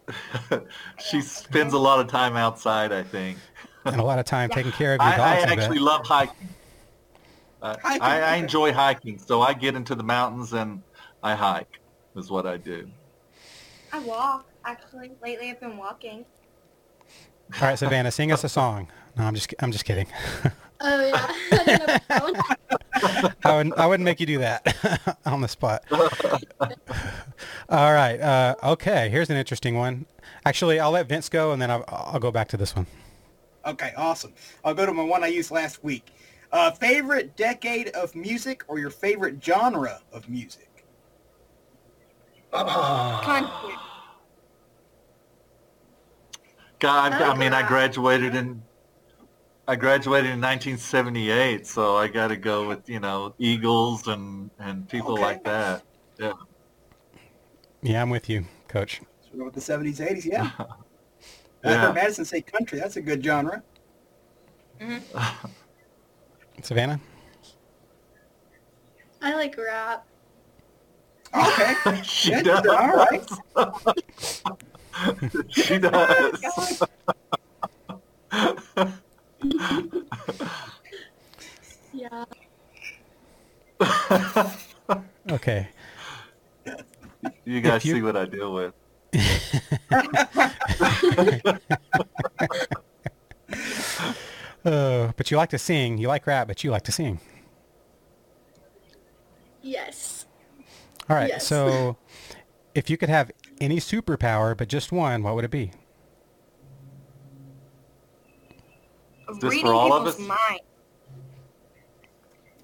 she 1.00 1.22
spends 1.22 1.74
a 1.74 1.78
lot 1.78 2.00
of 2.00 2.08
time 2.08 2.36
outside, 2.36 2.92
I 2.92 3.04
think. 3.04 3.38
and 3.86 4.00
a 4.00 4.04
lot 4.04 4.20
of 4.20 4.26
time 4.26 4.50
taking 4.50 4.72
care 4.72 4.94
of 4.96 5.02
your 5.02 5.08
I, 5.10 5.14
I 5.14 5.18
dogs. 5.18 5.52
I, 5.52 5.54
actually 5.54 5.80
love 5.80 6.06
hiking. 6.06 6.50
Uh, 7.62 7.76
Hiking, 7.82 8.02
I, 8.02 8.22
I 8.22 8.36
enjoy 8.36 8.72
hiking, 8.74 9.18
so 9.18 9.42
I 9.42 9.54
get 9.54 9.76
into 9.76 9.96
the 9.96 10.04
mountains 10.04 10.54
and 10.54 10.82
I 11.24 11.34
hike. 11.36 11.80
Is 12.16 12.30
what 12.30 12.46
I 12.46 12.58
do. 12.58 12.88
I 13.92 14.00
walk. 14.00 14.46
Actually, 14.66 15.12
lately 15.22 15.50
I've 15.50 15.60
been 15.60 15.78
walking. 15.78 16.26
All 17.54 17.68
right, 17.68 17.78
Savannah, 17.78 18.12
sing 18.12 18.32
us 18.32 18.44
a 18.44 18.50
song. 18.50 18.88
No, 19.18 19.24
I'm 19.24 19.36
just 19.36 19.54
I'm 19.60 19.72
just 19.72 19.86
kidding. 19.86 20.08
Oh 20.82 21.08
yeah, 21.08 21.34
I 21.52 21.64
didn't 21.64 21.88
know 21.88 21.98
that 22.08 22.24
one. 22.24 23.36
I 23.44 23.56
wouldn't 23.56 23.78
I 23.78 23.88
wouldn't 23.88 24.06
make 24.06 24.20
you 24.20 24.26
do 24.26 24.40
that 24.40 25.18
on 25.26 25.42
the 25.42 25.48
spot. 25.48 25.84
All 27.70 27.94
right. 27.94 28.20
Uh, 28.20 28.56
okay. 28.64 29.10
Here's 29.10 29.30
an 29.30 29.38
interesting 29.38 29.78
one. 29.78 30.06
Actually, 30.46 30.80
I'll 30.80 30.92
let 30.92 31.08
Vince 31.08 31.30
go, 31.30 31.52
and 31.52 31.62
then 31.62 31.72
I'll, 31.72 31.84
I'll 31.88 32.20
go 32.20 32.32
back 32.32 32.48
to 32.50 32.58
this 32.58 32.76
one. 32.76 32.88
Okay, 33.66 33.94
awesome. 33.98 34.34
I'll 34.64 34.76
go 34.76 34.86
to 34.86 34.94
my 34.94 35.04
one 35.04 35.24
I 35.24 35.28
used 35.28 35.50
last 35.52 35.84
week. 35.84 36.12
Uh, 36.52 36.72
favorite 36.72 37.36
decade 37.36 37.90
of 37.90 38.16
music 38.16 38.64
or 38.68 38.78
your 38.80 38.92
favorite 38.92 39.44
genre 39.44 40.00
of 40.14 40.30
music? 40.30 40.70
Country. 42.64 43.76
God, 46.80 47.14
I, 47.14 47.32
I 47.32 47.38
mean, 47.38 47.54
I 47.54 47.68
graduated 47.68 48.36
in 48.36 48.62
I 49.68 49.76
graduated 49.76 50.30
in 50.30 50.42
1978, 50.42 51.66
so 51.66 51.96
I 51.96 52.08
got 52.08 52.28
to 52.28 52.38
go 52.38 52.68
with 52.68 52.88
you 52.88 53.00
know 53.00 53.34
Eagles 53.40 54.08
and 54.08 54.52
and 54.60 54.88
people 54.88 55.14
Okay. 55.14 55.22
like 55.22 55.44
that. 55.44 55.84
Yeah. 56.20 56.34
Yeah, 57.82 58.02
I'm 58.02 58.10
with 58.10 58.30
you, 58.30 58.46
Coach. 58.68 59.02
Sort 59.22 59.40
of 59.40 59.54
with 59.54 59.54
the 59.54 59.74
70s, 59.74 59.98
80s, 59.98 60.26
yeah. 60.26 60.50
I 61.64 61.74
heard 61.74 61.96
Madison 61.96 62.26
say 62.26 62.42
country. 62.42 62.80
That's 62.80 62.96
a 62.96 63.02
good 63.02 63.24
genre. 63.24 63.64
Mm-hmm. 64.80 65.48
Savannah? 66.62 67.00
I 69.22 69.34
like 69.36 69.58
rap. 69.58 70.06
Okay. 71.36 72.02
she 72.04 72.32
Good. 72.32 72.46
does. 72.46 72.66
All 72.68 72.96
right. 72.96 73.32
she 75.50 75.78
does. 75.80 76.84
Yeah. 81.94 82.26
Okay. 85.32 85.68
you 87.46 87.62
guys 87.62 87.84
you- 87.86 87.96
see 87.96 88.02
what 88.02 88.16
I 88.16 88.26
deal 88.26 88.54
with. 88.54 88.74
Uh, 94.64 95.12
but 95.18 95.32
you 95.32 95.38
like 95.38 95.50
to 95.50 95.58
sing. 95.58 95.98
You 95.98 96.08
like 96.08 96.26
rap, 96.28 96.48
but 96.48 96.64
you 96.64 96.72
like 96.72 96.84
to 96.84 96.92
sing. 96.92 97.20
Yes. 99.62 100.15
All 101.10 101.16
right. 101.16 101.30
Yes. 101.30 101.46
So 101.48 101.98
if 102.74 102.90
you 102.90 102.98
could 102.98 103.10
have 103.10 103.32
any 103.62 103.78
superpower, 103.78 104.56
but 104.58 104.68
just 104.68 104.92
one, 104.92 105.24
what 105.24 105.36
would 105.36 105.46
it 105.46 105.52
be? 105.52 105.72
for 109.40 109.50
Reading 109.50 109.68
all 109.68 109.92
of 109.94 110.04
people's 110.16 110.22
us? 110.22 110.28
mind. 110.28 110.60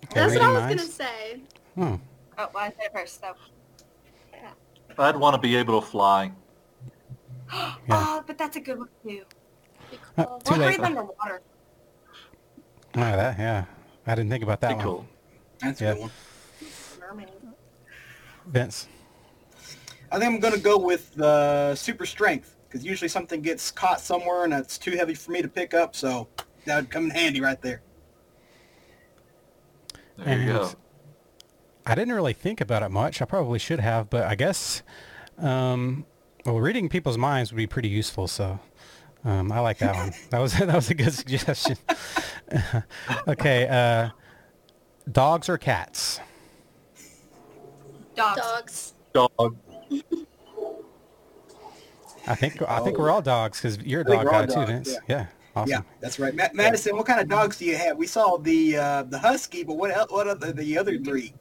Okay, 0.06 0.20
That's 0.20 0.34
what 0.36 0.42
I 0.44 0.52
was 0.52 0.62
gonna 0.62 0.80
say. 0.92 1.42
Hmm. 1.76 1.96
Oh, 2.38 2.50
well, 2.54 2.64
I 2.64 2.68
said 2.70 2.76
it 2.86 2.92
first, 2.94 3.20
so. 3.22 3.34
I'd 4.98 5.16
want 5.16 5.36
to 5.36 5.42
be 5.42 5.56
able 5.56 5.80
to 5.82 5.88
fly. 5.88 6.32
Oh, 7.90 8.24
but 8.26 8.38
that's 8.38 8.56
a 8.56 8.60
good 8.62 8.78
one 8.78 8.88
too. 9.04 9.24
Be 9.90 9.98
Uh, 10.18 10.26
cool. 10.26 10.40
Too 10.40 10.54
Or 10.54 10.58
late. 10.58 10.78
breathe 10.78 10.86
underwater. 10.86 11.42
Oh, 12.96 13.00
that, 13.00 13.38
yeah. 13.40 13.66
I 14.08 14.16
didn't 14.16 14.30
think 14.30 14.44
about 14.44 14.62
that 14.62 14.70
Be 14.70 14.76
one. 14.76 14.84
cool. 14.84 15.06
That's 15.60 15.82
a 15.82 15.84
good 15.84 16.00
one. 16.00 16.12
Mermaid. 18.54 18.66
Vince. 18.66 18.88
I 20.12 20.20
think 20.20 20.34
I'm 20.34 20.40
going 20.40 20.54
to 20.54 20.60
go 20.60 20.78
with 20.78 21.20
uh, 21.20 21.74
super 21.76 22.06
strength 22.06 22.58
because 22.68 22.86
usually 22.86 23.08
something 23.08 23.42
gets 23.42 23.72
caught 23.72 24.02
somewhere 24.02 24.44
and 24.44 24.54
it's 24.54 24.78
too 24.78 24.92
heavy 24.92 25.14
for 25.14 25.32
me 25.32 25.42
to 25.42 25.48
pick 25.48 25.74
up. 25.74 25.96
So 25.96 26.28
that 26.66 26.76
would 26.76 26.90
come 26.90 27.06
in 27.06 27.10
handy 27.12 27.42
right 27.42 27.62
there. 27.62 27.82
There 30.18 30.40
you 30.40 30.54
go. 30.54 30.72
I 31.86 31.96
didn't 31.96 32.14
really 32.14 32.34
think 32.34 32.62
about 32.62 32.84
it 32.84 32.90
much. 32.90 33.22
I 33.22 33.26
probably 33.26 33.58
should 33.58 33.80
have, 33.80 34.10
but 34.10 34.26
I 34.26 34.36
guess, 34.36 34.84
um, 35.38 36.06
well, 36.46 36.60
reading 36.60 36.90
people's 36.90 37.18
minds 37.18 37.52
would 37.52 37.58
be 37.58 37.68
pretty 37.68 37.90
useful. 37.90 38.28
So 38.28 38.60
um, 39.24 39.52
I 39.52 39.60
like 39.60 39.80
that 39.80 39.96
one. 39.96 40.14
That 40.30 40.40
was 40.40 40.54
that 40.58 40.76
was 40.76 40.90
a 40.90 40.94
good 40.94 41.14
suggestion. 41.14 41.78
okay, 43.28 43.68
uh, 43.68 44.10
dogs 45.12 45.50
or 45.50 45.58
cats? 45.58 46.20
Dogs. 48.22 48.94
Dogs. 49.14 49.34
Dog. 49.40 49.58
I 52.28 52.36
think 52.36 52.62
I 52.68 52.80
think 52.80 52.98
we're 52.98 53.10
all 53.10 53.22
dogs 53.22 53.60
because 53.60 53.80
you're 53.80 54.02
a 54.02 54.06
dog 54.06 54.28
guy 54.28 54.46
too, 54.46 54.54
dogs, 54.54 54.70
Vince. 54.70 54.90
yeah. 54.90 55.00
Yeah, 55.18 55.26
awesome. 55.56 55.70
Yeah, 55.72 55.82
that's 56.00 56.20
right. 56.20 56.36
Ma- 56.36 56.50
Madison, 56.54 56.96
what 56.96 57.08
kind 57.08 57.20
of 57.20 57.28
dogs 57.28 57.58
do 57.58 57.66
you 57.66 57.76
have? 57.76 57.98
We 57.98 58.06
saw 58.08 58.38
the 58.38 58.78
uh, 58.78 59.04
the 59.04 59.18
husky, 59.18 59.64
but 59.64 59.76
what 59.78 59.92
el 59.92 60.06
what 60.10 60.28
are 60.28 60.36
the 60.36 60.78
other 60.78 60.98
three? 61.00 61.34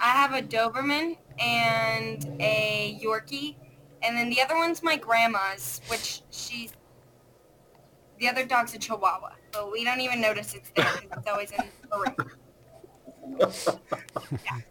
I 0.00 0.08
have 0.08 0.32
a 0.32 0.42
Doberman 0.42 1.16
and 1.38 2.36
a 2.40 2.98
Yorkie, 3.02 3.56
and 4.02 4.16
then 4.16 4.30
the 4.30 4.40
other 4.40 4.56
one's 4.56 4.82
my 4.82 4.96
grandma's, 4.96 5.80
which 5.88 6.22
she's. 6.30 6.72
The 8.18 8.28
other 8.28 8.44
dog's 8.46 8.74
a 8.74 8.78
Chihuahua, 8.78 9.32
but 9.52 9.70
we 9.70 9.84
don't 9.84 10.00
even 10.00 10.20
notice 10.20 10.54
it's 10.54 10.70
there 10.74 10.84
'cause 10.86 11.02
it's 11.18 11.28
always 11.28 11.50
in 11.50 11.64
the 11.90 11.98
room. 11.98 12.30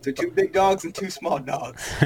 So 0.01 0.12
two 0.12 0.32
big 0.32 0.54
dogs 0.54 0.84
and 0.84 0.93
two 0.93 1.10
small 1.10 1.39
dogs. 1.39 1.91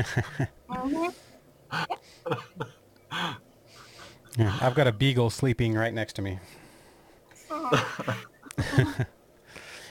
Yeah, 4.37 4.55
I've 4.61 4.75
got 4.75 4.85
a 4.85 4.91
beagle 4.91 5.31
sleeping 5.31 5.73
right 5.73 5.91
next 5.91 6.13
to 6.17 6.21
me, 6.21 6.37
and 7.49 9.07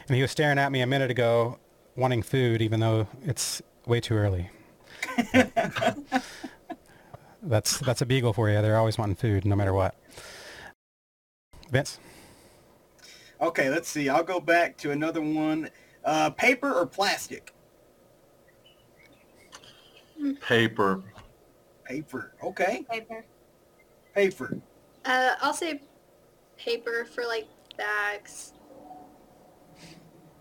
he 0.09 0.23
was 0.23 0.31
staring 0.31 0.57
at 0.57 0.71
me 0.71 0.83
a 0.83 0.87
minute 0.87 1.11
ago, 1.11 1.59
wanting 1.97 2.23
food, 2.23 2.63
even 2.63 2.79
though 2.79 3.09
it's 3.25 3.61
way 3.87 4.01
too 4.01 4.15
early. 4.15 4.51
that's 7.43 7.79
that's 7.79 8.03
a 8.03 8.07
beagle 8.07 8.33
for 8.33 8.49
you. 8.49 8.63
They're 8.63 8.77
always 8.77 8.97
wanting 8.97 9.17
food, 9.17 9.45
no 9.45 9.57
matter 9.57 9.73
what. 9.73 9.97
Vince. 11.71 11.99
Okay, 13.41 13.69
let's 13.69 13.89
see. 13.89 14.09
I'll 14.09 14.23
go 14.23 14.39
back 14.39 14.77
to 14.79 14.93
another 14.93 15.21
one. 15.21 15.71
Uh, 16.07 16.31
paper 16.31 16.73
or 16.73 16.87
plastic? 16.87 17.53
Paper. 20.41 21.03
Paper. 21.85 22.33
Okay, 22.43 22.85
Paper. 22.89 23.25
paper. 24.15 24.59
Uh, 25.05 25.35
I'll 25.41 25.53
say 25.53 25.81
paper 26.57 27.05
for 27.05 27.25
like 27.25 27.47
bags. 27.77 28.55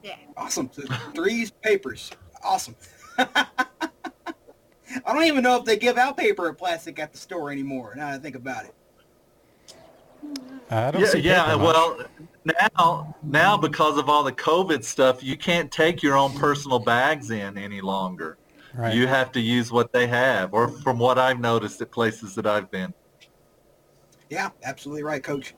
Yeah. 0.03 0.15
Awesome. 0.37 0.69
So 0.71 0.83
three's 1.15 1.51
papers. 1.51 2.11
Awesome. 2.43 2.75
I 3.17 3.35
don't 5.07 5.23
even 5.23 5.43
know 5.43 5.57
if 5.57 5.65
they 5.65 5.77
give 5.77 5.97
out 5.97 6.15
paper 6.15 6.45
or 6.47 6.53
plastic 6.53 6.99
at 6.99 7.11
the 7.11 7.17
store 7.17 7.51
anymore. 7.51 7.93
Now 7.97 8.11
that 8.11 8.15
I 8.19 8.19
think 8.19 8.35
about 8.35 8.65
it. 8.65 8.73
I 10.69 10.91
don't 10.91 11.01
Yeah, 11.01 11.07
see 11.07 11.19
yeah. 11.19 11.55
much. 11.55 11.59
Well, 11.59 11.97
now, 12.45 13.15
now 13.23 13.57
because 13.57 13.97
of 13.97 14.09
all 14.09 14.23
the 14.23 14.31
COVID 14.31 14.83
stuff, 14.83 15.23
you 15.23 15.35
can't 15.37 15.71
take 15.71 16.03
your 16.03 16.15
own 16.15 16.33
personal 16.37 16.79
bags 16.79 17.31
in 17.31 17.57
any 17.57 17.81
longer. 17.81 18.37
right. 18.73 18.93
You 18.93 19.07
have 19.07 19.31
to 19.33 19.39
use 19.39 19.71
what 19.71 19.91
they 19.91 20.07
have, 20.07 20.53
or 20.53 20.67
from 20.67 20.99
what 20.99 21.17
I've 21.17 21.39
noticed 21.39 21.81
at 21.81 21.91
places 21.91 22.35
that 22.35 22.45
I've 22.45 22.69
been. 22.69 22.93
Yeah, 24.29 24.49
absolutely 24.63 25.03
right, 25.03 25.23
Coach. 25.23 25.55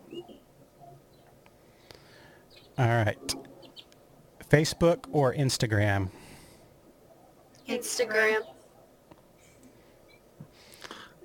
All 2.77 2.87
right. 2.87 3.35
Facebook 4.49 5.05
or 5.11 5.33
Instagram? 5.33 6.09
Instagram. 7.67 8.41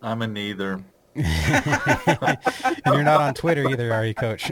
I'm 0.01 0.23
a 0.23 0.27
neither. 0.27 0.83
And 1.15 2.37
you're 2.87 3.03
not 3.03 3.21
on 3.21 3.35
Twitter 3.35 3.69
either, 3.69 3.93
are 3.93 4.07
you, 4.07 4.15
Coach? 4.15 4.51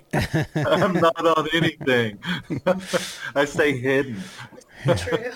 I'm 0.54 0.92
not 0.94 1.26
on 1.26 1.48
anything. 1.52 2.18
I 3.34 3.44
stay 3.44 3.78
hidden. 3.78 4.22
True. 4.96 5.32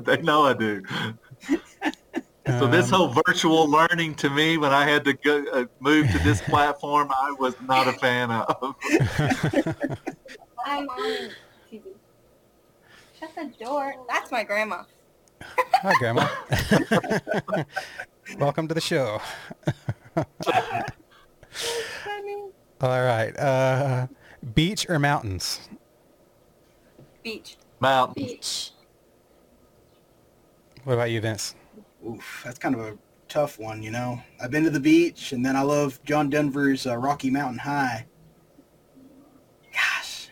they 0.00 0.22
know 0.22 0.44
I 0.44 0.54
do. 0.54 0.82
So 2.46 2.66
this 2.66 2.86
Um, 2.86 2.98
whole 2.98 3.22
virtual 3.26 3.68
learning 3.68 4.14
to 4.16 4.30
me, 4.30 4.56
when 4.56 4.72
I 4.72 4.88
had 4.88 5.04
to 5.04 5.12
go, 5.12 5.44
uh, 5.52 5.64
move 5.80 6.10
to 6.12 6.18
this 6.20 6.40
platform, 6.48 7.10
I 7.10 7.32
was 7.38 7.54
not 7.60 7.86
a 7.88 7.92
fan 7.92 8.30
of. 8.30 8.74
I'm 10.64 10.88
on 10.88 11.30
TV. 11.70 11.82
Shut 13.18 13.34
the 13.34 13.52
door. 13.62 13.94
That's 14.08 14.30
my 14.32 14.44
grandma. 14.44 14.84
Hi, 15.42 15.92
Grandma. 15.98 16.26
Welcome 18.36 18.68
to 18.68 18.74
the 18.74 18.80
show. 18.80 19.20
All 22.80 23.02
right. 23.02 23.36
Uh, 23.36 24.06
beach 24.54 24.88
or 24.88 24.98
mountains? 24.98 25.68
Beach. 27.22 27.56
Mountains. 27.80 28.26
Beach. 28.26 28.70
What 30.84 30.94
about 30.94 31.10
you, 31.10 31.20
Vince? 31.20 31.54
Oof, 32.06 32.42
that's 32.44 32.58
kind 32.58 32.74
of 32.74 32.80
a 32.82 32.98
tough 33.28 33.58
one, 33.58 33.82
you 33.82 33.90
know. 33.90 34.20
I've 34.40 34.50
been 34.50 34.64
to 34.64 34.70
the 34.70 34.80
beach, 34.80 35.32
and 35.32 35.44
then 35.44 35.56
I 35.56 35.62
love 35.62 35.98
John 36.04 36.30
Denver's 36.30 36.86
uh, 36.86 36.96
Rocky 36.96 37.30
Mountain 37.30 37.58
High. 37.58 38.06
Gosh, 39.72 40.28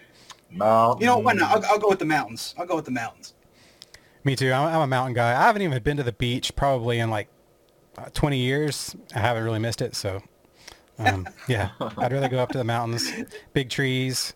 Mountains. 0.50 1.00
you 1.00 1.06
know 1.06 1.18
what? 1.18 1.36
No, 1.36 1.46
I'll, 1.46 1.64
I'll 1.66 1.78
go 1.78 1.88
with 1.88 1.98
the 1.98 2.04
mountains. 2.04 2.54
I'll 2.58 2.66
go 2.66 2.76
with 2.76 2.84
the 2.84 2.90
mountains. 2.92 3.34
Me 4.22 4.36
too. 4.36 4.52
I'm, 4.52 4.68
I'm 4.74 4.82
a 4.82 4.86
mountain 4.86 5.14
guy. 5.14 5.32
I 5.32 5.46
haven't 5.46 5.62
even 5.62 5.82
been 5.82 5.96
to 5.96 6.02
the 6.02 6.12
beach 6.12 6.54
probably 6.54 7.00
in 7.00 7.10
like 7.10 7.28
20 8.14 8.38
years. 8.38 8.94
I 9.14 9.18
haven't 9.20 9.44
really 9.44 9.58
missed 9.58 9.82
it. 9.82 9.94
So, 9.94 10.22
um, 10.98 11.28
yeah, 11.48 11.70
I'd 11.80 12.12
rather 12.12 12.28
go 12.28 12.38
up 12.38 12.50
to 12.50 12.58
the 12.58 12.64
mountains, 12.64 13.10
big 13.52 13.70
trees, 13.70 14.34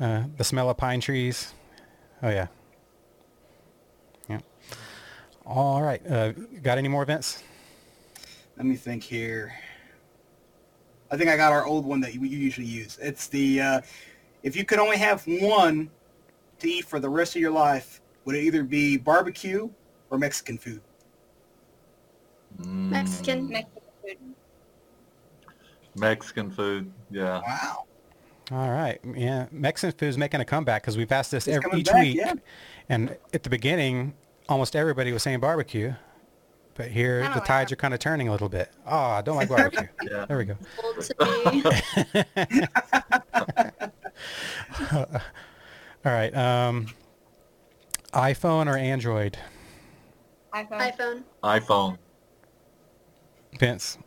Uh, 0.00 0.24
the 0.38 0.44
smell 0.44 0.70
of 0.70 0.76
pine 0.78 1.00
trees. 1.00 1.52
Oh 2.22 2.30
yeah. 2.30 2.46
Yeah. 4.28 4.40
All 5.44 5.82
right. 5.82 6.00
Uh, 6.10 6.32
got 6.62 6.78
any 6.78 6.88
more 6.88 7.02
events? 7.02 7.42
Let 8.56 8.66
me 8.66 8.76
think 8.76 9.02
here. 9.02 9.52
I 11.10 11.16
think 11.16 11.28
I 11.28 11.36
got 11.36 11.52
our 11.52 11.66
old 11.66 11.84
one 11.84 12.00
that 12.00 12.14
you 12.14 12.22
you 12.24 12.38
usually 12.38 12.66
use. 12.66 12.98
It's 13.02 13.26
the 13.26 13.60
uh, 13.60 13.80
if 14.42 14.56
you 14.56 14.64
could 14.64 14.78
only 14.78 14.96
have 14.96 15.22
one 15.26 15.90
to 16.60 16.68
eat 16.68 16.84
for 16.86 17.00
the 17.00 17.08
rest 17.08 17.36
of 17.36 17.42
your 17.42 17.50
life, 17.50 18.00
would 18.24 18.36
it 18.36 18.42
either 18.44 18.62
be 18.62 18.96
barbecue 18.96 19.68
or 20.10 20.18
Mexican 20.18 20.56
food? 20.56 20.80
Mm, 22.58 22.90
Mexican. 22.90 23.48
Mexican 23.48 23.82
food. 24.02 24.18
Mexican 25.96 26.50
food. 26.50 26.92
Yeah. 27.10 27.40
Wow. 27.46 27.84
All 28.52 28.70
right. 28.70 28.98
Yeah. 29.14 29.46
Mexican 29.52 29.96
food 29.96 30.08
is 30.08 30.18
making 30.18 30.40
a 30.40 30.44
comeback 30.44 30.82
because 30.82 30.96
we've 30.96 31.12
asked 31.12 31.30
this 31.30 31.46
It's 31.46 31.56
every, 31.64 31.80
each 31.80 31.86
back, 31.86 32.02
week. 32.02 32.16
yeah. 32.16 32.34
And 32.88 33.16
at 33.32 33.42
the 33.44 33.50
beginning, 33.50 34.14
almost 34.48 34.74
everybody 34.74 35.12
was 35.12 35.22
saying 35.22 35.40
barbecue. 35.40 35.94
But 36.74 36.88
here, 36.88 37.20
I 37.20 37.24
don't 37.24 37.32
the 37.34 37.38
like 37.40 37.46
tides 37.48 37.72
are 37.72 37.76
kind 37.76 37.92
of 37.94 38.00
turning 38.00 38.28
a 38.28 38.32
little 38.32 38.48
bit. 38.48 38.70
Oh, 38.86 38.96
I 38.96 39.22
don't 39.22 39.36
like 39.36 39.48
barbecue. 39.56 39.86
Yeah. 40.10 40.24
there 40.26 40.38
we 40.38 40.44
go. 40.46 40.56
Old 40.82 41.00
to 41.00 41.14
me. 42.46 42.66
All 46.04 46.12
right. 46.12 46.34
Um, 46.34 46.86
iPhone 48.14 48.66
or 48.66 48.76
Android? 48.76 49.36
iPhone. 50.54 50.80
iPhone. 50.80 51.22
iPhone. 51.44 51.98
Vince. 53.60 53.98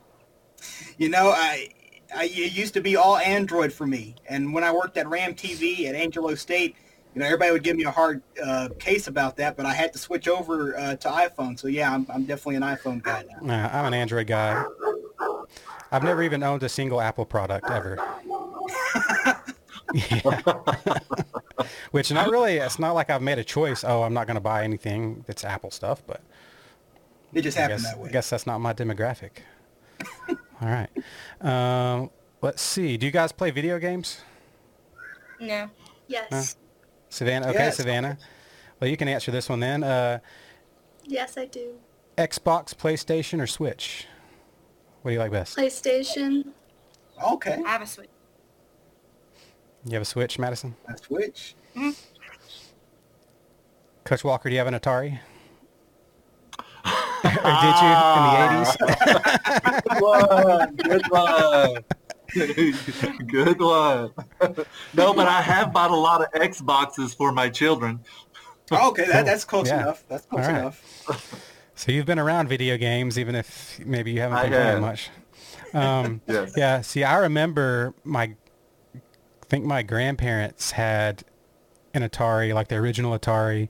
You 0.97 1.10
know, 1.10 1.30
I, 1.30 1.70
I 2.16 2.26
it 2.26 2.54
used 2.54 2.74
to 2.74 2.82
be 2.82 2.95
all 2.95 3.18
Android 3.18 3.72
for 3.72 3.86
me, 3.86 4.16
and 4.28 4.51
when 4.54 4.64
I 4.64 4.72
worked 4.72 4.97
at 4.97 5.08
Ram 5.08 5.36
TV 5.36 5.86
at 5.86 5.93
Angelo 5.95 6.34
State, 6.34 6.76
you 7.14 7.20
know, 7.20 7.26
everybody 7.28 7.51
would 7.51 7.64
give 7.64 7.78
me 7.78 7.84
a 7.84 7.91
hard 7.91 8.24
uh, 8.43 8.70
case 8.80 9.08
about 9.08 9.38
that, 9.38 9.56
but 9.56 9.68
I 9.68 9.74
had 9.74 9.93
to 9.93 9.99
switch 9.99 10.28
over 10.28 10.76
uh, 10.78 10.95
to 10.95 11.08
iPhone. 11.08 11.60
So 11.60 11.68
yeah, 11.68 11.93
I'm, 11.93 12.08
I'm 12.10 12.26
definitely 12.26 12.56
an 12.56 12.64
iPhone 12.64 13.04
guy 13.04 13.24
now. 13.30 13.38
Nah, 13.41 13.70
I'm 13.72 13.86
an 13.86 13.93
Android 13.93 14.26
guy. 14.26 14.66
I've 15.91 16.04
never 16.04 16.24
even 16.24 16.41
owned 16.41 16.64
a 16.64 16.70
single 16.70 16.99
Apple 16.99 17.26
product 17.26 17.70
ever. 17.70 17.99
Which 21.91 22.12
not 22.12 22.32
really, 22.32 22.58
it's 22.58 22.80
not 22.80 22.93
like 22.93 23.12
I've 23.12 23.22
made 23.22 23.38
a 23.38 23.43
choice. 23.43 23.84
Oh, 23.84 24.01
I'm 24.01 24.16
not 24.16 24.26
going 24.26 24.36
to 24.36 24.41
buy 24.41 24.64
anything 24.64 25.24
that's 25.28 25.43
Apple 25.43 25.70
stuff, 25.70 26.01
but 26.08 26.22
It 27.34 27.42
just 27.42 27.58
I 27.58 27.62
happened 27.62 27.82
guess, 27.82 27.92
that 27.92 28.00
way. 28.00 28.10
I 28.10 28.12
guess 28.12 28.30
that's 28.30 28.46
not 28.48 28.60
my 28.60 28.74
demographic. 28.74 29.32
All 30.30 30.38
right. 30.62 30.90
Um, 31.42 32.10
let's 32.42 32.62
see. 32.62 32.98
Do 32.98 33.06
you 33.06 33.12
guys 33.12 33.32
play 33.32 33.52
video 33.52 33.80
games? 33.80 34.22
No. 35.40 35.70
Yes. 36.08 36.56
Savannah? 37.10 37.48
Okay, 37.50 37.58
Yes. 37.60 37.78
Savannah. 37.78 38.18
Well, 38.80 38.90
you 38.90 38.98
can 38.98 39.08
answer 39.08 39.32
this 39.32 39.50
one 39.50 39.60
then. 39.60 39.84
Uh, 39.84 40.20
Yes, 41.06 41.38
I 41.38 41.46
do. 41.46 41.74
Xbox, 42.18 42.74
PlayStation, 42.74 43.42
or 43.42 43.48
Switch? 43.48 44.08
What 45.02 45.12
do 45.12 45.14
you 45.14 45.20
like 45.20 45.32
best? 45.32 45.58
PlayStation. 45.58 46.46
Okay, 47.22 47.60
I 47.66 47.70
have 47.70 47.82
a 47.82 47.86
Switch. 47.88 48.10
You 49.86 49.94
have 49.94 50.02
a 50.04 50.06
Switch, 50.06 50.40
Madison? 50.40 50.76
a 50.88 50.98
Switch. 50.98 51.56
Coach 54.06 54.24
Walker, 54.24 54.48
do 54.50 54.54
you 54.54 54.60
have 54.60 54.68
an 54.68 54.76
Atari? 54.80 55.20
or 57.44 57.54
did 57.62 57.76
you 57.80 57.92
in 58.16 58.24
the 58.24 58.36
80s? 58.44 58.72
Good 59.84 60.02
one. 60.02 60.76
Good 60.76 61.06
one. 61.10 61.84
Good 63.28 63.60
one. 63.62 64.12
no, 64.94 65.14
but 65.14 65.28
I 65.28 65.42
have 65.42 65.72
bought 65.72 65.92
a 65.92 65.96
lot 65.96 66.22
of 66.22 66.32
Xboxes 66.42 67.16
for 67.16 67.32
my 67.32 67.50
children. 67.50 68.00
Okay, 68.72 69.06
that, 69.06 69.26
that's 69.26 69.46
close 69.46 69.68
Yeah. 69.68 69.82
enough. 69.82 70.04
That's 70.08 70.26
close 70.26 70.46
All 70.46 70.52
right. 70.52 70.60
enough. 70.60 70.84
So 71.76 71.92
you've 71.92 72.06
been 72.06 72.20
around 72.20 72.50
video 72.50 72.78
games, 72.78 73.18
even 73.20 73.36
if 73.36 73.80
maybe 73.86 74.12
you 74.12 74.20
haven't 74.22 74.38
I 74.38 74.44
been 74.44 74.52
playing 74.52 74.68
have. 74.68 74.82
much. 74.82 75.10
Um, 75.74 76.22
Yes. 76.28 76.54
yeah. 76.56 76.82
See, 76.82 77.04
I 77.04 77.18
remember 77.20 77.94
my, 78.04 78.24
I 78.96 79.00
think 79.48 79.66
my 79.66 79.82
grandparents 79.84 80.72
had 80.72 81.24
an 81.94 82.02
Atari, 82.08 82.54
like 82.54 82.68
the 82.68 82.76
original 82.76 83.18
Atari, 83.18 83.70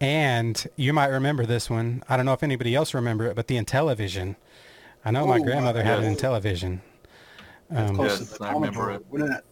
and 0.00 0.66
you 0.76 0.92
might 0.92 1.06
remember 1.08 1.44
this 1.46 1.68
one. 1.68 2.02
I 2.08 2.16
don't 2.16 2.26
know 2.26 2.32
if 2.32 2.42
anybody 2.42 2.74
else 2.74 2.94
remember 2.94 3.26
it, 3.26 3.36
but 3.36 3.46
the 3.48 3.56
Intellivision. 3.56 4.36
I 5.04 5.10
know 5.10 5.26
my 5.26 5.38
Oh, 5.38 5.42
grandmother 5.42 5.82
had 5.82 6.00
an. 6.00 6.14
Intellivision. 6.14 6.80
That's 7.70 7.90
Um, 7.90 7.96
close 7.96 8.20
Yes, 8.20 8.32
to 8.32 8.38
the 8.38 8.44
I 8.44 8.52
remember 8.52 8.78
Commodore. 8.80 8.92
it. 8.92 9.06
What 9.08 9.22
is 9.22 9.28
that? 9.28 9.44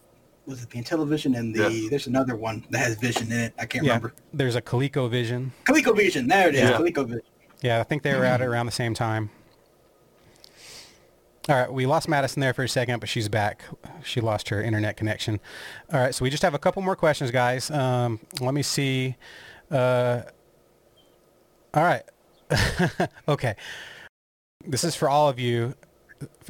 Was 0.45 0.63
it 0.63 0.69
the 0.69 0.81
Intellivision 0.81 1.37
and 1.37 1.53
the? 1.53 1.71
Yes. 1.71 1.89
There's 1.89 2.07
another 2.07 2.35
one 2.35 2.65
that 2.69 2.79
has 2.79 2.95
Vision 2.95 3.31
in 3.31 3.37
it. 3.39 3.53
I 3.59 3.65
can't 3.65 3.83
yeah, 3.85 3.91
remember. 3.93 4.13
there's 4.33 4.55
a 4.55 4.61
ColecoVision. 4.61 5.51
ColecoVision. 5.65 6.27
There 6.29 6.49
it 6.49 6.55
is. 6.55 6.61
Yeah. 6.61 6.77
ColecoVision. 6.77 7.19
Yeah, 7.61 7.79
I 7.79 7.83
think 7.83 8.03
they 8.03 8.15
were 8.15 8.23
out 8.25 8.41
at 8.41 8.47
around 8.47 8.65
the 8.67 8.71
same 8.71 8.93
time. 8.93 9.29
All 11.49 11.55
right, 11.55 11.71
we 11.71 11.85
lost 11.85 12.09
Madison 12.09 12.41
there 12.41 12.53
for 12.53 12.63
a 12.63 12.69
second, 12.69 12.99
but 12.99 13.07
she's 13.07 13.29
back. 13.29 13.63
She 14.03 14.19
lost 14.19 14.49
her 14.49 14.61
internet 14.61 14.97
connection. 14.97 15.39
All 15.93 15.99
right, 15.99 16.13
so 16.13 16.23
we 16.23 16.29
just 16.29 16.43
have 16.43 16.53
a 16.53 16.59
couple 16.59 16.81
more 16.81 16.95
questions, 16.95 17.31
guys. 17.31 17.71
Um, 17.71 18.19
let 18.41 18.53
me 18.53 18.61
see. 18.61 19.15
Uh, 19.71 20.23
all 21.77 21.83
right. 21.83 22.01
okay. 23.27 23.55
This 24.65 24.83
is 24.83 24.95
for 24.95 25.07
all 25.07 25.29
of 25.29 25.37
you, 25.39 25.75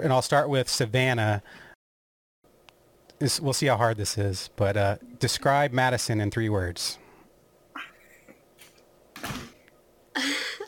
and 0.01 0.13
I'll 0.13 0.21
start 0.21 0.47
with 0.47 0.69
Savannah. 0.69 1.43
This, 3.19 3.41
we'll 3.41 3.51
see 3.51 3.65
how 3.65 3.75
hard 3.75 3.97
this 3.97 4.17
is, 4.17 4.49
but 4.55 4.78
uh, 4.78 4.95
describe 5.19 5.73
Madison 5.73 6.21
in 6.21 6.32
three 6.32 6.47
words. 6.47 6.97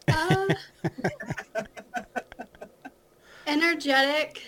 Uh, 0.09 0.47
energetic. 3.47 4.41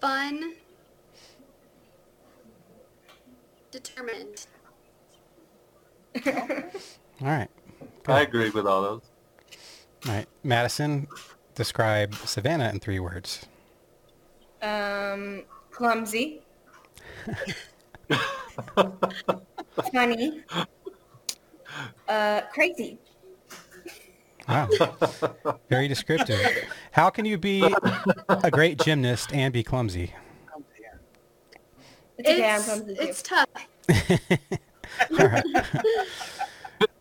Fun. 0.00 0.52
Determined. 3.70 4.46
All 6.26 7.26
right. 7.26 7.48
I 8.06 8.22
agree 8.22 8.50
with 8.50 8.66
all 8.66 8.82
those. 8.82 9.02
All 10.06 10.12
right. 10.12 10.26
Madison, 10.42 11.08
describe 11.54 12.14
Savannah 12.14 12.70
in 12.70 12.80
three 12.80 13.00
words. 13.00 13.46
Um, 14.62 15.44
clumsy. 15.70 16.42
Funny. 19.92 20.42
Uh, 22.08 22.40
crazy. 22.52 22.98
Wow. 24.48 24.68
Very 25.68 25.88
descriptive. 25.88 26.40
How 26.92 27.10
can 27.10 27.24
you 27.24 27.36
be 27.36 27.74
a 28.42 28.50
great 28.50 28.78
gymnast 28.78 29.32
and 29.32 29.52
be 29.52 29.62
clumsy? 29.62 30.14
It's 32.18 32.68
It's, 32.68 33.00
it's 33.00 33.22
tough. 33.22 33.46
All 35.18 35.26
right. 35.28 35.44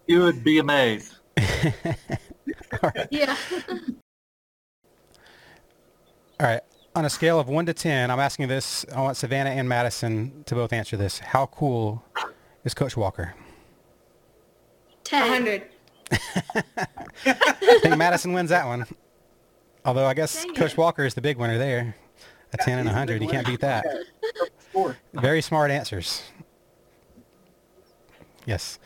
You 0.09 0.21
would 0.21 0.41
be 0.43 0.57
amazed. 0.59 1.15
Yeah. 3.11 3.35
All 6.39 6.47
right. 6.47 6.61
On 6.95 7.05
a 7.05 7.09
scale 7.09 7.39
of 7.39 7.47
1 7.49 7.65
to 7.67 7.73
10, 7.73 8.09
I'm 8.09 8.19
asking 8.19 8.47
this, 8.47 8.85
I 8.95 9.01
want 9.01 9.17
Savannah 9.17 9.49
and 9.51 9.67
Madison 9.67 10.43
to 10.45 10.55
both 10.55 10.71
answer 10.73 10.95
this. 10.97 11.19
How 11.19 11.47
cool 11.47 12.03
is 12.63 12.73
Coach 12.73 12.95
Walker? 12.97 13.33
A 13.35 15.03
Ten. 15.03 15.27
hundred. 15.27 15.63
I 16.11 17.79
think 17.81 17.97
Madison 17.97 18.33
wins 18.33 18.49
that 18.49 18.65
one. 18.65 18.85
Although 19.85 20.05
I 20.05 20.13
guess 20.13 20.43
Dang 20.43 20.55
Coach 20.55 20.71
it. 20.71 20.77
Walker 20.77 21.05
is 21.05 21.13
the 21.13 21.21
big 21.21 21.37
winner 21.37 21.57
there. 21.57 21.95
A 22.53 22.57
10 22.57 22.79
and 22.79 22.87
a 22.87 22.91
100. 22.91 23.21
You 23.21 23.27
can't 23.27 23.45
beat 23.45 23.59
that. 23.61 23.85
Very 25.13 25.41
smart 25.41 25.71
answers. 25.71 26.23
Yes. 28.47 28.79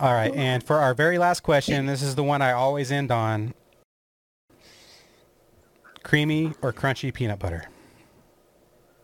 All 0.00 0.12
right. 0.12 0.34
And 0.34 0.62
for 0.62 0.76
our 0.76 0.92
very 0.92 1.18
last 1.18 1.40
question, 1.40 1.86
this 1.86 2.02
is 2.02 2.16
the 2.16 2.24
one 2.24 2.42
I 2.42 2.52
always 2.52 2.92
end 2.92 3.10
on. 3.10 3.54
Creamy 6.02 6.52
or 6.60 6.72
crunchy 6.72 7.14
peanut 7.14 7.38
butter? 7.38 7.66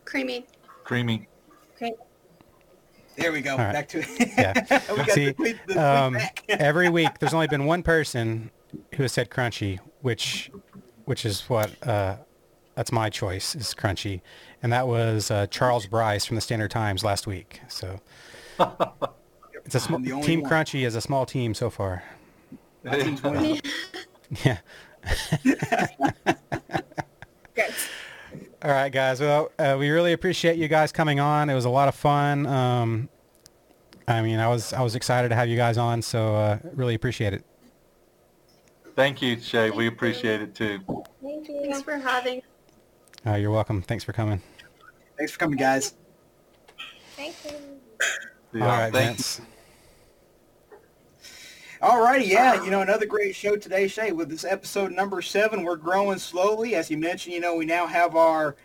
Creamy. 0.05 0.45
Creamy. 0.83 1.27
Great. 1.79 1.93
There 3.15 3.31
we 3.31 3.41
go. 3.41 3.53
All 3.53 3.57
right. 3.59 3.73
Back 3.73 3.87
to 3.89 3.99
it. 3.99 4.31
Yeah. 4.37 4.81
we 4.91 4.97
got 4.97 5.09
See, 5.11 5.25
the 5.25 5.33
tweet, 5.33 5.57
the 5.65 5.73
tweet 5.73 5.77
um, 5.77 6.13
back. 6.13 6.43
every 6.49 6.89
week 6.99 7.19
there's 7.19 7.33
only 7.33 7.47
been 7.47 7.65
one 7.65 7.83
person 7.83 8.51
who 8.95 9.03
has 9.03 9.13
said 9.13 9.29
crunchy, 9.29 9.79
which 10.01 10.51
which 11.05 11.25
is 11.25 11.49
what 11.49 11.71
uh, 11.87 12.17
that's 12.75 12.91
my 12.91 13.09
choice 13.09 13.55
is 13.55 13.73
crunchy, 13.73 14.21
and 14.61 14.73
that 14.73 14.87
was 14.87 15.31
uh, 15.31 15.47
Charles 15.47 15.87
Bryce 15.87 16.25
from 16.25 16.35
the 16.35 16.41
Standard 16.41 16.71
Times 16.71 17.03
last 17.03 17.27
week. 17.27 17.61
So 17.69 17.99
it's 19.65 19.75
a 19.75 19.79
sm- 19.79 19.95
I'm 19.95 20.03
the 20.03 20.11
only 20.13 20.25
team 20.27 20.41
one. 20.41 20.51
crunchy 20.51 20.85
is 20.85 20.95
a 20.95 21.01
small 21.01 21.25
team 21.25 21.53
so 21.53 21.69
far. 21.69 22.03
My 22.83 22.99
team's 22.99 23.23
winning. 23.23 23.61
Yeah. 24.43 24.57
All 28.63 28.71
right, 28.71 28.89
guys. 28.91 29.19
Well, 29.19 29.51
uh, 29.59 29.75
we 29.77 29.89
really 29.89 30.13
appreciate 30.13 30.57
you 30.57 30.69
guys 30.69 30.91
coming 30.93 31.19
on. 31.19 31.49
It 31.49 31.53
was 31.53 31.65
a 31.65 31.69
lot 31.69 31.89
of 31.89 31.95
fun. 31.95 32.45
Um, 32.45 33.09
I 34.07 34.21
mean, 34.21 34.39
I 34.39 34.47
was 34.47 34.71
I 34.73 34.81
was 34.81 34.95
excited 34.95 35.29
to 35.29 35.35
have 35.35 35.49
you 35.49 35.57
guys 35.57 35.77
on, 35.77 36.01
so 36.01 36.35
uh, 36.35 36.59
really 36.73 36.95
appreciate 36.95 37.33
it. 37.33 37.43
Thank 38.95 39.21
you, 39.21 39.39
Shay. 39.39 39.69
We 39.69 39.87
appreciate 39.87 40.41
it 40.41 40.55
too. 40.55 40.79
Thank 41.21 41.49
you. 41.49 41.61
Thanks 41.63 41.81
for 41.81 41.97
having. 41.97 42.41
Uh, 43.25 43.35
you're 43.35 43.51
welcome. 43.51 43.81
Thanks 43.81 44.03
for 44.03 44.13
coming. 44.13 44.41
Thanks 45.17 45.33
for 45.33 45.39
coming, 45.39 45.57
guys. 45.57 45.95
Thank 47.15 47.35
you. 47.45 47.51
Yeah, 48.53 48.63
All 48.63 48.67
right, 48.69 48.93
thank 48.93 49.17
Vince. 49.17 49.41
All 51.83 52.01
righty, 52.01 52.23
yeah, 52.23 52.63
you 52.63 52.71
know, 52.71 52.79
another 52.79 53.05
great 53.05 53.35
show 53.35 53.57
today, 53.57 53.89
Shay. 53.89 54.13
With 54.13 54.29
this 54.29 54.45
episode 54.45 54.93
number 54.93 55.21
seven, 55.21 55.63
we're 55.63 55.75
growing 55.75 56.17
slowly. 56.17 56.75
As 56.75 56.89
you 56.89 56.97
mentioned, 56.97 57.35
you 57.35 57.41
know, 57.41 57.55
we 57.57 57.65
now 57.65 57.85
have 57.85 58.15
our 58.15 58.55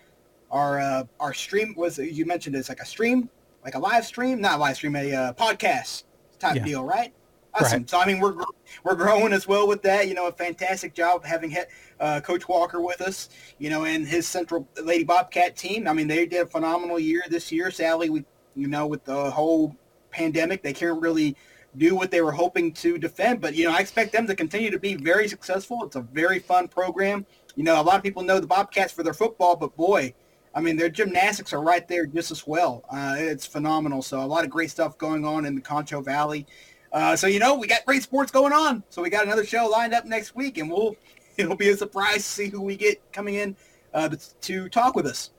our 0.53 0.79
uh, 0.79 1.03
our 1.19 1.35
stream. 1.35 1.75
Was 1.77 1.99
you 1.99 2.25
mentioned 2.27 2.55
it's 2.55 2.69
like 2.69 2.79
a 2.79 2.87
stream, 2.87 3.29
like 3.65 3.75
a 3.75 3.79
live 3.81 4.07
stream, 4.07 4.41
not 4.41 4.55
a 4.55 4.59
live 4.59 4.77
stream, 4.77 4.95
a 4.95 5.13
uh, 5.13 5.33
podcast 5.33 6.05
type 6.39 6.55
Yeah. 6.59 6.65
deal, 6.65 6.85
right? 6.85 7.13
Awesome. 7.55 7.81
Right. 7.81 7.91
So 7.91 7.99
I 7.99 8.07
mean, 8.07 8.21
we're 8.21 8.37
we're 8.85 8.95
growing 8.95 9.33
as 9.33 9.49
well 9.49 9.67
with 9.67 9.83
that. 9.83 10.07
You 10.07 10.15
know, 10.15 10.29
a 10.29 10.33
fantastic 10.33 10.95
job 10.95 11.25
having 11.25 11.57
uh, 11.99 12.21
Coach 12.21 12.47
Walker 12.47 12.81
with 12.81 13.01
us. 13.01 13.31
You 13.59 13.69
know, 13.69 13.85
and 13.85 14.07
his 14.07 14.29
Central 14.29 14.69
Lady 14.81 15.03
Bobcat 15.03 15.57
team. 15.57 15.89
I 15.89 15.93
mean, 15.93 16.07
they 16.07 16.25
did 16.25 16.43
a 16.43 16.47
phenomenal 16.47 17.01
year 17.01 17.25
this 17.29 17.51
year. 17.51 17.73
Sadly, 17.73 18.11
we 18.11 18.25
you 18.55 18.69
know 18.69 18.87
with 18.87 19.05
the 19.05 19.29
whole 19.29 19.75
pandemic, 20.13 20.63
they 20.63 20.73
can't 20.73 21.03
really 21.03 21.37
do 21.77 21.95
what 21.95 22.11
they 22.11 22.21
were 22.21 22.33
hoping 22.33 22.73
to 22.73 22.99
defend. 22.99 23.41
But, 23.41 23.55
you 23.55 23.67
know, 23.67 23.75
I 23.75 23.81
expect 23.81 24.13
them 24.13 24.27
to 24.27 24.35
continue 24.35 24.71
to 24.71 24.79
be 24.79 24.95
very 24.95 25.29
successful. 25.29 25.85
It's 25.85 25.97
a 25.97 26.01
very 26.01 26.39
fun 26.39 26.69
program. 26.69 27.27
You 27.57 27.65
know, 27.65 27.81
a 27.81 27.83
lot 27.83 27.97
of 27.97 28.03
people 28.03 28.23
know 28.23 28.41
the 28.41 28.47
Bobcats 28.47 28.93
for 28.93 29.03
their 29.03 29.15
football, 29.15 29.57
but 29.57 29.77
boy, 29.77 30.15
I 30.55 30.61
mean, 30.61 30.77
their 30.77 30.89
gymnastics 30.89 31.53
are 31.53 31.61
right 31.61 31.87
there 31.87 32.07
just 32.07 32.31
as 32.31 32.47
well. 32.47 32.85
Uh, 32.91 33.17
it's 33.19 33.47
phenomenal. 33.47 34.03
So 34.03 34.21
a 34.21 34.27
lot 34.27 34.45
of 34.45 34.51
great 34.51 34.71
stuff 34.71 34.97
going 34.99 35.25
on 35.25 35.45
in 35.45 35.55
the 35.55 35.61
Concho 35.61 36.01
Valley. 36.01 36.47
Uh, 36.93 37.15
so, 37.15 37.27
you 37.27 37.39
know, 37.39 37.55
we 37.55 37.67
got 37.67 37.85
great 37.85 38.03
sports 38.03 38.31
going 38.31 38.53
on. 38.53 38.83
So 38.89 39.03
we 39.03 39.11
got 39.11 39.25
another 39.25 39.45
show 39.45 39.67
lined 39.67 39.93
up 39.93 40.05
next 40.05 40.35
week, 40.35 40.59
and 40.59 40.71
we'll 40.71 40.97
it'll 41.37 41.57
be 41.57 41.69
a 41.69 41.77
surprise 41.77 42.17
to 42.17 42.23
see 42.23 42.49
who 42.49 42.61
we 42.61 42.77
get 42.77 43.01
coming 43.13 43.35
in 43.35 43.57
uh, 43.95 44.09
to, 44.41 44.69
talk 44.69 44.95
with 44.95 45.07
us. 45.07 45.31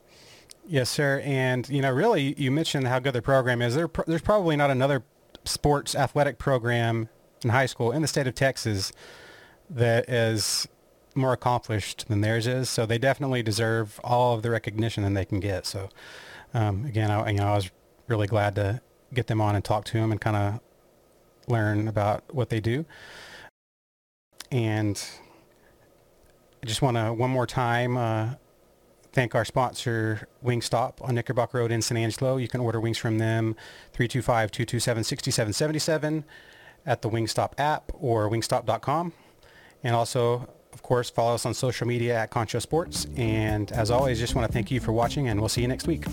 Yes, 0.67 0.89
sir. 0.89 1.21
And 1.25 1.67
you 1.69 1.81
know, 1.81 1.91
really, 1.91 2.35
you 2.37 2.51
mentioned 2.51 2.87
how 2.87 2.99
good 2.99 3.13
the 3.13 3.21
program 3.21 3.61
is. 3.61 3.75
There, 3.75 3.89
there's 4.05 4.21
probably 4.21 4.55
not 4.55 4.69
another 4.69 5.03
sports 5.49 5.95
athletic 5.95 6.37
program 6.37 7.09
in 7.43 7.49
high 7.49 7.65
school 7.65 7.91
in 7.91 8.01
the 8.01 8.07
state 8.07 8.27
of 8.27 8.35
Texas 8.35 8.91
that 9.69 10.09
is 10.09 10.67
more 11.15 11.33
accomplished 11.33 12.07
than 12.07 12.21
theirs 12.21 12.47
is. 12.47 12.69
So 12.69 12.85
they 12.85 12.97
definitely 12.97 13.43
deserve 13.43 13.99
all 14.03 14.35
of 14.35 14.41
the 14.43 14.49
recognition 14.49 15.03
that 15.03 15.13
they 15.13 15.25
can 15.25 15.39
get. 15.39 15.65
So 15.65 15.89
um, 16.53 16.85
again, 16.85 17.11
I, 17.11 17.31
you 17.31 17.37
know, 17.37 17.47
I 17.47 17.55
was 17.55 17.69
really 18.07 18.27
glad 18.27 18.55
to 18.55 18.81
get 19.13 19.27
them 19.27 19.41
on 19.41 19.55
and 19.55 19.63
talk 19.63 19.85
to 19.85 19.93
them 19.93 20.11
and 20.11 20.21
kind 20.21 20.35
of 20.35 20.59
learn 21.47 21.87
about 21.87 22.23
what 22.33 22.49
they 22.49 22.59
do. 22.59 22.85
And 24.51 25.01
I 26.61 26.65
just 26.65 26.81
want 26.81 26.97
to 26.97 27.13
one 27.13 27.29
more 27.29 27.47
time. 27.47 27.97
Uh, 27.97 28.35
thank 29.11 29.35
our 29.35 29.45
sponsor, 29.45 30.27
Wingstop 30.43 31.01
on 31.01 31.15
Knickerbocker 31.15 31.59
Road 31.59 31.71
in 31.71 31.81
San 31.81 31.97
Angelo. 31.97 32.37
You 32.37 32.47
can 32.47 32.61
order 32.61 32.79
wings 32.79 32.97
from 32.97 33.17
them 33.17 33.55
325-227-6777 33.93 36.23
at 36.85 37.01
the 37.01 37.09
Wingstop 37.09 37.53
app 37.57 37.91
or 37.93 38.29
wingstop.com. 38.29 39.13
And 39.83 39.95
also, 39.95 40.47
of 40.73 40.81
course, 40.81 41.09
follow 41.09 41.35
us 41.35 41.45
on 41.45 41.53
social 41.53 41.87
media 41.87 42.19
at 42.19 42.31
Concho 42.31 42.59
Sports. 42.59 43.07
And 43.15 43.71
as 43.71 43.91
always, 43.91 44.19
just 44.19 44.35
want 44.35 44.47
to 44.47 44.53
thank 44.53 44.71
you 44.71 44.79
for 44.79 44.91
watching 44.91 45.27
and 45.27 45.39
we'll 45.39 45.49
see 45.49 45.61
you 45.61 45.67
next 45.67 45.87
week. 45.87 46.05